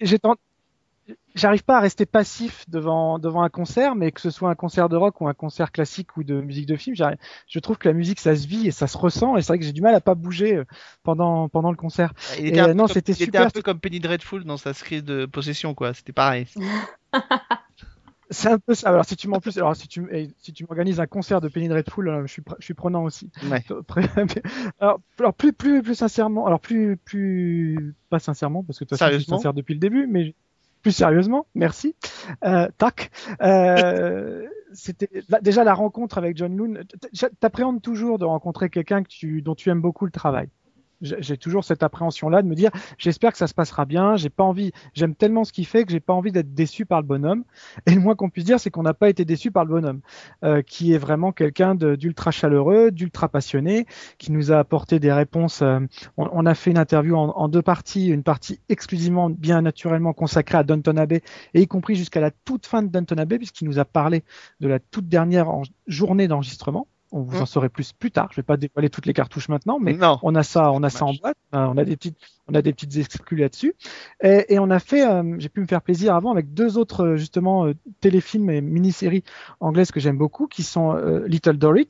J'ai 0.00 0.18
j'arrive 1.34 1.64
pas 1.64 1.78
à 1.78 1.80
rester 1.80 2.06
passif 2.06 2.64
devant 2.68 3.18
devant 3.18 3.42
un 3.42 3.48
concert, 3.48 3.94
mais 3.94 4.12
que 4.12 4.20
ce 4.20 4.30
soit 4.30 4.50
un 4.50 4.54
concert 4.54 4.88
de 4.88 4.96
rock 4.96 5.20
ou 5.20 5.28
un 5.28 5.34
concert 5.34 5.72
classique 5.72 6.16
ou 6.16 6.24
de 6.24 6.40
musique 6.40 6.66
de 6.66 6.76
film, 6.76 6.96
je 7.46 7.58
trouve 7.58 7.78
que 7.78 7.88
la 7.88 7.94
musique 7.94 8.20
ça 8.20 8.36
se 8.36 8.46
vit 8.46 8.68
et 8.68 8.70
ça 8.70 8.86
se 8.86 8.98
ressent 8.98 9.36
et 9.36 9.42
c'est 9.42 9.48
vrai 9.48 9.58
que 9.58 9.64
j'ai 9.64 9.72
du 9.72 9.82
mal 9.82 9.94
à 9.94 10.00
pas 10.00 10.14
bouger 10.14 10.56
euh, 10.56 10.64
pendant 11.02 11.48
pendant 11.48 11.70
le 11.70 11.76
concert. 11.76 12.12
Il 12.38 12.46
était, 12.46 12.56
et, 12.56 12.60
un, 12.60 12.74
non, 12.74 12.86
c'était 12.86 13.14
super. 13.14 13.42
était 13.42 13.46
un 13.46 13.50
peu 13.50 13.62
comme 13.62 13.80
Penny 13.80 14.00
Dreadful 14.00 14.44
dans 14.44 14.56
sa 14.56 14.74
série 14.74 15.02
de 15.02 15.26
possession 15.26 15.74
quoi, 15.74 15.94
c'était 15.94 16.12
pareil. 16.12 16.46
C'est 18.30 18.50
un 18.50 18.58
peu 18.58 18.74
ça. 18.74 18.90
Alors 18.90 19.06
si 19.06 19.16
tu 19.16 19.26
m'en 19.26 19.40
plus, 19.40 19.56
alors 19.56 19.74
si 19.74 19.88
tu 19.88 20.06
si 20.38 20.52
tu 20.52 20.64
m'organises 20.64 21.00
un 21.00 21.06
concert 21.06 21.40
de 21.40 21.48
Penny 21.48 21.68
Dreadful, 21.68 22.08
euh, 22.08 22.26
je 22.26 22.32
suis 22.32 22.42
je 22.58 22.64
suis 22.64 22.74
prenant 22.74 23.04
aussi. 23.04 23.30
Ouais. 23.44 23.64
Alors, 24.80 25.00
alors, 25.18 25.32
plus 25.32 25.52
plus 25.54 25.82
plus 25.82 25.94
sincèrement, 25.94 26.46
alors 26.46 26.60
plus 26.60 26.98
plus 26.98 27.94
pas 28.10 28.18
sincèrement 28.18 28.62
parce 28.62 28.78
que 28.78 28.84
toi 28.84 28.98
je 29.10 29.16
suis 29.16 29.24
sincère 29.24 29.54
depuis 29.54 29.72
le 29.72 29.80
début, 29.80 30.06
mais 30.06 30.34
plus 30.82 30.92
sérieusement, 30.92 31.46
merci. 31.54 31.94
Euh, 32.44 32.68
tac. 32.78 33.10
Euh, 33.42 34.46
c'était 34.72 35.08
déjà 35.42 35.64
la 35.64 35.74
rencontre 35.74 36.18
avec 36.18 36.36
John 36.36 36.56
Loon. 36.56 36.74
T'appréhendes 37.40 37.82
toujours 37.82 38.18
de 38.18 38.24
rencontrer 38.24 38.70
quelqu'un 38.70 39.02
que 39.02 39.08
tu, 39.08 39.42
dont 39.42 39.54
tu 39.54 39.70
aimes 39.70 39.80
beaucoup 39.80 40.04
le 40.04 40.10
travail. 40.10 40.48
J'ai 41.00 41.36
toujours 41.36 41.64
cette 41.64 41.82
appréhension-là 41.82 42.42
de 42.42 42.48
me 42.48 42.54
dire, 42.54 42.70
j'espère 42.98 43.32
que 43.32 43.38
ça 43.38 43.46
se 43.46 43.54
passera 43.54 43.84
bien. 43.84 44.16
J'ai 44.16 44.30
pas 44.30 44.44
envie, 44.44 44.72
j'aime 44.94 45.14
tellement 45.14 45.44
ce 45.44 45.52
qu'il 45.52 45.66
fait 45.66 45.84
que 45.84 45.92
j'ai 45.92 46.00
pas 46.00 46.12
envie 46.12 46.32
d'être 46.32 46.54
déçu 46.54 46.86
par 46.86 47.00
le 47.00 47.06
bonhomme. 47.06 47.44
Et 47.86 47.92
le 47.92 48.00
moins 48.00 48.16
qu'on 48.16 48.30
puisse 48.30 48.44
dire, 48.44 48.58
c'est 48.58 48.70
qu'on 48.70 48.82
n'a 48.82 48.94
pas 48.94 49.08
été 49.08 49.24
déçu 49.24 49.50
par 49.50 49.64
le 49.64 49.70
bonhomme, 49.70 50.00
euh, 50.44 50.62
qui 50.62 50.92
est 50.92 50.98
vraiment 50.98 51.32
quelqu'un 51.32 51.74
d'ultra 51.74 52.30
chaleureux, 52.30 52.90
d'ultra 52.90 53.28
passionné, 53.28 53.86
qui 54.18 54.32
nous 54.32 54.50
a 54.52 54.58
apporté 54.58 54.98
des 54.98 55.12
réponses. 55.12 55.62
Euh, 55.62 55.80
on, 56.16 56.46
a 56.46 56.54
fait 56.54 56.70
une 56.70 56.78
interview 56.78 57.16
en, 57.16 57.30
en, 57.30 57.48
deux 57.48 57.62
parties, 57.62 58.08
une 58.08 58.22
partie 58.24 58.60
exclusivement, 58.68 59.30
bien 59.30 59.62
naturellement 59.62 60.12
consacrée 60.12 60.58
à 60.58 60.64
Downton 60.64 60.98
Abbey, 60.98 61.22
et 61.54 61.62
y 61.62 61.66
compris 61.66 61.94
jusqu'à 61.94 62.20
la 62.20 62.30
toute 62.30 62.66
fin 62.66 62.82
de 62.82 62.88
Downton 62.88 63.18
Abbey, 63.18 63.38
puisqu'il 63.38 63.66
nous 63.66 63.78
a 63.78 63.84
parlé 63.84 64.24
de 64.60 64.68
la 64.68 64.78
toute 64.78 65.08
dernière 65.08 65.48
journée 65.86 66.28
d'enregistrement. 66.28 66.88
On 67.10 67.22
vous 67.22 67.38
en 67.38 67.42
mm. 67.42 67.46
saurez 67.46 67.68
plus 67.68 67.92
plus 67.92 68.10
tard. 68.10 68.28
Je 68.30 68.36
vais 68.36 68.44
pas 68.44 68.56
dévoiler 68.56 68.90
toutes 68.90 69.06
les 69.06 69.14
cartouches 69.14 69.48
maintenant, 69.48 69.78
mais 69.80 69.96
on 70.22 70.34
a 70.34 70.42
ça, 70.42 70.70
on 70.72 70.82
a 70.82 70.90
ça 70.90 71.06
en 71.06 71.14
boîte. 71.14 71.36
Euh, 71.54 71.66
on 71.66 71.76
a 71.78 71.84
des 71.84 71.96
petites, 71.96 72.18
on 72.48 72.54
a 72.54 72.62
des 72.62 72.72
petites 72.72 72.96
exclus 72.96 73.38
là-dessus. 73.38 73.74
Et, 74.22 74.54
et, 74.54 74.58
on 74.58 74.70
a 74.70 74.78
fait, 74.78 75.06
euh, 75.06 75.36
j'ai 75.38 75.48
pu 75.48 75.60
me 75.60 75.66
faire 75.66 75.80
plaisir 75.80 76.14
avant 76.14 76.32
avec 76.32 76.52
deux 76.52 76.76
autres 76.76 77.04
euh, 77.04 77.16
justement 77.16 77.72
téléfilms 78.00 78.50
et 78.50 78.60
mini-séries 78.60 79.24
anglaises 79.60 79.90
que 79.90 80.00
j'aime 80.00 80.18
beaucoup, 80.18 80.46
qui 80.46 80.62
sont 80.62 80.94
Little 81.26 81.56
Dorrit 81.56 81.88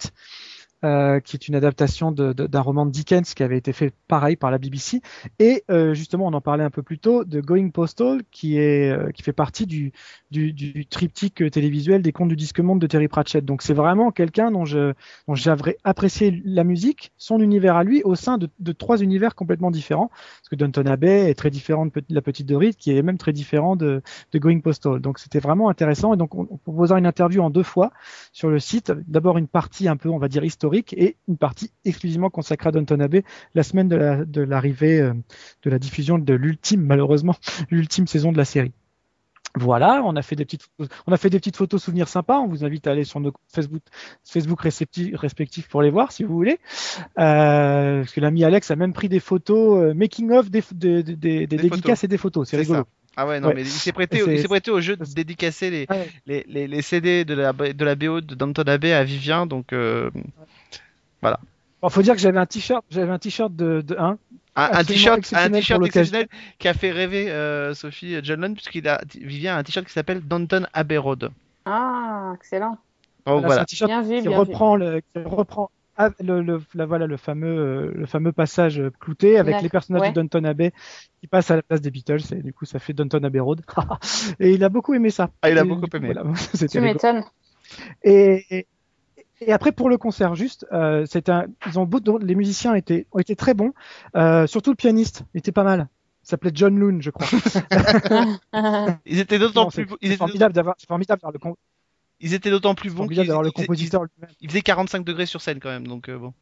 euh, 0.84 1.18
qui 1.18 1.34
est 1.34 1.48
une 1.48 1.56
adaptation 1.56 2.12
d'un 2.12 2.60
roman 2.60 2.86
de 2.86 2.92
Dickens 2.92 3.34
qui 3.34 3.42
avait 3.42 3.58
été 3.58 3.72
fait 3.72 3.92
pareil 4.06 4.36
par 4.36 4.52
la 4.52 4.58
BBC, 4.58 5.00
et 5.40 5.64
euh, 5.72 5.92
justement 5.92 6.26
on 6.26 6.32
en 6.34 6.40
parlait 6.40 6.62
un 6.62 6.70
peu 6.70 6.84
plus 6.84 7.00
tôt 7.00 7.24
de 7.24 7.40
Going 7.40 7.70
Postal 7.70 8.22
qui 8.30 8.58
est 8.58 8.92
euh, 8.92 9.10
qui 9.10 9.24
fait 9.24 9.32
partie 9.32 9.66
du, 9.66 9.90
du, 10.30 10.86
triptyque 10.86 11.50
télévisuel 11.50 12.00
des 12.00 12.12
contes 12.12 12.28
du 12.28 12.36
disque 12.36 12.60
monde 12.60 12.80
de 12.80 12.86
Terry 12.86 13.08
Pratchett. 13.08 13.44
Donc 13.44 13.62
c'est 13.62 13.74
vraiment 13.74 14.12
quelqu'un 14.12 14.52
dont 14.52 14.64
je 14.64 14.92
dont 15.26 15.34
j'avais 15.34 15.76
apprécié 15.82 16.40
la 16.44 16.62
musique, 16.62 17.10
son 17.16 17.40
univers 17.40 17.74
à 17.74 17.82
lui 17.82 18.04
au 18.04 18.14
sein 18.14 18.38
de, 18.38 18.72
trois 18.72 18.98
univers 18.98 19.34
complètement 19.34 19.72
différents, 19.72 20.10
parce 20.10 20.48
que 20.48 20.54
Downton 20.54 20.86
Abbey 20.86 21.28
est 21.28 21.34
très 21.34 21.50
différent 21.50 21.86
de 21.86 21.92
La 22.08 22.22
Petite 22.22 22.46
Dorite, 22.46 22.76
qui 22.76 22.96
est 22.96 23.02
même 23.02 23.18
très 23.18 23.32
différent 23.32 23.74
de, 23.74 24.00
de 24.30 24.38
Going 24.38 24.60
Postal. 24.60 25.00
Donc 25.00 25.18
c'était 25.18 25.40
vraiment 25.40 25.70
intéressant, 25.70 26.14
et 26.14 26.16
donc 26.16 26.36
on, 26.36 26.46
on 26.48 26.56
proposera 26.56 27.00
une 27.00 27.06
interview 27.06 27.42
en 27.42 27.50
deux 27.50 27.64
fois 27.64 27.90
sur 28.32 28.48
le 28.48 28.60
site. 28.60 28.92
D'abord 29.08 29.38
une 29.38 29.48
partie 29.48 29.88
un 29.88 29.96
peu 29.96 30.08
on 30.08 30.18
va 30.18 30.28
dire 30.28 30.44
historique 30.44 30.67
et 30.74 31.16
une 31.28 31.36
partie 31.36 31.70
exclusivement 31.84 32.30
consacrée 32.30 32.68
à 32.68 32.72
Downton 32.72 33.00
Abbey 33.00 33.24
la 33.54 33.62
semaine 33.62 33.88
de 33.88 34.40
l'arrivée 34.40 35.00
la, 35.00 35.08
de, 35.08 35.10
euh, 35.10 35.22
de 35.64 35.70
la 35.70 35.78
diffusion 35.78 36.18
de 36.18 36.34
l'ultime, 36.34 36.82
malheureusement, 36.82 37.34
l'ultime 37.70 38.06
saison 38.06 38.32
de 38.32 38.38
la 38.38 38.44
série. 38.44 38.72
Voilà, 39.54 40.02
on 40.04 40.14
a 40.14 40.22
fait 40.22 40.36
des 40.36 40.44
petites, 40.44 40.68
on 41.06 41.12
a 41.12 41.16
fait 41.16 41.30
des 41.30 41.38
petites 41.38 41.56
photos 41.56 41.82
souvenirs 41.82 42.08
sympas. 42.08 42.38
On 42.38 42.46
vous 42.46 42.64
invite 42.64 42.86
à 42.86 42.92
aller 42.92 43.04
sur 43.04 43.18
nos 43.18 43.32
Facebook, 43.48 43.82
Facebook 44.24 44.60
respectifs 44.60 45.68
pour 45.68 45.82
les 45.82 45.90
voir 45.90 46.12
si 46.12 46.22
vous 46.22 46.34
voulez. 46.34 46.58
Euh, 47.18 48.00
parce 48.00 48.12
que 48.12 48.20
l'ami 48.20 48.44
Alex 48.44 48.70
a 48.70 48.76
même 48.76 48.92
pris 48.92 49.08
des 49.08 49.20
photos 49.20 49.82
euh, 49.82 49.94
making 49.94 50.30
of 50.32 50.50
des, 50.50 50.62
des, 50.72 51.02
des, 51.02 51.46
des 51.46 51.56
dédicaces 51.56 52.04
et 52.04 52.08
des 52.08 52.18
photos. 52.18 52.48
C'est 52.48 52.58
rigolo. 52.58 52.84
Ah 53.20 53.26
ouais, 53.26 53.40
non, 53.40 53.52
mais 53.52 53.62
il 53.62 53.66
s'est 53.66 53.90
prêté, 53.90 54.22
il 54.24 54.40
s'est 54.40 54.46
prêté 54.46 54.70
au 54.70 54.80
jeu 54.80 54.96
de 54.96 55.04
dédicacer 55.04 55.70
les, 55.70 55.88
les, 56.24 56.44
les, 56.46 56.68
les, 56.68 56.82
CD 56.82 57.24
de 57.24 57.34
la, 57.34 57.52
de 57.52 57.84
la 57.84 57.96
BO 57.96 58.20
de 58.20 58.36
Danton 58.36 58.62
Abbey 58.62 58.92
à 58.92 59.02
Vivien, 59.02 59.44
donc 59.44 59.72
euh, 59.72 60.08
voilà. 61.20 61.40
Il 61.82 61.90
faut 61.90 62.00
dire 62.00 62.14
que 62.14 62.20
j'avais 62.20 62.38
un 62.38 62.46
t-shirt, 62.46 62.84
j'avais 62.90 63.10
un 63.10 63.18
t-shirt 63.18 63.52
de, 63.56 63.80
de 63.80 63.96
1. 63.98 64.18
Un, 64.54 64.84
t-shirt, 64.84 65.18
un 65.32 65.50
t-shirt 65.50 65.84
exceptionnel 65.84 66.28
qui 66.60 66.68
a 66.68 66.74
fait 66.74 66.92
rêver 66.92 67.28
euh, 67.28 67.74
Sophie 67.74 68.14
John 68.22 68.40
Lund 68.40 68.54
puisqu'il 68.54 68.86
a 68.86 69.00
Vivien 69.20 69.56
a 69.56 69.58
un 69.58 69.64
t-shirt 69.64 69.84
qui 69.84 69.92
s'appelle 69.92 70.20
Danton 70.20 70.68
Abbey 70.72 70.96
Road. 70.96 71.32
Ah, 71.64 72.34
excellent. 72.36 72.78
Oh, 73.26 73.40
voilà. 73.40 73.62
Un 73.62 73.64
t-shirt 73.64 73.90
qui, 73.90 74.28
reprend 74.28 74.76
le, 74.76 75.00
qui 75.00 75.22
reprend 75.24 75.72
ah, 76.00 76.10
le, 76.20 76.42
le, 76.42 76.62
la, 76.74 76.86
voilà 76.86 77.08
le 77.08 77.16
fameux 77.16 77.92
le 77.92 78.06
fameux 78.06 78.30
passage 78.30 78.80
clouté 79.00 79.36
avec 79.36 79.60
les 79.60 79.68
personnages 79.68 80.10
de 80.10 80.14
Downton 80.14 80.46
Abbey 80.46 80.72
qui 81.20 81.26
passent 81.26 81.50
à 81.50 81.56
la 81.56 81.62
place 81.62 81.80
des 81.80 81.90
Beatles 81.90 82.22
et 82.30 82.40
du 82.40 82.52
coup 82.52 82.66
ça 82.66 82.78
fait 82.78 82.92
Downton 82.92 83.24
Abbey 83.24 83.40
Road 83.40 83.62
et 84.40 84.52
il 84.52 84.62
a 84.62 84.68
beaucoup 84.68 84.94
aimé 84.94 85.10
ça. 85.10 85.30
Ah 85.42 85.50
il 85.50 85.58
a 85.58 85.64
beaucoup 85.64 85.88
aimé. 85.92 86.12
Voilà, 86.14 86.32
tu 86.70 86.80
m'étonnes. 86.80 87.24
Et, 88.04 88.66
et, 89.40 89.52
après 89.52 89.72
pour 89.72 89.88
le 89.88 89.98
concert 89.98 90.36
juste, 90.36 90.66
euh, 90.72 91.04
c'est 91.06 91.28
un 91.28 91.46
ils 91.66 91.80
ont 91.80 91.88
les 92.20 92.36
musiciens 92.36 92.74
étaient 92.74 93.08
ont 93.10 93.18
été 93.18 93.34
très 93.34 93.54
bons, 93.54 93.72
euh, 94.14 94.46
surtout 94.46 94.70
le 94.70 94.76
pianiste 94.76 95.24
était 95.34 95.52
pas 95.52 95.64
mal. 95.64 95.88
Il 96.22 96.28
s'appelait 96.28 96.52
John 96.54 96.78
Loon, 96.78 97.00
je 97.00 97.10
crois. 97.10 97.26
ils 99.06 99.18
étaient 99.18 99.38
d'autant 99.38 99.68
plus. 99.68 99.88
C'est 100.00 100.16
formidable 100.16 100.52
d'avoir, 100.52 100.76
le, 100.78 101.38
ils 102.20 102.34
étaient 102.34 102.50
d'autant 102.50 102.74
plus 102.74 102.92
bons 102.92 103.06
qu'ils 103.06 103.22
le 103.22 103.50
compositeur 103.50 104.06
il, 104.40 104.50
faisait 104.50 104.62
45 104.62 105.04
degrés 105.04 105.26
sur 105.26 105.40
scène 105.40 105.60
quand 105.60 105.70
même, 105.70 105.86
donc 105.86 106.08
euh, 106.08 106.18
bon. 106.18 106.34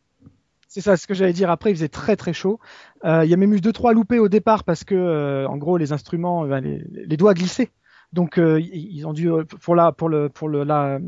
C'est 0.68 0.80
ça, 0.80 0.96
ce 0.96 1.06
que 1.06 1.14
j'allais 1.14 1.32
dire. 1.32 1.50
Après, 1.50 1.70
il 1.70 1.74
faisait 1.74 1.88
très 1.88 2.16
très 2.16 2.32
chaud. 2.32 2.58
Euh, 3.04 3.24
il 3.24 3.30
y 3.30 3.34
a 3.34 3.36
même 3.36 3.54
eu 3.54 3.60
deux 3.60 3.72
trois 3.72 3.92
loupés 3.92 4.18
au 4.18 4.28
départ 4.28 4.64
parce 4.64 4.84
que, 4.84 4.94
euh, 4.94 5.48
en 5.48 5.56
gros, 5.56 5.76
les 5.76 5.92
instruments, 5.92 6.44
ben, 6.46 6.60
les, 6.60 6.84
les, 6.90 7.16
doigts 7.16 7.34
glissaient. 7.34 7.70
Donc, 8.12 8.38
euh, 8.38 8.60
ils 8.60 9.06
ont 9.06 9.12
dû 9.12 9.30
pour 9.62 9.74
la 9.74 9.92
pour 9.92 10.08
le 10.08 10.28
pour 10.28 10.48
le 10.48 10.64
la 10.64 10.98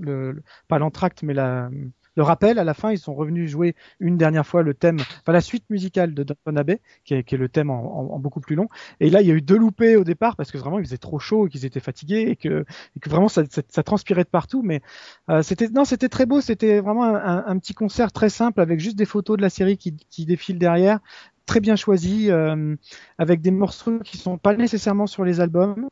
le, 0.00 0.42
pas 0.68 0.78
l'entracte 0.78 1.22
mais 1.22 1.34
la 1.34 1.70
le 2.16 2.22
rappel, 2.22 2.58
à 2.58 2.64
la 2.64 2.74
fin, 2.74 2.92
ils 2.92 2.98
sont 2.98 3.14
revenus 3.14 3.50
jouer 3.50 3.74
une 4.00 4.16
dernière 4.16 4.46
fois 4.46 4.62
le 4.62 4.74
thème, 4.74 4.98
enfin 5.00 5.32
la 5.32 5.40
suite 5.40 5.64
musicale 5.70 6.14
de 6.14 6.22
Downton 6.22 6.56
Abbey, 6.56 6.80
qui 7.04 7.14
est, 7.14 7.24
qui 7.24 7.34
est 7.34 7.38
le 7.38 7.48
thème 7.48 7.70
en, 7.70 8.14
en, 8.14 8.18
beaucoup 8.18 8.40
plus 8.40 8.56
long. 8.56 8.68
Et 9.00 9.10
là, 9.10 9.20
il 9.20 9.26
y 9.26 9.30
a 9.30 9.34
eu 9.34 9.42
deux 9.42 9.56
loupés 9.58 9.96
au 9.96 10.04
départ 10.04 10.36
parce 10.36 10.50
que 10.50 10.58
vraiment 10.58 10.78
il 10.78 10.84
faisait 10.84 10.98
trop 10.98 11.18
chaud 11.18 11.46
et 11.46 11.50
qu'ils 11.50 11.64
étaient 11.64 11.80
fatigués 11.80 12.26
et 12.28 12.36
que, 12.36 12.64
et 12.96 13.00
que 13.00 13.10
vraiment 13.10 13.28
ça, 13.28 13.42
ça, 13.50 13.62
ça, 13.68 13.82
transpirait 13.82 14.24
de 14.24 14.28
partout. 14.28 14.62
Mais 14.62 14.80
euh, 15.28 15.42
c'était 15.42 15.68
non, 15.68 15.84
c'était 15.84 16.08
très 16.08 16.26
beau. 16.26 16.40
C'était 16.40 16.80
vraiment 16.80 17.04
un, 17.04 17.44
un, 17.46 17.58
petit 17.58 17.74
concert 17.74 18.12
très 18.12 18.28
simple 18.28 18.60
avec 18.60 18.80
juste 18.80 18.96
des 18.96 19.06
photos 19.06 19.36
de 19.36 19.42
la 19.42 19.50
série 19.50 19.76
qui, 19.76 19.96
qui 20.10 20.24
défilent 20.26 20.58
derrière, 20.58 21.00
très 21.46 21.60
bien 21.60 21.76
choisi, 21.76 22.30
euh, 22.30 22.76
avec 23.18 23.40
des 23.40 23.50
morceaux 23.50 23.98
qui 24.00 24.18
sont 24.18 24.38
pas 24.38 24.54
nécessairement 24.54 25.06
sur 25.06 25.24
les 25.24 25.40
albums 25.40 25.88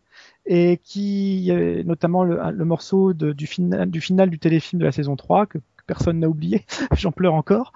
et 0.47 0.81
qui, 0.83 1.51
notamment 1.85 2.25
le, 2.25 2.39
le 2.51 2.65
morceau 2.65 3.13
de, 3.13 3.33
du, 3.33 3.47
final, 3.47 3.91
du 3.91 4.01
du 4.01 4.39
téléfilm 4.39 4.81
de 4.81 4.85
la 4.85 4.93
saison 4.93 5.17
3 5.17 5.47
que 5.47 5.59
personne 5.93 6.21
n'a 6.21 6.29
oublié. 6.29 6.65
J'en 6.97 7.13
pleure 7.13 7.35
encore. 7.35 7.75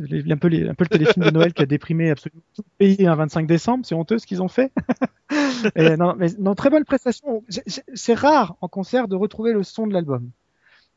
Un 0.00 0.36
peu, 0.36 0.48
le 0.48 0.86
téléfilm 0.86 1.26
de 1.26 1.30
Noël 1.30 1.52
qui 1.52 1.62
a 1.62 1.66
déprimé 1.66 2.10
absolument 2.10 2.40
tout 2.54 2.62
le 2.64 2.86
pays 2.86 3.06
un 3.06 3.14
25 3.14 3.46
décembre. 3.46 3.84
C'est 3.84 3.94
honteux 3.94 4.18
ce 4.18 4.26
qu'ils 4.26 4.40
ont 4.40 4.48
fait. 4.48 4.72
Mais 5.76 5.96
non, 5.96 6.54
très 6.54 6.70
bonne 6.70 6.84
prestation. 6.84 7.44
C'est 7.94 8.14
rare 8.14 8.56
en 8.62 8.68
concert 8.68 9.06
de 9.06 9.16
retrouver 9.16 9.52
le 9.52 9.62
son 9.62 9.86
de 9.86 9.92
l'album. 9.92 10.30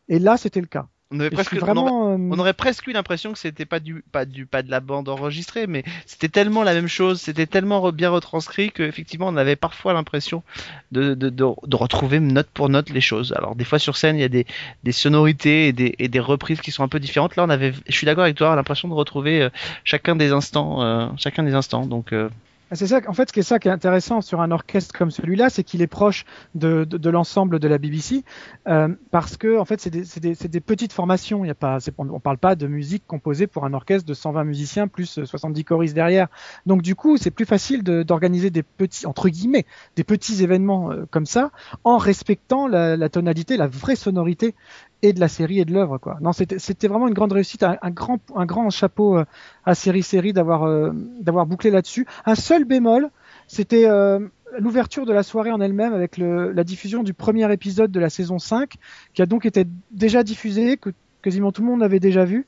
Et 0.07 0.19
là, 0.19 0.37
c'était 0.37 0.61
le 0.61 0.67
cas. 0.67 0.87
On, 1.11 1.19
avait 1.19 1.29
presque, 1.29 1.55
vraiment, 1.55 1.85
on, 1.85 2.13
aurait, 2.13 2.37
on 2.37 2.39
aurait, 2.39 2.53
presque 2.53 2.87
eu 2.87 2.93
l'impression 2.93 3.33
que 3.33 3.39
c'était 3.39 3.65
pas 3.65 3.79
du, 3.79 4.03
pas 4.11 4.25
du, 4.25 4.45
pas 4.45 4.63
de 4.63 4.71
la 4.71 4.79
bande 4.79 5.09
enregistrée, 5.09 5.67
mais 5.67 5.83
c'était 6.05 6.29
tellement 6.29 6.63
la 6.63 6.73
même 6.73 6.87
chose, 6.87 7.19
c'était 7.19 7.47
tellement 7.47 7.91
bien 7.91 8.09
retranscrit 8.09 8.71
qu'effectivement 8.71 9.27
on 9.27 9.35
avait 9.35 9.55
parfois 9.57 9.93
l'impression 9.93 10.43
de, 10.91 11.13
de, 11.13 11.29
de, 11.29 11.45
de, 11.67 11.75
retrouver 11.75 12.19
note 12.19 12.47
pour 12.53 12.69
note 12.69 12.89
les 12.89 13.01
choses. 13.01 13.33
Alors 13.37 13.55
des 13.55 13.65
fois 13.65 13.79
sur 13.79 13.97
scène 13.97 14.15
il 14.15 14.21
y 14.21 14.25
a 14.25 14.29
des, 14.29 14.45
des 14.83 14.91
sonorités 14.91 15.67
et 15.67 15.73
des, 15.73 15.95
et 15.99 16.07
des 16.07 16.19
reprises 16.19 16.61
qui 16.61 16.71
sont 16.71 16.83
un 16.83 16.87
peu 16.87 16.99
différentes. 16.99 17.35
Là 17.35 17.43
on 17.43 17.49
avait, 17.49 17.73
je 17.87 17.93
suis 17.93 18.05
d'accord 18.05 18.23
avec 18.23 18.37
toi, 18.37 18.55
l'impression 18.55 18.87
de 18.87 18.93
retrouver 18.93 19.41
euh, 19.41 19.49
chacun 19.83 20.15
des 20.15 20.31
instants, 20.31 20.81
euh, 20.81 21.07
chacun 21.17 21.43
des 21.43 21.53
instants. 21.53 21.85
Donc 21.85 22.13
euh, 22.13 22.29
c'est 22.73 22.87
ça, 22.87 23.01
en 23.07 23.13
fait, 23.13 23.29
ce 23.29 23.33
qui 23.33 23.39
est 23.39 23.43
ça 23.43 23.59
qui 23.59 23.67
est 23.67 23.71
intéressant 23.71 24.21
sur 24.21 24.41
un 24.41 24.51
orchestre 24.51 24.97
comme 24.97 25.11
celui-là, 25.11 25.49
c'est 25.49 25.63
qu'il 25.63 25.81
est 25.81 25.87
proche 25.87 26.25
de, 26.55 26.85
de, 26.85 26.97
de 26.97 27.09
l'ensemble 27.09 27.59
de 27.59 27.67
la 27.67 27.77
BBC, 27.77 28.23
euh, 28.67 28.87
parce 29.11 29.35
que 29.37 29.57
en 29.57 29.65
fait, 29.65 29.81
c'est 29.81 29.89
des, 29.89 30.03
des, 30.19 30.47
des, 30.47 30.59
petites 30.61 30.93
formations. 30.93 31.43
Il 31.43 31.47
y 31.47 31.51
a 31.51 31.55
pas, 31.55 31.79
on, 31.97 32.09
on 32.09 32.19
parle 32.19 32.37
pas 32.37 32.55
de 32.55 32.67
musique 32.67 33.03
composée 33.07 33.47
pour 33.47 33.65
un 33.65 33.73
orchestre 33.73 34.07
de 34.07 34.13
120 34.13 34.43
musiciens 34.45 34.87
plus 34.87 35.23
70 35.25 35.63
choristes 35.63 35.95
derrière. 35.95 36.27
Donc 36.65 36.81
du 36.81 36.95
coup, 36.95 37.17
c'est 37.17 37.31
plus 37.31 37.45
facile 37.45 37.83
d'organiser 37.83 38.49
des 38.49 38.63
petits, 38.63 39.05
entre 39.05 39.29
guillemets, 39.29 39.65
des 39.95 40.03
petits 40.03 40.43
événements 40.43 40.91
euh, 40.91 41.05
comme 41.11 41.25
ça, 41.25 41.51
en 41.83 41.97
respectant 41.97 42.67
la, 42.67 42.95
la, 42.95 43.09
tonalité, 43.09 43.57
la 43.57 43.67
vraie 43.67 43.95
sonorité 43.95 44.55
et 45.01 45.13
de 45.13 45.19
la 45.19 45.27
série 45.27 45.59
et 45.59 45.65
de 45.65 45.73
l'œuvre 45.73 45.97
quoi. 45.97 46.17
Non, 46.21 46.31
c'était 46.31 46.87
vraiment 46.87 47.07
une 47.07 47.13
grande 47.13 47.31
réussite, 47.31 47.63
un, 47.63 47.77
un, 47.81 47.89
grand 47.89 48.19
un 48.35 48.45
grand 48.45 48.69
chapeau 48.69 49.17
euh, 49.17 49.25
à 49.65 49.75
série 49.75 50.03
série 50.03 50.33
d'avoir 50.33 50.63
euh, 50.63 50.91
d'avoir 51.19 51.45
bouclé 51.45 51.71
là-dessus. 51.71 52.05
Un 52.25 52.35
seul 52.35 52.65
bémol, 52.65 53.09
c'était 53.47 53.85
euh, 53.87 54.19
l'ouverture 54.59 55.05
de 55.05 55.13
la 55.13 55.23
soirée 55.23 55.51
en 55.51 55.61
elle-même 55.61 55.93
avec 55.93 56.17
le, 56.17 56.51
la 56.51 56.63
diffusion 56.63 57.03
du 57.03 57.13
premier 57.13 57.51
épisode 57.51 57.91
de 57.91 57.99
la 57.99 58.09
saison 58.09 58.39
5 58.39 58.73
qui 59.13 59.21
a 59.21 59.25
donc 59.25 59.45
été 59.45 59.65
déjà 59.91 60.23
diffusé 60.23 60.77
que 60.77 60.89
quasiment 61.21 61.51
tout 61.51 61.61
le 61.61 61.67
monde 61.67 61.83
avait 61.83 61.99
déjà 61.99 62.25
vu. 62.25 62.47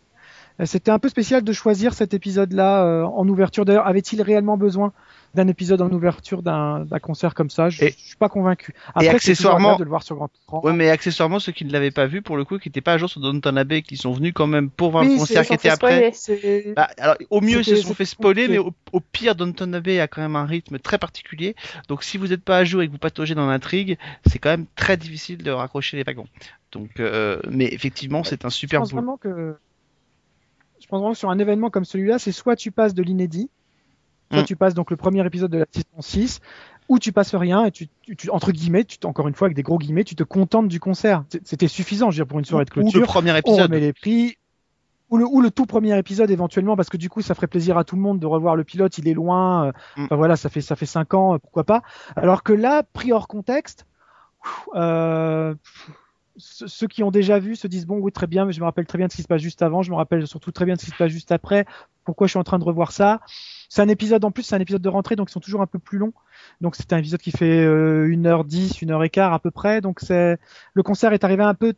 C'était 0.66 0.92
un 0.92 1.00
peu 1.00 1.10
spécial 1.10 1.44
de 1.44 1.54
choisir 1.54 1.94
cet 1.94 2.14
épisode-là 2.14 3.06
en 3.08 3.28
ouverture. 3.28 3.66
D'ailleurs, 3.66 3.88
avait-il 3.88 4.22
réellement 4.22 4.58
besoin 4.58 4.94
d'un 5.34 5.48
épisode 5.48 5.82
en 5.82 5.90
ouverture 5.90 6.44
d'un 6.44 6.86
concert 7.02 7.34
comme 7.34 7.50
ça? 7.50 7.70
Je, 7.70 7.90
suis 7.90 8.16
pas 8.18 8.30
convaincu. 8.30 8.74
Après, 8.90 9.06
et 9.06 9.10
accessoirement, 9.10 9.78
de 9.78 9.84
le 9.84 9.90
voir 9.90 10.04
sur 10.04 10.16
grand 10.16 10.30
écran. 10.44 10.62
Ouais, 10.64 10.74
mais 10.74 10.90
accessoirement, 10.90 11.40
ceux 11.40 11.52
qui 11.52 11.66
ne 11.66 11.72
l'avaient 11.72 11.92
pas 11.92 12.06
vu, 12.06 12.22
pour 12.22 12.38
le 12.38 12.46
coup, 12.46 12.60
qui 12.60 12.70
n'étaient 12.70 12.82
pas 12.82 12.94
à 12.94 12.98
jour 12.98 13.10
sur 13.10 13.20
Downton 13.22 13.58
Abbey, 13.58 13.82
qui 13.82 13.98
sont 13.98 14.12
venus 14.12 14.34
quand 14.34 14.48
même 14.48 14.70
pour 14.70 14.92
voir 14.92 15.04
le 15.04 15.18
concert 15.18 15.46
qui 15.46 15.54
était 15.54 15.70
après. 15.70 16.12
Bah, 16.76 16.90
alors, 16.98 17.16
au 17.30 17.42
mieux, 17.42 17.60
ils 17.60 17.66
se 17.66 17.76
sont 17.78 17.94
fait 17.94 18.06
spoiler, 18.06 18.48
mais 18.48 18.60
au, 18.60 18.74
au, 18.92 19.00
pire, 19.00 19.36
Downton 19.36 19.74
Abbey 19.74 20.00
a 20.00 20.08
quand 20.08 20.22
même 20.22 20.36
un 20.36 20.46
rythme 20.46 20.80
très 20.80 20.98
particulier. 20.98 21.56
Donc, 21.88 22.04
si 22.04 22.18
vous 22.18 22.28
n'êtes 22.28 22.44
pas 22.44 22.58
à 22.58 22.64
jour 22.64 22.82
et 22.82 22.88
que 22.88 22.92
vous 22.92 22.98
pataugez 22.98 23.36
dans 23.36 23.48
l'intrigue, 23.48 23.98
c'est 24.28 24.40
quand 24.40 24.50
même 24.50 24.66
très 24.76 24.98
difficile 24.98 25.40
de 25.40 25.52
raccrocher 25.52 25.98
les 25.98 26.04
wagons. 26.04 26.28
Donc, 26.72 27.00
euh, 27.00 27.40
mais 27.50 27.66
effectivement, 27.72 28.24
c'est 28.24 28.46
un 28.46 28.50
super 28.50 28.86
je 28.86 28.92
vraiment 28.92 29.18
que 29.18 29.56
je 30.84 30.88
pense 30.90 31.00
vraiment 31.00 31.14
que 31.14 31.18
sur 31.18 31.30
un 31.30 31.40
événement 31.40 31.70
comme 31.70 31.86
celui-là, 31.86 32.20
c'est 32.20 32.32
soit 32.34 32.56
tu 32.58 32.70
passes 32.72 32.94
de 32.94 33.02
l'inédit, 33.02 33.50
soit 34.32 34.42
Mm. 34.42 34.46
tu 34.46 34.56
passes 34.58 34.74
donc 34.74 34.92
le 34.92 34.98
premier 34.98 35.26
épisode 35.26 35.50
de 35.50 35.60
la 35.60 35.66
saison 35.72 36.02
6, 36.02 36.40
ou 36.90 37.00
tu 37.00 37.14
passes 37.14 37.34
rien 37.34 37.64
et 37.66 37.72
tu, 37.72 37.88
tu- 38.02 38.16
tu- 38.18 38.30
entre 38.30 38.52
guillemets, 38.52 38.84
tu, 38.84 38.98
encore 39.06 39.28
une 39.30 39.34
fois 39.34 39.46
avec 39.48 39.56
des 39.56 39.64
gros 39.64 39.78
guillemets, 39.78 40.04
tu 40.04 40.16
te 40.16 40.24
contentes 40.24 40.68
du 40.68 40.80
concert. 40.82 41.24
C'était 41.46 41.70
suffisant, 41.70 42.12
je 42.12 42.18
veux 42.18 42.26
dire, 42.26 42.28
pour 42.30 42.40
une 42.40 42.46
soirée 42.46 42.66
de 42.66 42.72
Ou 42.76 42.80
le 42.80 42.82
clôture. 42.92 43.08
premier 43.08 43.32
On 43.32 43.36
épisode. 43.38 43.62
remet 43.62 43.80
les 43.80 43.94
prix. 43.94 44.36
Ou 45.10 45.18
le, 45.18 45.26
ou 45.26 45.42
le 45.42 45.52
tout 45.52 45.66
premier 45.68 45.96
épisode 45.98 46.32
éventuellement 46.32 46.76
parce 46.76 46.90
que 46.90 46.98
du 46.98 47.08
coup 47.08 47.22
ça 47.22 47.36
ferait 47.36 47.46
plaisir 47.48 47.78
à 47.78 47.84
tout 47.84 47.96
le 47.96 48.02
monde 48.02 48.18
de 48.20 48.26
revoir 48.26 48.56
le 48.56 48.64
pilote 48.64 48.98
il 48.98 49.08
est 49.08 49.14
loin 49.14 49.68
euh, 49.68 49.72
Mm. 49.96 50.06
enfin 50.06 50.16
voilà 50.16 50.36
ça 50.36 50.50
fait 50.50 50.62
ça 50.62 50.76
fait 50.76 50.88
cinq 50.88 51.14
ans 51.14 51.36
euh, 51.36 51.38
pourquoi 51.38 51.64
pas 51.66 51.84
alors 52.16 52.42
que 52.42 52.52
là 52.52 52.82
pris 52.82 53.12
hors 53.14 53.28
contexte 53.28 53.86
euh, 54.76 55.54
ceux 56.38 56.88
qui 56.88 57.04
ont 57.04 57.12
déjà 57.12 57.38
vu 57.40 57.56
se 57.56 57.68
disent 57.68 57.86
bon 57.86 57.98
oui 58.00 58.12
très 58.12 58.28
bien 58.28 58.46
mais 58.46 58.54
je 58.54 58.60
me 58.60 58.66
rappelle 58.66 58.86
très 58.86 58.98
bien 58.98 59.08
de 59.08 59.12
ce 59.12 59.18
qui 59.18 59.22
se 59.24 59.28
passe 59.28 59.42
juste 59.42 59.62
avant 59.62 59.84
je 59.84 59.92
me 59.92 59.96
rappelle 59.96 60.26
surtout 60.28 60.52
très 60.52 60.66
bien 60.66 60.74
de 60.76 60.80
ce 60.80 60.86
qui 60.86 60.92
se 60.92 60.96
passe 60.98 61.12
juste 61.12 61.32
après 61.32 61.66
pourquoi 62.06 62.28
je 62.28 62.32
suis 62.32 62.40
en 62.40 62.44
train 62.44 62.60
de 62.60 62.64
revoir 62.64 62.92
ça? 62.92 63.22
C'est 63.70 63.82
un 63.82 63.88
épisode 63.88 64.26
en 64.26 64.32
plus 64.32 64.44
c'est 64.44 64.56
un 64.56 64.60
épisode 64.60 64.82
de 64.82 64.90
rentrée 64.90 65.16
donc 65.16 65.30
ils 65.30 65.34
sont 65.34 65.40
toujours 65.40 65.62
un 65.62 65.68
peu 65.68 65.80
plus 65.80 66.00
longs 66.00 66.14
donc 66.60 66.76
c'est 66.76 66.92
un 66.92 66.98
épisode 66.98 67.22
qui 67.22 67.32
fait 67.32 67.64
euh, 67.66 68.08
1h10 68.08 68.84
1h15 68.84 69.34
à 69.34 69.40
peu 69.40 69.52
près 69.52 69.80
donc 69.82 70.00
c'est 70.00 70.38
le 70.74 70.84
concert 70.84 71.14
est 71.14 71.24
arrivé 71.24 71.44
un 71.44 71.54
peu 71.54 71.74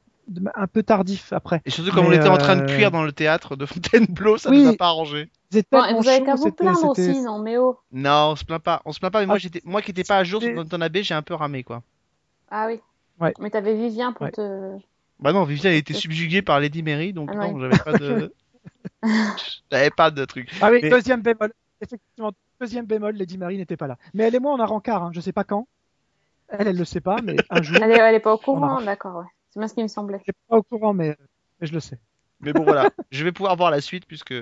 un 0.55 0.67
peu 0.67 0.81
tardif 0.81 1.33
après 1.33 1.61
Et 1.65 1.69
surtout, 1.69 1.91
comme 1.91 2.07
on 2.07 2.11
était 2.11 2.27
en 2.29 2.37
train 2.37 2.55
de 2.55 2.61
euh, 2.63 2.65
cuire 2.65 2.89
dans 2.89 3.03
le 3.03 3.11
théâtre 3.11 3.55
de 3.55 3.65
Fontainebleau, 3.67 4.37
ça 4.39 4.49
Oui. 4.49 4.63
nous 4.63 4.69
a 4.69 4.73
pas 4.75 4.87
arrangé. 4.87 5.29
Vous 5.51 5.59
êtes 5.59 5.67
Bon, 5.71 5.83
tellement 5.83 6.01
vous 6.01 6.07
avez 6.07 6.23
qu'à 6.23 6.33
vous 6.33 6.51
plaindre 6.51 6.89
aussi, 6.89 7.21
non, 7.21 7.37
mais 7.37 7.57
oh. 7.57 7.77
Non, 7.91 8.29
on 8.31 8.35
se 8.35 8.43
plaint 8.43 8.59
pas. 8.61 8.81
On 8.85 8.91
se 8.91 8.99
plaint 8.99 9.13
pas, 9.13 9.19
mais 9.19 9.27
moi, 9.27 9.35
Ah, 9.35 9.37
j'étais, 9.37 9.61
moi 9.65 9.83
qui 9.83 9.91
étais 9.91 10.03
pas 10.03 10.17
à 10.17 10.23
jour 10.23 10.41
sur 10.41 10.51
Downton 10.55 10.81
Abbey, 10.81 11.03
j'ai 11.03 11.13
un 11.13 11.21
peu 11.21 11.35
ramé, 11.35 11.63
quoi. 11.63 11.83
Ah 12.49 12.65
oui. 12.67 12.79
Ouais. 13.19 13.33
Mais 13.39 13.49
t'avais 13.49 13.75
Vivien 13.75 14.11
pour 14.13 14.23
Ouais. 14.25 14.31
te. 14.31 14.77
Bah 15.19 15.31
non, 15.31 15.43
Vivien 15.45 15.71
a 15.71 15.73
été 15.73 15.93
subjugué 15.93 16.41
par 16.41 16.59
Lady 16.59 16.83
Mary, 16.83 17.13
donc 17.13 17.29
Ah 17.31 17.35
non, 17.47 17.53
ouais. 17.53 17.61
j'avais 17.61 17.83
pas 17.83 17.93
de, 17.97 18.33
j'avais 19.71 19.89
pas 19.91 20.11
de 20.11 20.25
truc. 20.25 20.51
Ah 20.61 20.69
oui, 20.71 20.79
Mais- 20.83 20.89
deuxième 20.89 21.21
bémol. 21.21 21.53
Effectivement, 21.81 22.31
deuxième 22.59 22.85
bémol, 22.85 23.15
Lady 23.15 23.37
Marie 23.37 23.57
n'était 23.57 23.77
pas 23.77 23.87
là. 23.87 23.97
Mais 24.13 24.23
elle 24.23 24.35
et 24.35 24.39
moi, 24.39 24.53
on 24.53 24.59
a 24.59 24.65
rencard, 24.65 25.03
hein. 25.03 25.11
je 25.13 25.19
sais 25.21 25.33
pas 25.33 25.43
quand. 25.43 25.67
Elle, 26.47 26.67
elle 26.67 26.77
le 26.77 26.85
sait 26.85 27.01
pas, 27.01 27.17
mais 27.23 27.35
un 27.49 27.61
jour, 27.61 27.77
Elle 27.81 27.91
est, 27.91 27.99
elle 27.99 28.15
est 28.15 28.19
pas 28.19 28.33
au 28.33 28.37
courant, 28.37 28.77
a- 28.77 28.83
d'accord, 28.83 29.17
ouais. 29.19 29.25
C'est 29.49 29.59
bien 29.59 29.67
ce 29.67 29.73
qui 29.73 29.83
me 29.83 29.87
semblait. 29.87 30.17
je 30.19 30.23
suis 30.23 30.33
pas 30.47 30.57
au 30.57 30.63
courant, 30.63 30.93
mais, 30.93 31.15
mais 31.59 31.67
je 31.67 31.73
le 31.73 31.79
sais. 31.79 31.97
Mais 32.45 32.53
bon, 32.53 32.63
voilà, 32.63 32.89
je 33.11 33.23
vais 33.23 33.31
pouvoir 33.31 33.55
voir 33.55 33.71
la 33.71 33.81
suite 33.81 34.05
puisque 34.07 34.33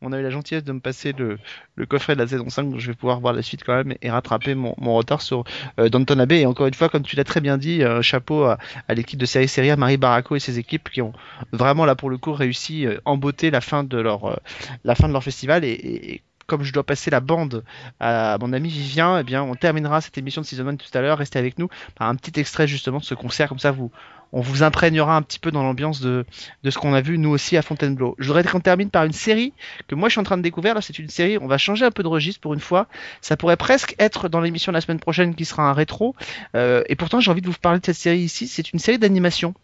on 0.00 0.12
a 0.12 0.18
eu 0.18 0.22
la 0.22 0.30
gentillesse 0.30 0.64
de 0.64 0.72
me 0.72 0.80
passer 0.80 1.12
le, 1.12 1.38
coffret 1.86 2.14
de 2.14 2.20
la 2.20 2.26
saison 2.26 2.50
5. 2.50 2.70
donc 2.70 2.80
Je 2.80 2.88
vais 2.88 2.96
pouvoir 2.96 3.20
voir 3.20 3.32
la 3.32 3.42
suite 3.42 3.62
quand 3.64 3.74
même 3.74 3.94
et 4.02 4.10
rattraper 4.10 4.54
mon, 4.54 4.74
retard 4.94 5.22
sur 5.22 5.44
euh, 5.78 5.88
Downton 5.88 6.20
Abbey. 6.20 6.40
Et 6.40 6.46
encore 6.46 6.66
une 6.66 6.74
fois, 6.74 6.88
comme 6.88 7.02
tu 7.02 7.16
l'as 7.16 7.24
très 7.24 7.40
bien 7.40 7.56
dit, 7.56 7.82
euh, 7.82 8.02
chapeau 8.02 8.44
à, 8.44 8.58
l'équipe 8.88 9.18
de 9.18 9.26
série 9.26 9.70
à 9.70 9.76
Marie 9.76 9.96
Baracco 9.96 10.36
et 10.36 10.40
ses 10.40 10.58
équipes 10.58 10.90
qui 10.90 11.00
ont 11.00 11.12
vraiment 11.52 11.84
là 11.84 11.94
pour 11.94 12.10
le 12.10 12.18
coup 12.18 12.32
réussi 12.32 12.86
euh, 12.86 12.98
en 13.04 13.16
beauté 13.16 13.50
la 13.50 13.60
fin 13.60 13.84
de 13.84 13.98
leur 13.98 14.24
euh, 14.24 14.36
la 14.84 14.94
fin 14.94 15.08
de 15.08 15.12
leur 15.12 15.22
festival 15.22 15.64
et 15.64 16.22
comme 16.46 16.64
je 16.64 16.72
dois 16.72 16.84
passer 16.84 17.10
la 17.10 17.20
bande 17.20 17.64
à 18.00 18.36
mon 18.40 18.52
ami 18.52 18.68
Vivien, 18.68 19.18
eh 19.18 19.22
bien, 19.22 19.42
on 19.42 19.54
terminera 19.54 20.00
cette 20.00 20.18
émission 20.18 20.42
de 20.42 20.46
Season 20.46 20.66
1 20.66 20.76
tout 20.76 20.86
à 20.94 21.00
l'heure. 21.00 21.18
Restez 21.18 21.38
avec 21.38 21.58
nous 21.58 21.68
par 21.94 22.08
un 22.08 22.14
petit 22.14 22.38
extrait 22.38 22.66
justement 22.66 22.98
de 22.98 23.04
ce 23.04 23.14
concert. 23.14 23.48
Comme 23.48 23.58
ça, 23.58 23.70
vous, 23.70 23.90
on 24.32 24.40
vous 24.40 24.62
imprégnera 24.62 25.16
un 25.16 25.22
petit 25.22 25.38
peu 25.38 25.50
dans 25.50 25.62
l'ambiance 25.62 26.00
de, 26.00 26.24
de 26.62 26.70
ce 26.70 26.78
qu'on 26.78 26.94
a 26.94 27.00
vu 27.00 27.18
nous 27.18 27.30
aussi 27.30 27.56
à 27.56 27.62
Fontainebleau. 27.62 28.14
Je 28.18 28.26
voudrais 28.26 28.44
qu'on 28.44 28.60
termine 28.60 28.90
par 28.90 29.04
une 29.04 29.12
série 29.12 29.52
que 29.88 29.94
moi 29.94 30.08
je 30.08 30.12
suis 30.12 30.20
en 30.20 30.24
train 30.24 30.38
de 30.38 30.42
découvrir. 30.42 30.74
Là, 30.74 30.80
c'est 30.80 30.98
une 30.98 31.08
série, 31.08 31.38
on 31.38 31.46
va 31.46 31.58
changer 31.58 31.84
un 31.84 31.90
peu 31.90 32.02
de 32.02 32.08
registre 32.08 32.40
pour 32.40 32.54
une 32.54 32.60
fois. 32.60 32.88
Ça 33.20 33.36
pourrait 33.36 33.56
presque 33.56 33.94
être 33.98 34.28
dans 34.28 34.40
l'émission 34.40 34.72
de 34.72 34.76
la 34.76 34.80
semaine 34.80 35.00
prochaine 35.00 35.34
qui 35.34 35.44
sera 35.44 35.68
un 35.68 35.72
rétro. 35.72 36.14
Euh, 36.56 36.82
et 36.88 36.96
pourtant, 36.96 37.20
j'ai 37.20 37.30
envie 37.30 37.42
de 37.42 37.46
vous 37.46 37.54
parler 37.60 37.80
de 37.80 37.86
cette 37.86 37.96
série 37.96 38.20
ici. 38.20 38.48
C'est 38.48 38.72
une 38.72 38.78
série 38.78 38.98
d'animation. 38.98 39.54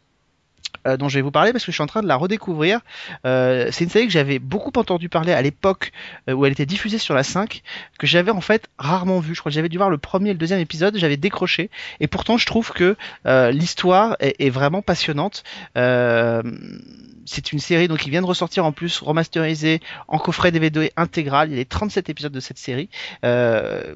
Euh, 0.87 0.97
dont 0.97 1.09
je 1.09 1.17
vais 1.17 1.23
vous 1.23 1.31
parler 1.31 1.53
parce 1.53 1.65
que 1.65 1.73
je 1.73 1.77
suis 1.77 1.83
en 1.83 1.87
train 1.87 2.03
de 2.03 2.09
la 2.09 2.17
redécouvrir. 2.17 2.81
Euh, 3.27 3.69
c'est 3.71 3.85
une 3.85 3.91
série 3.91 4.07
que 4.07 4.13
j'avais 4.13 4.39
beaucoup 4.39 4.73
entendu 4.77 5.09
parler 5.09 5.33
à 5.33 5.43
l'époque 5.43 5.93
euh, 6.29 6.33
où 6.33 6.47
elle 6.47 6.53
était 6.53 6.67
diffusée 6.67 6.99
sur 6.99 7.15
la 7.15 7.23
5, 7.23 7.63
que 7.99 8.07
j'avais 8.07 8.31
en 8.31 8.41
fait 8.41 8.69
rarement 8.79 9.21
vu. 9.21 9.35
Je 9.35 9.41
crois 9.41 9.51
que 9.51 9.55
j'avais 9.55 9.69
dû 9.69 9.79
voir 9.79 9.91
le 9.91 9.99
premier 9.99 10.31
et 10.31 10.33
le 10.33 10.39
deuxième 10.39 10.61
épisode, 10.61 10.97
j'avais 10.97 11.17
décroché. 11.17 11.71
Et 12.01 12.07
pourtant, 12.07 12.37
je 12.37 12.47
trouve 12.47 12.73
que 12.73 12.97
euh, 13.27 13.51
l'histoire 13.51 14.17
est, 14.21 14.37
est 14.39 14.51
vraiment 14.51 14.83
passionnante. 14.83 15.45
Euh, 15.77 16.43
c'est 17.29 17.53
une 17.53 17.59
série 17.59 17.89
donc 17.89 17.99
qui 17.99 18.11
vient 18.11 18.23
de 18.23 18.27
ressortir 18.27 18.65
en 18.65 18.73
plus 18.73 19.01
remasterisée 19.01 19.81
en 20.09 20.19
coffret 20.19 20.51
DVD 20.51 20.91
intégral. 20.97 21.49
Il 21.49 21.53
y 21.53 21.55
a 21.55 21.59
les 21.59 21.67
37 21.67 22.09
épisodes 22.09 22.33
de 22.33 22.41
cette 22.41 22.59
série. 22.59 22.89
Euh, 23.25 23.95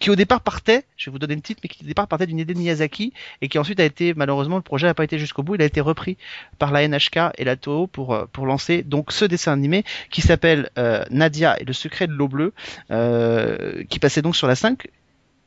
qui 0.00 0.10
au 0.10 0.16
départ 0.16 0.40
partait, 0.40 0.84
je 0.96 1.08
vais 1.08 1.12
vous 1.12 1.18
donner 1.18 1.36
le 1.36 1.42
titre, 1.42 1.60
mais 1.62 1.68
qui 1.68 1.84
au 1.84 1.86
départ 1.86 2.08
partait 2.08 2.26
d'une 2.26 2.38
idée 2.38 2.54
de 2.54 2.58
Miyazaki 2.58 3.12
et 3.42 3.48
qui 3.48 3.58
ensuite 3.58 3.78
a 3.80 3.84
été, 3.84 4.14
malheureusement, 4.14 4.56
le 4.56 4.62
projet 4.62 4.86
n'a 4.86 4.94
pas 4.94 5.04
été 5.04 5.18
jusqu'au 5.18 5.42
bout. 5.42 5.54
Il 5.54 5.62
a 5.62 5.66
été 5.66 5.80
repris 5.80 6.16
par 6.58 6.72
la 6.72 6.88
NHK 6.88 7.18
et 7.36 7.44
la 7.44 7.56
Toho 7.56 7.86
pour 7.86 8.14
euh, 8.14 8.24
pour 8.32 8.46
lancer 8.46 8.82
donc 8.82 9.12
ce 9.12 9.26
dessin 9.26 9.52
animé 9.52 9.84
qui 10.10 10.22
s'appelle 10.22 10.70
euh, 10.78 11.04
Nadia 11.10 11.60
et 11.60 11.64
le 11.64 11.74
secret 11.74 12.06
de 12.06 12.12
l'eau 12.12 12.28
bleue, 12.28 12.54
euh, 12.90 13.84
qui 13.90 13.98
passait 13.98 14.22
donc 14.22 14.34
sur 14.36 14.46
la 14.46 14.54
5 14.54 14.88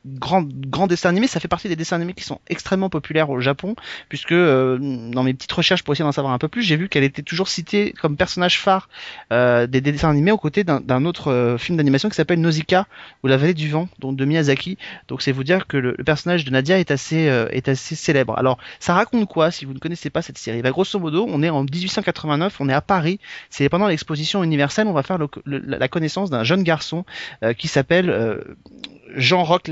grand 0.05 0.43
grand 0.43 0.87
dessin 0.87 1.09
animé, 1.09 1.27
ça 1.27 1.39
fait 1.39 1.47
partie 1.47 1.69
des 1.69 1.75
dessins 1.75 1.95
animés 1.95 2.13
qui 2.13 2.23
sont 2.23 2.39
extrêmement 2.47 2.89
populaires 2.89 3.29
au 3.29 3.39
Japon, 3.39 3.75
puisque 4.09 4.31
euh, 4.31 4.77
dans 4.79 5.23
mes 5.23 5.33
petites 5.33 5.51
recherches 5.51 5.83
pour 5.83 5.93
essayer 5.93 6.05
d'en 6.05 6.11
savoir 6.11 6.33
un 6.33 6.37
peu 6.37 6.47
plus, 6.47 6.61
j'ai 6.61 6.75
vu 6.75 6.89
qu'elle 6.89 7.03
était 7.03 7.21
toujours 7.21 7.47
citée 7.47 7.93
comme 8.01 8.17
personnage 8.17 8.59
phare 8.59 8.89
euh, 9.31 9.67
des, 9.67 9.81
des 9.81 9.91
dessins 9.91 10.09
animés 10.09 10.31
aux 10.31 10.37
côtés 10.37 10.63
d'un 10.63 11.05
autre 11.05 11.31
euh, 11.31 11.57
film 11.57 11.77
d'animation 11.77 12.09
qui 12.09 12.15
s'appelle 12.15 12.41
Nausicaa 12.41 12.87
ou 13.23 13.27
La 13.27 13.37
Vallée 13.37 13.53
du 13.53 13.69
Vent, 13.69 13.87
donc 13.99 14.15
de 14.15 14.25
Miyazaki. 14.25 14.77
Donc 15.07 15.21
c'est 15.21 15.31
vous 15.31 15.43
dire 15.43 15.67
que 15.67 15.77
le, 15.77 15.93
personnage 15.93 16.45
de 16.45 16.51
Nadia 16.51 16.79
est 16.79 16.91
assez 16.91 17.27
euh, 17.29 17.47
est 17.51 17.67
assez 17.67 17.95
célèbre. 17.95 18.37
Alors 18.37 18.57
ça 18.79 18.93
raconte 18.93 19.27
quoi 19.27 19.51
si 19.51 19.65
vous 19.65 19.73
ne 19.73 19.79
connaissez 19.79 20.09
pas 20.09 20.21
cette 20.21 20.37
série? 20.37 20.61
Bah, 20.61 20.71
Grosso 20.71 20.99
modo, 20.99 21.25
on 21.27 21.43
est 21.43 21.49
en 21.49 21.63
1889, 21.63 22.59
on 22.59 22.69
est 22.69 22.73
à 22.73 22.81
Paris, 22.81 23.19
c'est 23.49 23.69
pendant 23.69 23.87
l'exposition 23.87 24.43
universelle, 24.43 24.87
on 24.87 24.93
va 24.93 25.03
faire 25.03 25.17
la 25.45 25.87
connaissance 25.87 26.29
d'un 26.29 26.43
jeune 26.43 26.63
garçon 26.63 27.05
euh, 27.43 27.53
qui 27.53 27.67
s'appelle 27.67 28.43
Jean 29.15 29.43
Roch 29.43 29.67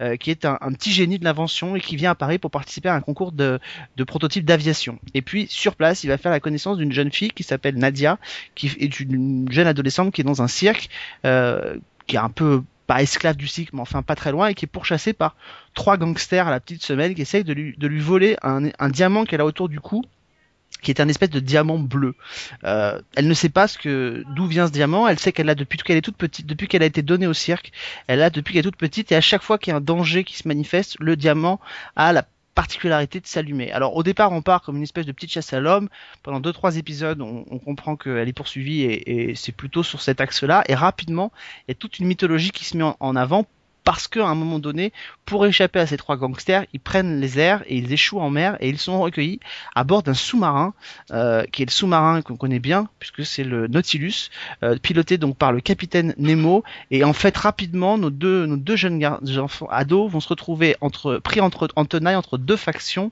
Euh, 0.00 0.16
qui 0.16 0.30
est 0.30 0.44
un, 0.44 0.56
petit 0.72 0.92
génie 0.92 1.18
de 1.18 1.24
l'invention 1.24 1.76
et 1.76 1.80
qui 1.80 1.96
vient 1.96 2.10
à 2.10 2.14
Paris 2.14 2.38
pour 2.38 2.50
participer 2.50 2.88
à 2.88 2.94
un 2.94 3.00
concours 3.00 3.32
de, 3.32 3.60
prototypes 4.06 4.44
d'aviation. 4.44 4.98
Et 5.14 5.22
puis 5.22 5.46
sur 5.48 5.76
place, 5.76 6.04
il 6.04 6.08
va 6.08 6.18
faire 6.18 6.32
la 6.32 6.40
connaissance 6.40 6.78
d'une 6.78 6.92
jeune 6.92 7.12
fille 7.12 7.30
qui 7.30 7.42
s'appelle 7.42 7.76
Nadia, 7.76 8.18
qui 8.54 8.66
est 8.78 9.00
une 9.00 9.46
jeune 9.50 9.66
adolescente 9.66 10.12
qui 10.12 10.20
est 10.20 10.24
dans 10.24 10.42
un 10.42 10.48
cirque, 10.48 10.88
euh, 11.24 11.76
qui 12.06 12.16
est 12.16 12.20
un 12.20 12.30
peu 12.30 12.62
pas 12.86 13.02
esclave 13.02 13.36
du 13.36 13.46
cirque, 13.46 13.72
mais 13.74 13.80
enfin 13.80 14.02
pas 14.02 14.14
très 14.14 14.32
loin, 14.32 14.48
et 14.48 14.54
qui 14.54 14.64
est 14.64 14.68
pourchassée 14.68 15.12
par 15.12 15.36
trois 15.74 15.96
gangsters 15.96 16.48
à 16.48 16.50
la 16.50 16.58
petite 16.58 16.82
semaine 16.82 17.14
qui 17.14 17.22
essayent 17.22 17.44
de 17.44 17.52
lui, 17.52 17.74
de 17.76 17.86
lui 17.86 18.00
voler 18.00 18.36
un 18.42 18.88
diamant 18.88 19.24
qu'elle 19.24 19.40
a 19.40 19.44
autour 19.44 19.68
du 19.68 19.78
cou 19.78 20.02
qui 20.82 20.90
est 20.90 21.00
un 21.00 21.08
espèce 21.08 21.30
de 21.30 21.40
diamant 21.40 21.78
bleu. 21.78 22.14
Euh, 22.64 23.00
elle 23.16 23.28
ne 23.28 23.34
sait 23.34 23.48
pas 23.48 23.68
ce 23.68 23.78
que 23.78 24.24
d'où 24.34 24.46
vient 24.46 24.66
ce 24.66 24.72
diamant. 24.72 25.08
Elle 25.08 25.18
sait 25.18 25.32
qu'elle 25.32 25.46
l'a 25.46 25.54
depuis 25.54 25.78
qu'elle 25.78 25.96
est 25.96 26.02
toute 26.02 26.16
petite, 26.16 26.46
depuis 26.46 26.68
qu'elle 26.68 26.82
a 26.82 26.86
été 26.86 27.02
donnée 27.02 27.26
au 27.26 27.34
cirque. 27.34 27.72
Elle 28.06 28.20
l'a 28.20 28.30
depuis 28.30 28.52
qu'elle 28.52 28.60
est 28.60 28.70
toute 28.70 28.76
petite 28.76 29.12
et 29.12 29.16
à 29.16 29.20
chaque 29.20 29.42
fois 29.42 29.58
qu'il 29.58 29.72
y 29.72 29.74
a 29.74 29.76
un 29.76 29.80
danger 29.80 30.24
qui 30.24 30.36
se 30.36 30.46
manifeste, 30.48 30.96
le 31.00 31.16
diamant 31.16 31.60
a 31.96 32.12
la 32.12 32.24
particularité 32.54 33.20
de 33.20 33.26
s'allumer. 33.26 33.70
Alors 33.70 33.94
au 33.94 34.02
départ, 34.02 34.32
on 34.32 34.42
part 34.42 34.62
comme 34.62 34.76
une 34.76 34.82
espèce 34.82 35.06
de 35.06 35.12
petite 35.12 35.30
chasse 35.30 35.52
à 35.52 35.60
l'homme. 35.60 35.88
Pendant 36.24 36.40
deux 36.40 36.52
trois 36.52 36.76
épisodes, 36.76 37.20
on, 37.20 37.58
comprend 37.60 37.96
qu'elle 37.96 38.28
est 38.28 38.32
poursuivie 38.32 38.82
et, 38.82 39.34
c'est 39.36 39.52
plutôt 39.52 39.84
sur 39.84 40.00
cet 40.00 40.20
axe-là. 40.20 40.64
Et 40.66 40.74
rapidement, 40.74 41.32
il 41.66 41.70
y 41.70 41.72
a 41.72 41.74
toute 41.76 42.00
une 42.00 42.06
mythologie 42.06 42.50
qui 42.50 42.64
se 42.64 42.76
met 42.76 42.84
en 42.98 43.16
avant 43.16 43.46
parce 43.88 44.06
qu'à 44.06 44.26
un 44.26 44.34
moment 44.34 44.58
donné, 44.58 44.92
pour 45.24 45.46
échapper 45.46 45.80
à 45.80 45.86
ces 45.86 45.96
trois 45.96 46.18
gangsters, 46.18 46.66
ils 46.74 46.78
prennent 46.78 47.22
les 47.22 47.38
airs 47.38 47.62
et 47.64 47.78
ils 47.78 47.90
échouent 47.90 48.20
en 48.20 48.28
mer 48.28 48.58
et 48.60 48.68
ils 48.68 48.76
sont 48.76 49.00
recueillis 49.00 49.40
à 49.74 49.82
bord 49.82 50.02
d'un 50.02 50.12
sous-marin, 50.12 50.74
euh, 51.10 51.44
qui 51.44 51.62
est 51.62 51.64
le 51.64 51.70
sous-marin 51.70 52.20
qu'on 52.20 52.36
connaît 52.36 52.58
bien, 52.58 52.90
puisque 52.98 53.24
c'est 53.24 53.44
le 53.44 53.66
Nautilus, 53.66 54.28
euh, 54.62 54.76
piloté 54.76 55.16
donc 55.16 55.38
par 55.38 55.52
le 55.52 55.62
capitaine 55.62 56.14
Nemo. 56.18 56.64
Et 56.90 57.02
en 57.02 57.14
fait, 57.14 57.34
rapidement, 57.38 57.96
nos 57.96 58.10
deux, 58.10 58.44
nos 58.44 58.58
deux 58.58 58.76
jeunes 58.76 59.02
enfants 59.38 59.68
ados 59.70 60.10
vont 60.10 60.20
se 60.20 60.28
retrouver 60.28 60.76
pris 61.24 61.40
entre, 61.40 61.68
en 61.74 61.86
tenaille 61.86 62.16
entre 62.16 62.36
deux 62.36 62.56
factions. 62.56 63.10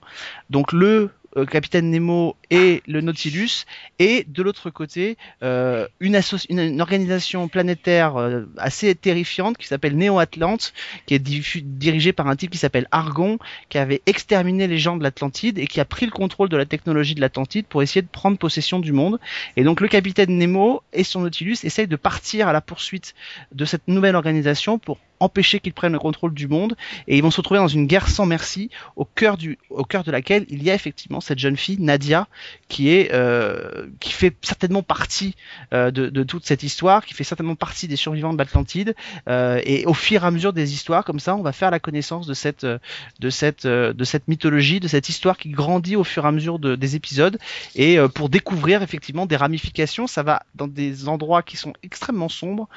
Donc 0.50 0.72
le 0.72 1.10
euh, 1.36 1.44
capitaine 1.44 1.90
Nemo 1.90 2.36
et 2.50 2.82
le 2.86 3.00
Nautilus, 3.00 3.64
et 3.98 4.24
de 4.28 4.42
l'autre 4.42 4.70
côté, 4.70 5.16
euh, 5.42 5.86
une, 6.00 6.80
organisation 6.80 7.48
planétaire 7.48 8.16
euh, 8.16 8.44
assez 8.56 8.94
terrifiante 8.94 9.58
qui 9.58 9.66
s'appelle 9.66 9.96
Néo-Atlante, 9.96 10.72
qui 11.06 11.14
est 11.14 11.18
dirigée 11.18 12.12
par 12.12 12.28
un 12.28 12.36
type 12.36 12.50
qui 12.50 12.58
s'appelle 12.58 12.86
Argon, 12.90 13.38
qui 13.68 13.78
avait 13.78 14.02
exterminé 14.06 14.66
les 14.66 14.78
gens 14.78 14.96
de 14.96 15.02
l'Atlantide 15.02 15.58
et 15.58 15.66
qui 15.66 15.80
a 15.80 15.84
pris 15.84 16.06
le 16.06 16.12
contrôle 16.12 16.48
de 16.48 16.56
la 16.56 16.66
technologie 16.66 17.14
de 17.14 17.20
l'Atlantide 17.20 17.66
pour 17.66 17.82
essayer 17.82 18.02
de 18.02 18.08
prendre 18.08 18.38
possession 18.38 18.78
du 18.78 18.92
monde. 18.92 19.18
Et 19.56 19.64
donc 19.64 19.80
le 19.80 19.88
capitaine 19.88 20.38
Nemo 20.38 20.82
et 20.92 21.04
son 21.04 21.20
Nautilus 21.20 21.58
essayent 21.64 21.86
de 21.86 21.96
partir 21.96 22.48
à 22.48 22.52
la 22.52 22.60
poursuite 22.60 23.14
de 23.52 23.64
cette 23.64 23.88
nouvelle 23.88 24.16
organisation 24.16 24.78
pour 24.78 24.98
empêcher 25.20 25.60
qu'ils 25.60 25.72
prennent 25.72 25.92
le 25.92 25.98
contrôle 25.98 26.34
du 26.34 26.48
monde 26.48 26.76
et 27.08 27.16
ils 27.16 27.22
vont 27.22 27.30
se 27.30 27.38
retrouver 27.38 27.58
dans 27.58 27.68
une 27.68 27.86
guerre 27.86 28.08
sans 28.08 28.26
merci 28.26 28.70
au 28.96 29.04
cœur 29.04 29.36
du 29.36 29.58
au 29.70 29.84
cœur 29.84 30.04
de 30.04 30.10
laquelle 30.10 30.44
il 30.48 30.62
y 30.62 30.70
a 30.70 30.74
effectivement 30.74 31.20
cette 31.20 31.38
jeune 31.38 31.56
fille 31.56 31.78
Nadia 31.80 32.28
qui 32.68 32.90
est 32.90 33.12
euh, 33.12 33.86
qui 34.00 34.12
fait 34.12 34.34
certainement 34.42 34.82
partie 34.82 35.34
euh, 35.72 35.90
de, 35.90 36.08
de, 36.08 36.22
toute 36.22 36.44
cette 36.44 36.62
histoire 36.62 37.04
qui 37.04 37.14
fait 37.14 37.24
certainement 37.24 37.54
partie 37.54 37.88
des 37.88 37.96
survivants 37.96 38.32
de 38.32 38.38
l'Atlantide 38.38 38.94
euh, 39.28 39.60
et 39.64 39.86
au 39.86 39.94
fur 39.94 40.24
et 40.24 40.26
à 40.26 40.30
mesure 40.30 40.52
des 40.52 40.74
histoires 40.74 41.04
comme 41.04 41.20
ça 41.20 41.34
on 41.36 41.42
va 41.42 41.52
faire 41.52 41.70
la 41.70 41.80
connaissance 41.80 42.26
de 42.26 42.34
cette 42.34 42.64
de 42.64 43.30
cette 43.30 43.66
de 43.66 44.04
cette 44.04 44.28
mythologie 44.28 44.80
de 44.80 44.88
cette 44.88 45.08
histoire 45.08 45.38
qui 45.38 45.50
grandit 45.50 45.96
au 45.96 46.04
fur 46.04 46.24
et 46.24 46.28
à 46.28 46.32
mesure 46.32 46.58
de, 46.58 46.76
des 46.76 46.96
épisodes 46.96 47.38
et 47.74 47.98
pour 48.14 48.28
découvrir 48.28 48.82
effectivement 48.82 49.26
des 49.26 49.36
ramifications 49.36 50.06
ça 50.06 50.22
va 50.22 50.42
dans 50.54 50.68
des 50.68 51.08
endroits 51.08 51.42
qui 51.42 51.56
sont 51.56 51.72
extrêmement 51.82 52.28
sombres 52.28 52.68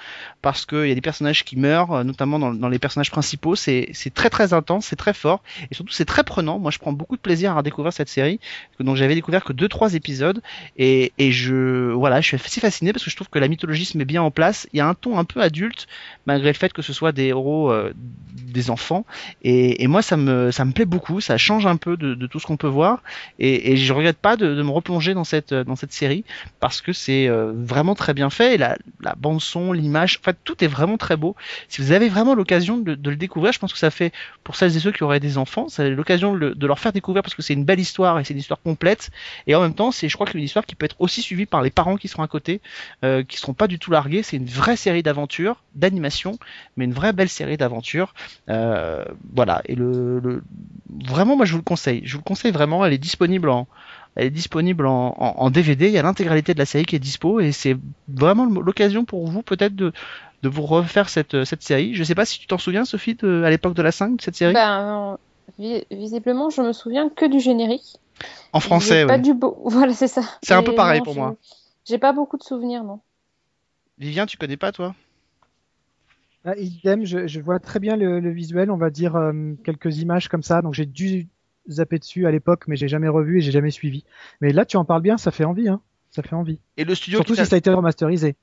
parce 0.41 0.65
qu'il 0.65 0.87
y 0.87 0.91
a 0.91 0.95
des 0.95 1.01
personnages 1.01 1.43
qui 1.43 1.57
meurent 1.57 2.03
notamment 2.03 2.28
dans, 2.37 2.69
les 2.69 2.79
personnages 2.79 3.09
principaux. 3.09 3.55
C'est 3.55 3.93
très 4.13 4.29
très 4.29 4.53
intense, 4.53 4.85
c'est 4.87 4.95
très 4.95 5.13
fort 5.13 5.41
et 5.71 5.75
surtout 5.75 5.93
c'est 5.93 6.05
très 6.05 6.23
prenant. 6.23 6.59
Moi, 6.59 6.69
je 6.69 6.77
prends 6.77 6.93
beaucoup 6.93 7.15
de 7.15 7.21
plaisir 7.21 7.57
à 7.57 7.63
découvrir 7.63 7.93
cette 7.93 8.09
série. 8.09 8.39
Donc 8.79 8.95
j'avais 8.95 9.15
découvert 9.15 9.43
que 9.43 9.53
deux 9.53 9.67
trois 9.67 9.95
épisodes 9.95 10.41
et, 10.77 11.13
et 11.17 11.31
je 11.31 11.91
voilà, 11.91 12.21
je 12.21 12.27
suis 12.27 12.35
assez 12.35 12.61
fasciné 12.61 12.93
parce 12.93 13.03
que 13.03 13.09
je 13.09 13.15
trouve 13.15 13.29
que 13.29 13.39
la 13.39 13.47
mythologie 13.47 13.85
se 13.85 13.97
met 13.97 14.05
bien 14.05 14.21
en 14.21 14.31
place. 14.31 14.67
Il 14.73 14.77
y 14.77 14.81
a 14.81 14.87
un 14.87 14.93
ton 14.93 15.17
un 15.17 15.25
peu 15.25 15.41
adulte 15.41 15.87
malgré 16.25 16.49
le 16.49 16.57
fait 16.57 16.73
que 16.73 16.81
ce 16.81 16.93
soit 16.93 17.11
des 17.11 17.25
héros 17.25 17.71
euh, 17.71 17.93
des 18.43 18.69
enfants 18.69 19.05
et, 19.43 19.83
et, 19.83 19.87
moi 19.87 20.01
ça 20.01 20.17
me 20.17 20.51
ça 20.51 20.65
me 20.65 20.71
plaît 20.71 20.85
beaucoup. 20.85 21.21
Ça 21.21 21.37
change 21.37 21.65
un 21.65 21.77
peu 21.77 21.97
de, 21.97 22.27
tout 22.27 22.39
ce 22.39 22.45
qu'on 22.45 22.57
peut 22.57 22.67
voir 22.67 23.01
et, 23.39 23.71
et 23.71 23.77
je 23.77 23.93
regrette 23.93 24.17
pas 24.17 24.35
de, 24.35 24.61
me 24.61 24.69
replonger 24.69 25.13
dans 25.13 25.23
cette 25.23 25.53
dans 25.53 25.75
cette 25.75 25.93
série 25.93 26.25
parce 26.59 26.81
que 26.81 26.93
c'est 26.93 27.27
euh, 27.27 27.51
vraiment 27.55 27.95
très 27.95 28.13
bien 28.13 28.29
fait. 28.29 28.57
La, 28.57 28.77
la 29.01 29.15
bande 29.15 29.41
son, 29.41 29.71
l'image, 29.71 30.19
en 30.21 30.23
fait 30.23 30.37
tout 30.43 30.63
est 30.63 30.67
vraiment 30.67 30.97
très 30.97 31.15
beau. 31.15 31.35
Si 31.67 31.81
vous 31.81 31.91
avez 31.91 32.09
vraiment 32.09 32.18
l'occasion 32.35 32.77
de, 32.77 32.91
le 32.91 33.15
découvrir. 33.15 33.51
Je 33.51 33.59
pense 33.59 33.73
que 33.73 33.79
ça 33.79 33.91
fait 33.91 34.11
pour 34.43 34.55
celles 34.55 34.75
et 34.75 34.79
ceux 34.79 34.91
qui 34.91 35.03
auraient 35.03 35.19
des 35.19 35.37
enfants, 35.37 35.67
c'est 35.69 35.89
l'occasion 35.89 36.35
de, 36.35 36.67
leur 36.67 36.79
faire 36.79 36.93
découvrir 36.93 37.23
parce 37.23 37.35
que 37.35 37.41
c'est 37.41 37.53
une 37.53 37.65
belle 37.65 37.79
histoire 37.79 38.19
et 38.19 38.23
c'est 38.23 38.33
une 38.33 38.39
histoire 38.39 38.61
complète. 38.61 39.09
Et 39.47 39.55
en 39.55 39.61
même 39.61 39.73
temps, 39.73 39.91
c'est 39.91 40.09
je 40.09 40.15
crois 40.15 40.27
une 40.33 40.43
histoire 40.43 40.65
qui 40.65 40.75
peut 40.75 40.85
être 40.85 40.95
aussi 40.99 41.21
suivie 41.21 41.45
par 41.45 41.61
les 41.61 41.71
parents 41.71 41.97
qui 41.97 42.07
seront 42.07 42.23
à 42.23 42.27
côté, 42.27 42.61
euh, 43.03 43.23
qui 43.23 43.37
seront 43.37 43.53
pas 43.53 43.67
du 43.67 43.79
tout 43.79 43.91
largués. 43.91 44.23
C'est 44.23 44.37
une 44.37 44.45
vraie 44.45 44.75
série 44.75 45.03
d'aventures, 45.03 45.63
d'animation, 45.75 46.37
mais 46.77 46.85
une 46.85 46.93
vraie 46.93 47.13
belle 47.13 47.29
série 47.29 47.57
d'aventures. 47.57 48.13
Euh, 48.49 49.05
voilà. 49.33 49.61
Et 49.65 49.75
le, 49.75 50.43
vraiment, 51.05 51.35
moi 51.35 51.45
je 51.45 51.51
vous 51.51 51.59
le 51.59 51.63
conseille. 51.63 52.01
Je 52.05 52.13
vous 52.13 52.19
le 52.19 52.23
conseille 52.23 52.51
vraiment. 52.51 52.85
Elle 52.85 52.93
est 52.93 52.97
disponible 52.97 53.49
en 53.49 53.67
elle 54.15 54.25
est 54.25 54.31
disponible 54.31 54.85
en 54.87 55.49
DVD. 55.49 55.87
Il 55.87 55.93
y 55.93 55.97
a 55.97 56.01
l'intégralité 56.01 56.53
de 56.53 56.59
la 56.59 56.65
série 56.65 56.83
qui 56.83 56.95
est 56.95 56.99
dispo 56.99 57.39
et 57.39 57.51
c'est 57.51 57.77
vraiment 58.09 58.45
l'occasion 58.45 59.05
pour 59.05 59.27
vous 59.27 59.43
peut-être 59.43 59.75
de, 59.75 59.93
de 60.41 60.49
vous 60.49 60.65
refaire 60.65 61.09
cette, 61.09 61.33
euh, 61.33 61.45
cette 61.45 61.63
série. 61.63 61.93
Je 61.93 62.03
sais 62.03 62.15
pas 62.15 62.25
si 62.25 62.39
tu 62.39 62.47
t'en 62.47 62.57
souviens, 62.57 62.85
Sophie, 62.85 63.17
à 63.23 63.49
l'époque 63.49 63.73
de 63.73 63.81
la 63.81 63.91
5, 63.91 64.17
de 64.17 64.21
cette 64.21 64.35
série 64.35 64.53
ben, 64.53 65.17
Visiblement, 65.91 66.49
je 66.49 66.61
me 66.61 66.73
souviens 66.73 67.09
que 67.09 67.25
du 67.25 67.39
générique. 67.39 67.97
En 68.53 68.59
français, 68.59 69.03
oui. 69.03 69.07
Pas 69.07 69.17
du 69.17 69.33
beau. 69.33 69.57
Voilà, 69.65 69.93
c'est 69.93 70.07
ça. 70.07 70.21
C'est 70.43 70.53
un 70.53 70.63
peu 70.63 70.75
pareil 70.75 71.01
pour 71.01 71.15
moi. 71.15 71.35
J'ai 71.85 71.97
pas 71.97 72.13
beaucoup 72.13 72.37
de 72.37 72.43
souvenirs, 72.43 72.83
non. 72.83 72.99
Vivien, 73.97 74.25
tu 74.25 74.37
connais 74.37 74.57
pas, 74.57 74.71
toi? 74.71 74.95
Ah, 76.45 76.55
idem, 76.55 77.05
je, 77.05 77.39
vois 77.39 77.59
très 77.59 77.79
bien 77.79 77.97
le, 77.97 78.31
visuel, 78.31 78.71
on 78.71 78.77
va 78.77 78.89
dire 78.89 79.15
euh, 79.15 79.53
quelques 79.65 79.97
images 79.97 80.29
comme 80.29 80.43
ça, 80.43 80.61
donc 80.61 80.73
j'ai 80.73 80.85
dû 80.85 81.27
zapper 81.67 81.99
dessus 81.99 82.25
à 82.25 82.31
l'époque, 82.31 82.63
mais 82.67 82.77
j'ai 82.77 82.87
jamais 82.87 83.09
revu 83.09 83.39
et 83.39 83.41
j'ai 83.41 83.51
jamais 83.51 83.71
suivi. 83.71 84.05
Mais 84.39 84.53
là, 84.53 84.65
tu 84.65 84.77
en 84.77 84.85
parles 84.85 85.01
bien, 85.01 85.17
ça 85.17 85.31
fait 85.31 85.43
envie, 85.43 85.67
hein. 85.67 85.81
Ça 86.11 86.23
fait 86.23 86.35
envie. 86.35 86.59
Et 86.77 86.85
le 86.85 86.95
studio 86.95 87.17
Surtout 87.17 87.35
si 87.35 87.45
ça 87.45 87.55
a 87.55 87.57
été 87.57 87.69
remasterisé. 87.69 88.35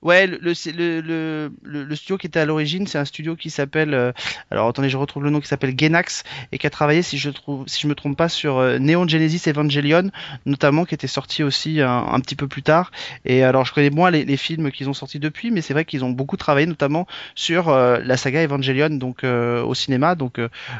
Ouais, 0.00 0.28
le, 0.28 0.38
le, 0.38 1.00
le, 1.00 1.84
le, 1.84 1.96
studio 1.96 2.18
qui 2.18 2.28
était 2.28 2.38
à 2.38 2.46
l'origine, 2.46 2.86
c'est 2.86 2.98
un 2.98 3.04
studio 3.04 3.34
qui 3.34 3.50
s'appelle, 3.50 3.94
euh, 3.94 4.12
alors 4.52 4.68
attendez, 4.68 4.88
je 4.88 4.96
retrouve 4.96 5.24
le 5.24 5.30
nom, 5.30 5.40
qui 5.40 5.48
s'appelle 5.48 5.74
Genax 5.76 6.22
et 6.52 6.58
qui 6.58 6.68
a 6.68 6.70
travaillé, 6.70 7.02
si 7.02 7.18
je 7.18 7.30
trouve, 7.30 7.66
si 7.66 7.80
je 7.80 7.88
me 7.88 7.96
trompe 7.96 8.16
pas, 8.16 8.28
sur 8.28 8.58
euh, 8.58 8.78
Neon 8.78 9.08
Genesis 9.08 9.50
Evangelion, 9.50 10.12
notamment, 10.46 10.84
qui 10.84 10.94
était 10.94 11.08
sorti 11.08 11.42
aussi 11.42 11.80
un, 11.80 12.06
un, 12.12 12.20
petit 12.20 12.36
peu 12.36 12.46
plus 12.46 12.62
tard. 12.62 12.92
Et 13.24 13.42
alors, 13.42 13.64
je 13.64 13.74
connais 13.74 13.90
moins 13.90 14.12
les, 14.12 14.24
les 14.24 14.36
films 14.36 14.70
qu'ils 14.70 14.88
ont 14.88 14.94
sortis 14.94 15.18
depuis, 15.18 15.50
mais 15.50 15.62
c'est 15.62 15.72
vrai 15.72 15.84
qu'ils 15.84 16.04
ont 16.04 16.10
beaucoup 16.10 16.36
travaillé, 16.36 16.66
notamment 16.66 17.08
sur 17.34 17.68
euh, 17.68 17.98
la 18.04 18.16
saga 18.16 18.44
Evangelion, 18.44 18.90
donc 18.90 19.24
au 19.24 19.74
cinéma. 19.74 20.14
Donc, 20.14 20.38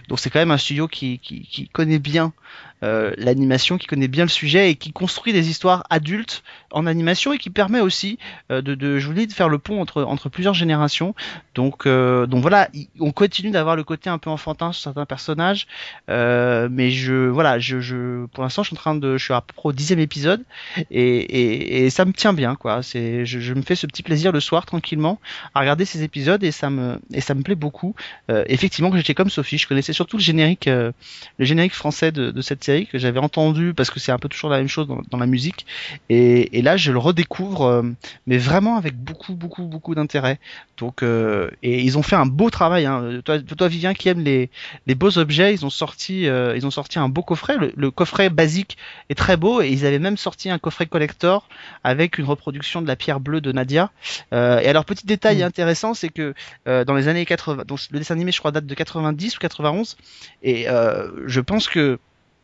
donc 0.09 0.21
c'est 0.21 0.31
quand 0.31 0.39
même 0.39 0.53
un 0.53 0.59
studio 0.59 0.87
qui, 0.87 1.19
qui, 1.19 1.41
qui 1.43 1.69
connaît 1.69 1.99
bien 1.99 2.33
euh, 2.68 2.68
l'animation, 2.83 3.79
qui 3.79 3.87
connaît 3.87 4.09
bien 4.09 4.25
le 4.25 4.31
sujet 4.31 4.71
et 4.71 4.75
qui 4.77 4.93
construit 4.93 5.33
des 5.33 5.51
histoires 5.51 5.85
adultes 5.91 6.43
en 6.71 6.87
animation 6.87 7.33
et 7.33 7.39
qui 7.39 7.51
permet 7.51 7.81
aussi 7.81 8.19
euh, 8.51 8.61
de, 8.61 8.75
de, 8.75 8.99
je 8.99 9.07
vous 9.07 9.15
dis, 9.15 9.27
de 9.27 9.33
faire 9.33 9.49
le 9.49 9.59
pont 9.59 9.81
entre, 9.81 10.03
entre 10.03 10.29
plusieurs 10.29 10.55
générations. 10.55 11.15
Donc, 11.55 11.87
euh, 11.87 12.27
donc 12.27 12.43
voilà, 12.43 12.69
on 13.01 13.13
continue 13.13 13.51
d'avoir 13.51 13.77
le 13.77 13.85
côté 13.85 14.11
un 14.11 14.19
peu 14.19 14.31
enfantin 14.31 14.73
sur 14.73 14.83
certains 14.83 15.07
personnages, 15.07 15.67
mais 16.09 16.91
je, 16.91 17.29
voilà, 17.29 17.59
je, 17.59 17.81
je, 17.81 18.27
pour 18.27 18.43
l'instant, 18.43 18.63
je 18.63 18.69
suis 18.69 18.77
en 18.77 18.81
train 18.81 18.95
de, 18.95 19.17
je 19.17 19.25
suis 19.25 19.35
à 19.35 19.41
peu 19.41 19.55
au 19.65 19.73
dixième 19.73 19.99
épisode 19.99 20.45
et, 20.91 21.01
et, 21.01 21.85
et 21.85 21.91
ça 21.91 22.05
me 22.05 22.13
tient 22.13 22.33
bien, 22.33 22.55
quoi. 22.55 22.83
C'est, 22.83 23.27
je, 23.27 23.41
je, 23.41 23.55
me 23.55 23.63
fais 23.63 23.75
ce 23.75 23.87
petit 23.87 24.03
plaisir 24.03 24.31
le 24.31 24.41
soir 24.41 24.67
tranquillement 24.67 25.21
à 25.55 25.61
regarder 25.61 25.85
ces 25.85 26.03
épisodes 26.03 26.45
et 26.45 26.53
ça 26.53 26.71
me, 26.71 27.01
et 27.13 27.21
ça 27.21 27.35
me 27.35 27.43
plaît 27.43 27.55
beaucoup. 27.55 27.95
effectivement, 28.29 28.91
que 28.91 28.97
j'étais 28.97 29.15
comme 29.15 29.31
Sophie, 29.31 29.59
je 29.59 29.67
connaissais 29.67 29.93
surtout 29.93 30.17
le 30.17 30.23
générique, 30.23 30.67
le 30.67 30.93
générique 31.41 31.75
français 31.75 32.13
de, 32.13 32.31
de 32.31 32.41
cette 32.41 32.63
que 32.69 32.99
j'avais 32.99 33.19
entendu 33.19 33.75
parce 33.75 33.91
que 33.91 34.01
c'est 34.01 34.13
un 34.13 34.19
peu 34.19 34.29
toujours 34.29 34.51
la 34.51 34.59
même 34.59 34.69
chose 34.69 34.87
dans, 34.87 35.19
la 35.19 35.27
musique. 35.27 35.67
Et, 36.09 36.63
là 36.63 36.77
je 36.77 36.93
le 36.93 36.99
redécouvre 36.99 37.63
euh, 37.63 37.83
mais 38.27 38.39
vraiment 38.39 38.77
avec 38.77 38.95
beaucoup 38.97 39.35
beaucoup 39.35 39.65
beaucoup 39.65 39.95
d'intérêt. 39.95 40.39
Donc 40.77 41.03
euh, 41.03 41.51
et 41.63 41.83
ils 41.83 41.97
ont 41.99 42.03
fait 42.03 42.17
un 42.17 42.27
beau 42.27 42.51
travail 42.51 42.87
hein. 42.87 43.21
toi, 43.25 43.39
toi 43.41 43.69
Vivien 43.69 43.95
qui 43.95 44.09
aime 44.09 44.21
les, 44.21 44.51
les 44.87 44.95
beaux 44.95 45.19
objets 45.19 45.55
ils 45.55 45.65
ont 45.65 45.71
sorti 45.71 46.27
euh, 46.27 46.57
ils 46.57 46.67
ont 46.67 46.71
sorti 46.71 46.99
un 46.99 47.09
beau 47.09 47.23
coffret. 47.23 47.57
Le, 47.75 47.91
coffret 47.91 48.29
basique 48.29 48.77
est 49.09 49.15
très 49.15 49.37
beau 49.37 49.63
et 49.63 49.69
ils 49.69 49.87
avaient 49.87 49.99
même 49.99 50.17
sorti 50.17 50.51
un 50.51 50.59
coffret 50.59 50.87
collector 50.87 51.49
avec 51.85 52.19
une 52.19 52.27
reproduction 52.27 52.83
de 52.83 52.87
la 52.87 52.97
pierre 52.97 53.21
bleue 53.21 53.41
de 53.41 53.51
Nadia. 53.51 53.91
Et 54.33 54.37
alors 54.37 54.85
petit 54.85 55.07
détail 55.07 55.39
mm. 55.39 55.43
intéressant 55.43 55.95
c'est 55.95 56.11
que 56.11 56.35
dans 56.67 56.95
les 56.95 57.09
années 57.09 57.25
80 57.25 57.65
donc 57.67 57.81
le 57.91 57.99
dessin 57.99 58.15
animé 58.15 58.33
je 58.33 58.39
crois 58.39 58.53
date 58.53 58.67
de 58.67 58.75
90 58.75 59.37
ou 59.37 59.41
91 59.41 59.97
et 60.43 60.67
je 61.27 61.41
pense 61.41 61.69
que 61.69 61.99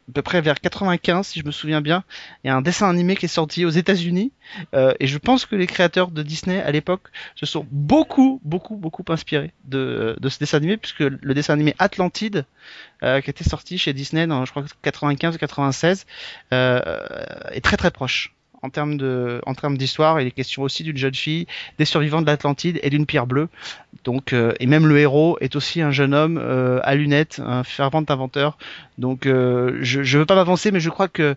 à 0.09 0.13
peu 0.13 0.23
près 0.23 0.41
vers 0.41 0.61
95 0.61 1.27
si 1.27 1.41
je 1.41 1.47
me 1.47 1.51
souviens 1.51 1.81
bien, 1.81 2.05
il 2.43 2.49
y 2.49 2.51
a 2.51 2.57
un 2.57 2.63
dessin 2.63 2.89
animé 2.89 3.17
qui 3.17 3.25
est 3.25 3.29
sorti 3.29 3.65
aux 3.65 3.71
États-Unis. 3.71 4.33
Euh, 4.75 4.93
et 5.01 5.07
je 5.07 5.19
pense 5.19 5.47
que 5.47 5.57
les 5.57 5.67
créateurs 5.67 6.11
de 6.11 6.23
Disney 6.23 6.61
à 6.61 6.71
l'époque 6.71 7.09
se 7.35 7.47
sont 7.47 7.67
beaucoup 7.71 8.41
beaucoup 8.45 8.77
beaucoup 8.77 9.05
inspirés 9.09 9.53
de, 9.65 10.17
de 10.21 10.29
ce 10.29 10.39
dessin 10.39 10.59
animé 10.59 10.77
puisque 10.77 11.01
le 11.01 11.35
dessin 11.35 11.55
animé 11.55 11.75
Atlantide 11.79 12.45
euh, 13.03 13.21
qui 13.21 13.31
était 13.31 13.45
sorti 13.45 13.79
chez 13.79 13.93
Disney 13.93 14.27
dans 14.27 14.45
je 14.45 14.51
crois 14.51 14.65
95 14.83 15.37
ou 15.37 15.39
96 15.39 16.07
euh, 16.53 16.81
est 17.53 17.63
très 17.63 17.77
très 17.77 17.91
proche 17.91 18.35
en 18.65 19.55
termes 19.55 19.77
d'histoire. 19.77 20.21
Il 20.21 20.27
est 20.27 20.31
question 20.31 20.63
aussi 20.63 20.83
d'une 20.83 20.97
jeune 20.97 21.15
fille, 21.15 21.47
des 21.79 21.85
survivants 21.85 22.23
de 22.23 22.27
l'Atlantide 22.27 22.81
et 22.83 22.91
d'une 22.91 23.07
pierre 23.07 23.27
bleue. 23.27 23.49
Donc, 24.05 24.33
euh, 24.33 24.53
et 24.61 24.67
même 24.67 24.87
le 24.87 24.99
héros 24.99 25.39
est 25.41 25.57
aussi 25.57 25.81
un 25.81 25.91
jeune 25.91 26.15
homme 26.15 26.39
euh, 26.39 26.81
à 26.83 26.95
lunettes, 26.95 27.41
un 27.45 27.65
fervent 27.65 28.05
inventeur. 28.09 28.59
Donc, 28.99 29.27
euh, 29.27 29.79
je, 29.81 30.03
je 30.03 30.19
veux 30.19 30.27
pas 30.27 30.35
m'avancer, 30.35 30.71
mais 30.71 30.81
je 30.81 30.91
crois 30.91 31.09
que 31.09 31.37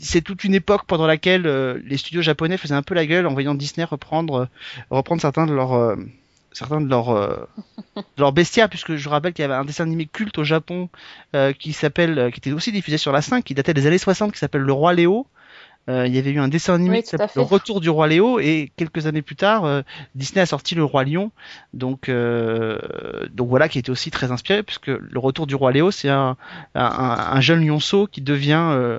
c'est 0.00 0.20
toute 0.20 0.44
une 0.44 0.54
époque 0.54 0.84
pendant 0.86 1.06
laquelle 1.08 1.42
les 1.84 1.96
studios 1.96 2.22
japonais 2.22 2.56
faisaient 2.56 2.76
un 2.76 2.82
peu 2.82 2.94
la 2.94 3.06
gueule 3.06 3.26
en 3.26 3.32
voyant 3.32 3.56
Disney 3.56 3.84
reprendre, 3.84 4.48
certains 5.18 5.48
de 5.48 5.52
leurs 5.52 5.96
certains 6.52 6.80
bestiaires 8.32 8.68
puisque 8.68 8.94
je 8.94 9.08
rappelle 9.08 9.32
qu'il 9.32 9.42
y 9.42 9.46
avait 9.46 9.54
un 9.54 9.64
dessin 9.64 9.82
animé 9.82 10.06
culte 10.06 10.38
au 10.38 10.44
Japon 10.44 10.88
qui 11.58 11.72
qui 11.72 12.38
était 12.38 12.52
aussi 12.52 12.70
diffusé 12.70 12.98
sur 12.98 13.10
la 13.10 13.20
5 13.20 13.42
qui 13.42 13.54
datait 13.54 13.74
des 13.74 13.88
années 13.88 13.98
60 13.98 14.30
qui 14.30 14.38
s'appelle 14.38 14.62
le 14.62 14.72
roi 14.72 14.92
Léo 14.92 15.26
euh, 15.88 16.06
il 16.06 16.14
y 16.14 16.18
avait 16.18 16.30
eu 16.30 16.38
un 16.38 16.48
dessin 16.48 16.74
animé 16.74 17.02
qui 17.02 17.08
s'appelait 17.08 17.28
Le 17.34 17.42
Retour 17.42 17.80
du 17.80 17.88
roi 17.88 18.08
Léo 18.08 18.38
et 18.40 18.70
quelques 18.76 19.06
années 19.06 19.22
plus 19.22 19.36
tard, 19.36 19.64
euh, 19.64 19.82
Disney 20.14 20.42
a 20.42 20.46
sorti 20.46 20.74
Le 20.74 20.84
roi 20.84 21.04
lion. 21.04 21.30
Donc, 21.72 22.08
euh, 22.08 22.78
donc 23.32 23.48
voilà, 23.48 23.68
qui 23.68 23.78
était 23.78 23.90
aussi 23.90 24.10
très 24.10 24.30
inspiré 24.30 24.62
puisque 24.62 24.88
Le 24.88 25.18
Retour 25.18 25.46
du 25.46 25.54
roi 25.54 25.72
Léo, 25.72 25.90
c'est 25.90 26.10
un, 26.10 26.36
un, 26.74 26.84
un, 26.84 27.40
jeune 27.40 27.66
lionceau 27.66 28.06
qui 28.06 28.20
devient 28.20 28.98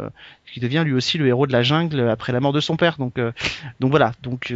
qui 0.51 0.59
devient 0.59 0.83
lui 0.83 0.93
aussi 0.93 1.19
le 1.19 1.27
héros 1.27 1.45
de 1.45 1.51
la 1.51 1.61
jungle 1.61 2.09
après 2.09 2.33
la 2.33 2.39
mort 2.39 2.53
de 2.53 2.59
son 2.59 2.75
père. 2.75 2.97
Donc, 2.97 3.19
donc 3.79 3.91
voilà. 3.91 4.13
Donc 4.23 4.51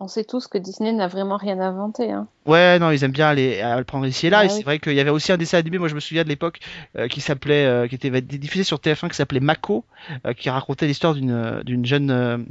on 0.00 0.08
sait 0.08 0.24
tous 0.24 0.46
que 0.46 0.56
Disney 0.56 0.92
n'a 0.92 1.08
vraiment 1.08 1.36
rien 1.36 1.60
inventé. 1.60 2.10
Hein. 2.10 2.26
Ouais, 2.46 2.78
non, 2.78 2.90
ils 2.90 3.04
aiment 3.04 3.12
bien 3.12 3.28
aller 3.28 3.60
à 3.60 3.76
le 3.76 3.84
prendre 3.84 4.06
ici 4.06 4.26
et 4.26 4.30
là. 4.30 4.38
Ah 4.38 4.44
et 4.46 4.48
c'est 4.48 4.62
vrai 4.62 4.78
qu'il 4.78 4.94
y 4.94 5.00
avait 5.00 5.10
aussi 5.10 5.30
un 5.30 5.36
dessin 5.36 5.58
animé, 5.58 5.76
moi 5.76 5.88
je 5.88 5.94
me 5.94 6.00
souviens 6.00 6.24
de 6.24 6.28
l'époque, 6.28 6.60
euh, 6.96 7.06
qui 7.06 7.20
s'appelait, 7.20 7.66
euh, 7.66 7.86
qui 7.86 7.96
était 7.96 8.10
diffusé 8.22 8.64
sur 8.64 8.78
TF1, 8.78 9.10
qui 9.10 9.16
s'appelait 9.16 9.40
Mako, 9.40 9.84
euh, 10.26 10.32
qui 10.32 10.48
racontait 10.48 10.86
l'histoire 10.86 11.14
d'une 11.14 11.62
d'une 11.64 11.84
jeune 11.84 12.46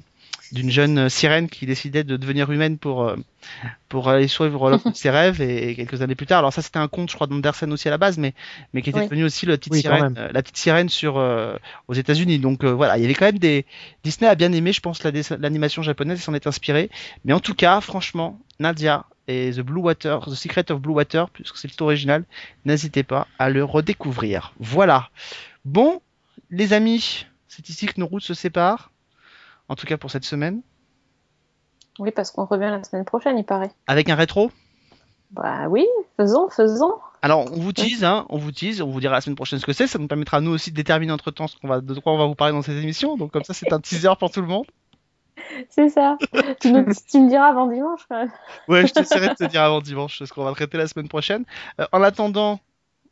d'une 0.51 0.69
jeune 0.69 1.09
sirène 1.09 1.49
qui 1.49 1.65
décidait 1.65 2.03
de 2.03 2.17
devenir 2.17 2.51
humaine 2.51 2.77
pour 2.77 3.03
euh, 3.03 3.15
pour 3.87 4.09
aller 4.09 4.27
suivre 4.27 4.79
ses 4.93 5.09
rêves 5.09 5.41
et, 5.41 5.75
quelques 5.75 6.01
années 6.01 6.15
plus 6.15 6.25
tard 6.25 6.39
alors 6.39 6.53
ça 6.53 6.61
c'était 6.61 6.79
un 6.79 6.87
conte 6.87 7.09
je 7.09 7.15
crois 7.15 7.27
d'Andersen 7.27 7.71
aussi 7.71 7.87
à 7.87 7.91
la 7.91 7.97
base 7.97 8.17
mais 8.17 8.33
mais 8.73 8.81
qui 8.81 8.89
était 8.89 9.03
devenu 9.03 9.23
aussi 9.23 9.45
la 9.45 9.57
petite 9.57 9.75
sirène 9.75 10.15
euh, 10.17 10.29
la 10.31 10.41
petite 10.41 10.57
sirène 10.57 10.89
sur 10.89 11.17
euh, 11.17 11.55
aux 11.87 11.93
États-Unis 11.93 12.39
donc 12.39 12.63
voilà 12.63 12.97
il 12.97 13.01
y 13.01 13.05
avait 13.05 13.13
quand 13.13 13.25
même 13.25 13.39
des 13.39 13.65
Disney 14.03 14.29
a 14.29 14.35
bien 14.35 14.51
aimé 14.51 14.73
je 14.73 14.81
pense 14.81 15.03
l'animation 15.03 15.81
japonaise 15.81 16.19
et 16.19 16.21
s'en 16.21 16.33
est 16.33 16.47
inspiré 16.47 16.89
mais 17.25 17.33
en 17.33 17.39
tout 17.39 17.53
cas 17.53 17.81
franchement 17.81 18.39
Nadia 18.59 19.05
et 19.29 19.51
The 19.51 19.59
Blue 19.59 19.81
Water, 19.81 20.25
The 20.25 20.33
Secret 20.33 20.71
of 20.71 20.81
Blue 20.81 20.93
Water, 20.93 21.29
puisque 21.29 21.55
c'est 21.55 21.67
le 21.67 21.85
original. 21.85 22.25
N'hésitez 22.65 23.03
pas 23.03 23.27
à 23.37 23.51
le 23.51 23.63
redécouvrir. 23.63 24.53
Voilà. 24.59 25.09
Bon, 25.65 26.01
les 26.49 26.73
amis, 26.73 27.27
c'est 27.47 27.69
ici 27.69 27.85
que 27.85 27.99
nos 27.99 28.07
routes 28.07 28.23
se 28.23 28.33
séparent. 28.33 28.88
En 29.69 29.75
tout 29.75 29.85
cas 29.85 29.97
pour 29.97 30.11
cette 30.11 30.25
semaine. 30.25 30.61
Oui, 31.99 32.11
parce 32.11 32.31
qu'on 32.31 32.45
revient 32.45 32.69
la 32.71 32.83
semaine 32.83 33.05
prochaine, 33.05 33.37
il 33.37 33.45
paraît. 33.45 33.71
Avec 33.87 34.09
un 34.09 34.15
rétro? 34.15 34.51
Bah 35.31 35.67
oui, 35.69 35.85
faisons, 36.17 36.49
faisons. 36.49 36.93
Alors, 37.21 37.51
on 37.51 37.59
vous 37.59 37.73
tease, 37.73 38.03
hein, 38.03 38.25
on 38.29 38.37
vous 38.37 38.51
tease, 38.51 38.81
on 38.81 38.89
vous 38.89 38.99
dira 38.99 39.13
la 39.13 39.21
semaine 39.21 39.35
prochaine 39.35 39.59
ce 39.59 39.65
que 39.65 39.73
c'est. 39.73 39.87
Ça 39.87 39.99
nous 39.99 40.07
permettra 40.07 40.39
nous 40.41 40.51
aussi 40.51 40.71
de 40.71 40.75
déterminer 40.75 41.11
entre 41.11 41.31
temps 41.31 41.47
ce 41.47 41.57
qu'on 41.57 41.67
va, 41.67 41.81
de 41.81 41.99
quoi 41.99 42.13
on 42.13 42.17
va 42.17 42.25
vous 42.25 42.35
parler 42.35 42.53
dans 42.53 42.61
cette 42.61 42.81
émission. 42.81 43.17
Donc 43.17 43.31
comme 43.31 43.43
ça, 43.43 43.53
c'est 43.53 43.71
un 43.73 43.79
teaser 43.79 44.13
pour 44.17 44.31
tout 44.31 44.41
le 44.41 44.47
monde. 44.47 44.65
C'est 45.69 45.89
ça. 45.89 46.17
tu, 46.59 46.71
nous, 46.71 46.85
tu, 47.09 47.19
me 47.19 47.29
diras 47.29 47.47
avant 47.47 47.67
dimanche 47.67 48.01
quand 48.09 48.17
même. 48.17 48.31
Ouais, 48.67 48.85
je 48.85 48.93
t'essaierai 48.93 49.29
de 49.29 49.33
te 49.35 49.45
dire 49.45 49.61
avant 49.61 49.79
dimanche 49.79 50.21
ce 50.21 50.33
qu'on 50.33 50.43
va 50.43 50.51
traiter 50.51 50.77
la 50.77 50.85
semaine 50.85 51.07
prochaine. 51.07 51.45
Euh, 51.79 51.87
en 51.93 52.03
attendant, 52.03 52.59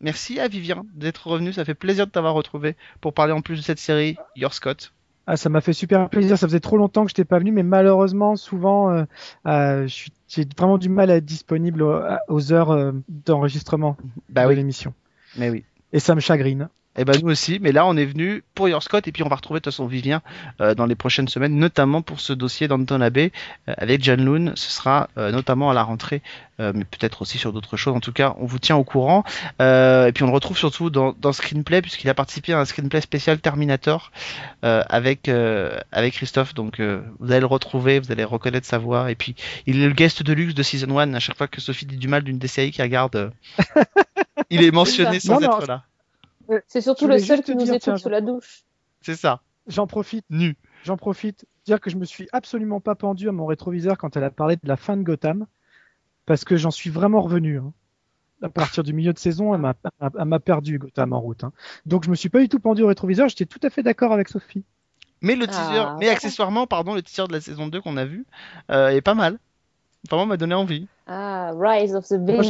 merci 0.01 0.38
à 0.39 0.49
Vivien 0.49 0.84
d'être 0.93 1.28
revenu. 1.28 1.53
Ça 1.53 1.64
fait 1.64 1.74
plaisir 1.74 2.05
de 2.05 2.12
t'avoir 2.12 2.34
retrouvé 2.34 2.76
pour 2.99 3.14
parler 3.14 3.32
en 3.32 3.41
plus 3.41 3.55
de 3.55 3.62
cette 3.62 3.80
série 3.80 4.18
Your 4.36 4.53
Scott. 4.53 4.91
Ah, 5.30 5.36
ça 5.36 5.50
m'a 5.50 5.60
fait 5.60 5.74
super 5.74 6.10
plaisir. 6.10 6.38
Ça 6.38 6.48
faisait 6.48 6.62
trop 6.62 6.78
longtemps 6.78 7.04
que 7.04 7.10
je 7.10 7.14
n'étais 7.14 7.26
pas 7.26 7.38
venu, 7.38 7.52
mais 7.52 7.64
malheureusement, 7.64 8.38
souvent, 8.38 8.90
euh, 8.92 9.04
euh, 9.46 9.86
j'ai 10.30 10.48
vraiment 10.58 10.78
du 10.78 10.88
mal 10.88 11.12
à 11.12 11.18
être 11.18 11.26
disponible 11.26 11.84
aux, 12.30 12.54
heures 12.54 12.72
euh, 12.72 12.94
d'enregistrement 13.10 13.98
bah 14.30 14.44
de 14.44 14.48
oui. 14.48 14.56
l'émission. 14.56 14.94
Mais 15.36 15.50
oui. 15.50 15.66
Et 15.92 16.00
ça 16.00 16.16
me 16.16 16.22
chagrine. 16.22 16.70
Et 16.98 17.02
eh 17.02 17.06
ben 17.06 17.14
nous 17.22 17.30
aussi, 17.30 17.60
mais 17.62 17.72
là 17.72 17.86
on 17.86 17.95
est 17.95 18.06
venu 18.06 18.43
pour 18.56 18.68
Your 18.68 18.82
Scott 18.82 19.08
et 19.08 19.12
puis 19.12 19.22
on 19.22 19.30
va 19.30 19.36
retrouver 19.36 19.60
de 19.60 19.64
toute 19.66 19.72
façon 19.72 19.86
Vivien 19.86 20.24
euh, 20.62 20.74
dans 20.74 20.88
les 20.88 20.95
prochaines 20.95 21.28
semaines, 21.28 21.56
notamment 21.56 22.02
pour 22.02 22.20
ce 22.20 22.34
dossier 22.34 22.68
d'Anton 22.68 23.02
Abbey 23.02 23.32
euh, 23.70 23.74
avec 23.78 24.04
John 24.04 24.26
Loon. 24.26 24.54
Ce 24.56 24.72
sera 24.72 25.08
euh, 25.16 25.32
notamment 25.32 25.70
à 25.70 25.76
la 25.76 25.84
rentrée, 25.84 26.24
euh, 26.60 26.72
mais 26.74 26.86
peut-être 26.86 27.22
aussi 27.22 27.38
sur 27.38 27.54
d'autres 27.54 27.78
choses. 27.78 27.93
En 27.93 28.00
tout 28.00 28.12
cas, 28.12 28.34
on 28.39 28.48
vous 28.48 28.58
tient 28.58 28.78
au 28.78 28.84
courant. 28.84 29.24
Euh, 29.62 30.08
et 30.08 30.12
puis 30.12 30.24
on 30.24 30.28
le 30.28 30.34
retrouve 30.34 30.58
surtout 30.58 30.89
dans, 30.89 31.14
dans 31.22 31.34
Screenplay 31.34 31.84
puisqu'il 31.84 32.10
a 32.10 32.16
participé 32.16 32.54
à 32.54 32.60
un 32.60 32.66
screenplay 32.66 33.02
spécial 33.02 33.38
Terminator 33.38 34.12
euh, 34.66 34.84
avec 34.89 35.30
avec 35.91 36.16
Christophe. 36.16 36.56
Donc 36.56 36.82
vous 36.82 37.32
allez 37.32 37.41
le 37.41 37.45
retrouver, 37.45 38.00
vous 38.00 38.12
allez 38.12 38.24
reconnaître 38.24 38.66
sa 38.66 38.80
voix. 38.80 39.12
Et 39.12 39.16
puis 39.16 39.36
il 39.68 39.80
est 39.84 39.88
le 39.88 39.93
guest 39.93 40.24
de 40.24 40.34
luxe 40.34 40.56
de 40.56 40.64
Season 40.64 40.98
1 40.98 41.14
à 41.14 41.20
chaque 41.20 41.38
fois 41.38 41.48
que 41.48 41.62
Sophie 41.62 41.86
dit 41.86 41.98
du 41.98 42.08
mal 42.08 42.24
d'une 42.24 42.39
séries 42.48 42.72
qui 42.72 42.82
regarde. 42.82 43.32
il 44.50 44.64
est 44.64 44.72
mentionné 44.72 45.20
sans 45.20 45.39
Non, 45.39 45.48
non, 45.48 45.60
être 45.60 45.68
là. 45.68 45.84
C'est 46.68 46.82
surtout 46.82 47.08
le 47.08 47.20
seul 47.20 47.41
qui 47.41 47.56
nous 47.56 47.68
écoute 47.68 47.82
tiens, 47.82 47.98
sous 47.98 48.10
la 48.10 48.22
douche. 48.22 48.64
C'est 49.02 49.16
ça, 49.16 49.41
J'en 49.68 49.86
profite, 49.88 50.26
nu. 50.30 50.56
j'en 50.84 50.98
profite, 50.98 51.45
dire 51.66 51.82
que 51.82 51.89
je 51.89 51.98
me 51.98 52.06
suis 52.06 52.28
absolument 52.32 52.80
pas 52.80 52.95
pendu 52.95 53.28
à 53.28 53.32
mon 53.32 53.45
rétroviseur 53.45 53.98
quand 53.98 54.16
elle 54.16 54.24
a 54.24 54.32
parlé 54.32 54.56
de 54.56 54.68
la 54.68 54.78
fin 54.78 54.95
de 54.95 55.04
Gotham, 55.04 55.45
parce 56.26 56.45
que 56.45 56.56
j'en 56.56 56.72
suis 56.72 56.89
vraiment 56.89 57.22
revenu. 57.22 57.60
hein. 57.60 57.74
À 58.41 58.50
partir 58.50 58.84
du 58.84 58.93
milieu 58.93 59.14
de 59.14 59.18
saison, 59.20 59.56
elle 59.56 59.62
m'a- 59.62 60.39
perdu 60.39 60.78
Gotham 60.78 61.12
en 61.14 61.20
route. 61.20 61.43
hein. 61.43 61.52
Donc 61.86 62.04
je 62.06 62.10
me 62.10 62.16
suis 62.16 62.30
pas 62.30 62.39
du 62.39 62.48
tout 62.50 62.60
pendu 62.60 62.84
au 62.84 62.88
rétroviseur. 62.88 63.28
J'étais 63.30 63.45
tout 63.45 63.60
à 63.64 63.70
fait 63.70 63.82
d'accord 63.84 64.14
avec 64.14 64.30
Sophie. 64.30 64.64
Mais 65.22 65.36
le 65.36 65.48
teaser, 65.48 65.80
Ah, 65.80 65.95
mais 66.00 66.10
accessoirement, 66.10 66.68
pardon, 66.68 66.93
le 66.93 67.02
teaser 67.02 67.28
de 67.28 67.34
la 67.34 67.41
saison 67.41 67.68
2 67.68 67.82
qu'on 67.82 67.98
a 67.98 68.06
vu 68.06 68.26
euh, 68.70 68.89
est 68.89 69.02
pas 69.02 69.16
mal. 69.16 69.39
Vraiment 70.10 70.28
m'a 70.28 70.38
donné 70.38 70.54
envie. 70.54 70.88
Ah, 71.08 71.52
Rise 71.56 71.95
of 71.95 72.08
the 72.08 72.14
moi, 72.14 72.43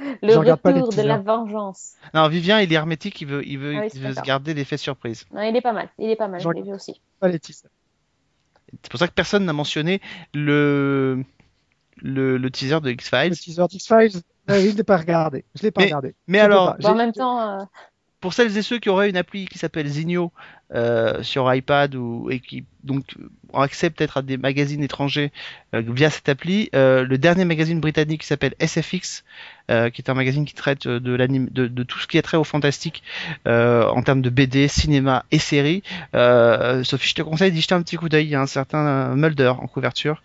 Le 0.00 0.32
Je 0.32 0.36
regarde 0.38 0.60
pas 0.60 0.72
les 0.72 0.80
retour 0.80 1.02
de 1.02 1.08
la 1.08 1.18
vengeance. 1.18 1.94
Non, 2.12 2.28
Vivien, 2.28 2.60
il 2.60 2.70
est 2.72 2.76
hermétique, 2.76 3.20
il 3.22 3.26
veut, 3.28 3.46
il 3.46 3.58
veut, 3.58 3.74
Ah 3.76 3.80
oui, 3.82 3.88
il 3.94 4.00
veut 4.02 4.14
se 4.14 4.20
garder 4.20 4.52
l'effet 4.54 4.76
surprise. 4.76 5.24
Non, 5.32 5.42
il 5.42 5.56
est 5.56 5.60
pas 5.62 5.72
mal. 5.72 5.88
Il 5.98 6.10
est 6.10 6.16
pas 6.16 6.28
mal. 6.28 6.40
Je 6.40 6.44
Je 6.48 6.52
l'ai 6.52 6.62
vu 6.62 6.72
aussi. 6.74 7.00
Pas 7.20 7.28
les 7.28 7.38
teasers. 7.38 7.70
C'est 8.82 8.90
pour 8.90 8.98
ça 9.00 9.08
que 9.08 9.12
personne 9.14 9.44
n'a 9.44 9.52
mentionné 9.52 10.00
le, 10.34 11.22
le, 11.98 12.36
le 12.36 12.50
teaser 12.50 12.80
de 12.80 12.86
Le 12.86 12.92
X-Files. 12.92 13.38
teaser 13.38 13.66
d'X-Files, 13.68 14.20
je 14.48 14.76
l'ai 14.76 14.82
pas 14.84 14.96
regardé. 14.98 15.44
Je 15.54 15.62
l'ai 15.62 15.70
pas 15.70 15.80
Mais- 15.80 15.86
regardé. 15.86 16.14
Mais 16.26 16.38
Je 16.40 16.44
alors, 16.44 16.72
pas. 16.76 16.82
Bon, 16.82 16.88
en 16.90 16.94
même 16.96 17.12
temps, 17.12 17.40
euh, 17.60 17.64
pour 18.26 18.34
celles 18.34 18.58
et 18.58 18.62
ceux 18.62 18.80
qui 18.80 18.88
auraient 18.88 19.08
une 19.08 19.16
appli 19.16 19.46
qui 19.46 19.56
s'appelle 19.56 19.86
Zinio 19.86 20.32
euh, 20.74 21.22
sur 21.22 21.54
iPad 21.54 21.94
ou 21.94 22.28
et 22.28 22.40
qui 22.40 22.64
donc 22.82 23.04
ont 23.52 23.60
accès 23.60 23.88
peut-être 23.88 24.16
à 24.16 24.22
des 24.22 24.36
magazines 24.36 24.82
étrangers 24.82 25.30
euh, 25.74 25.82
via 25.86 26.10
cette 26.10 26.28
appli, 26.28 26.68
euh, 26.74 27.04
le 27.04 27.18
dernier 27.18 27.44
magazine 27.44 27.78
britannique 27.78 28.22
qui 28.22 28.26
s'appelle 28.26 28.56
SFX, 28.58 29.22
qui 29.68 29.72
est 30.02 30.10
un 30.10 30.14
magazine 30.14 30.44
qui 30.44 30.54
traite 30.54 30.88
de 30.88 31.14
l'anime, 31.14 31.48
de, 31.52 31.68
de 31.68 31.82
tout 31.84 32.00
ce 32.00 32.08
qui 32.08 32.18
est 32.18 32.22
trait 32.22 32.36
au 32.36 32.42
fantastique 32.42 33.04
en 33.44 34.02
termes 34.02 34.22
de 34.22 34.30
BD, 34.30 34.66
cinéma 34.66 35.24
et 35.30 35.38
séries. 35.38 35.84
Sophie, 36.12 37.08
je 37.10 37.14
te 37.14 37.22
conseille 37.22 37.52
d'y 37.52 37.60
jeter 37.60 37.76
un 37.76 37.82
petit 37.82 37.94
coup 37.96 38.08
d'œil. 38.08 38.24
Il 38.24 38.30
y 38.30 38.34
a 38.34 38.40
un 38.40 38.46
certain 38.48 39.14
Mulder 39.14 39.52
en 39.56 39.68
couverture 39.68 40.24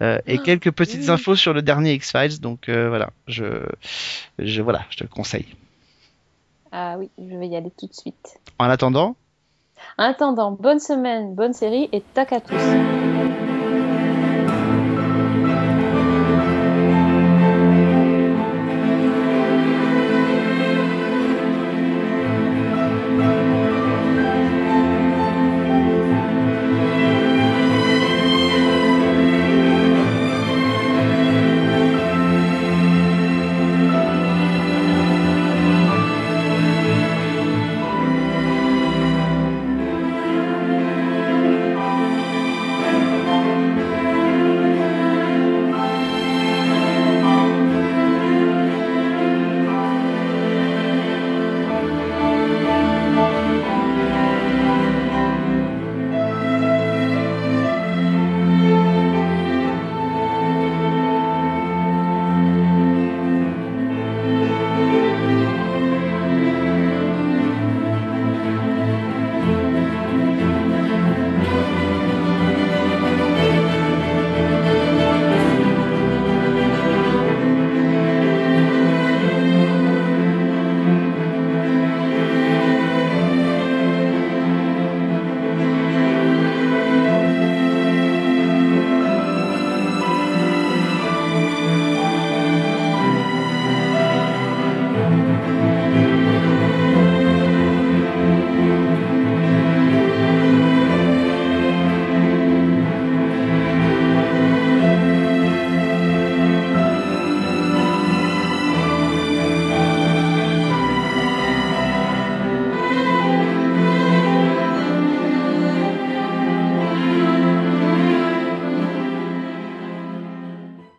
et 0.00 0.04
Ah, 0.04 0.18
quelques 0.44 0.70
petites 0.70 1.02
oui. 1.02 1.10
infos 1.10 1.34
sur 1.34 1.52
le 1.52 1.62
dernier 1.62 1.94
X 1.94 2.12
Files. 2.12 2.40
Donc 2.40 2.70
voilà, 2.70 3.10
je, 3.26 3.64
je 4.38 4.62
voilà, 4.62 4.86
je 4.90 4.98
te 4.98 5.02
le 5.02 5.08
conseille. 5.08 5.46
Ah 6.72 6.96
oui, 6.98 7.10
je 7.18 7.36
vais 7.36 7.48
y 7.48 7.56
aller 7.56 7.70
tout 7.70 7.86
de 7.86 7.94
suite. 7.94 8.38
En 8.58 8.66
attendant? 8.66 9.16
En 9.98 10.04
attendant, 10.04 10.52
bonne 10.52 10.78
semaine, 10.78 11.34
bonne 11.34 11.52
série 11.52 11.88
et 11.92 12.00
tac 12.00 12.32
à 12.32 12.40
tous. 12.40 13.49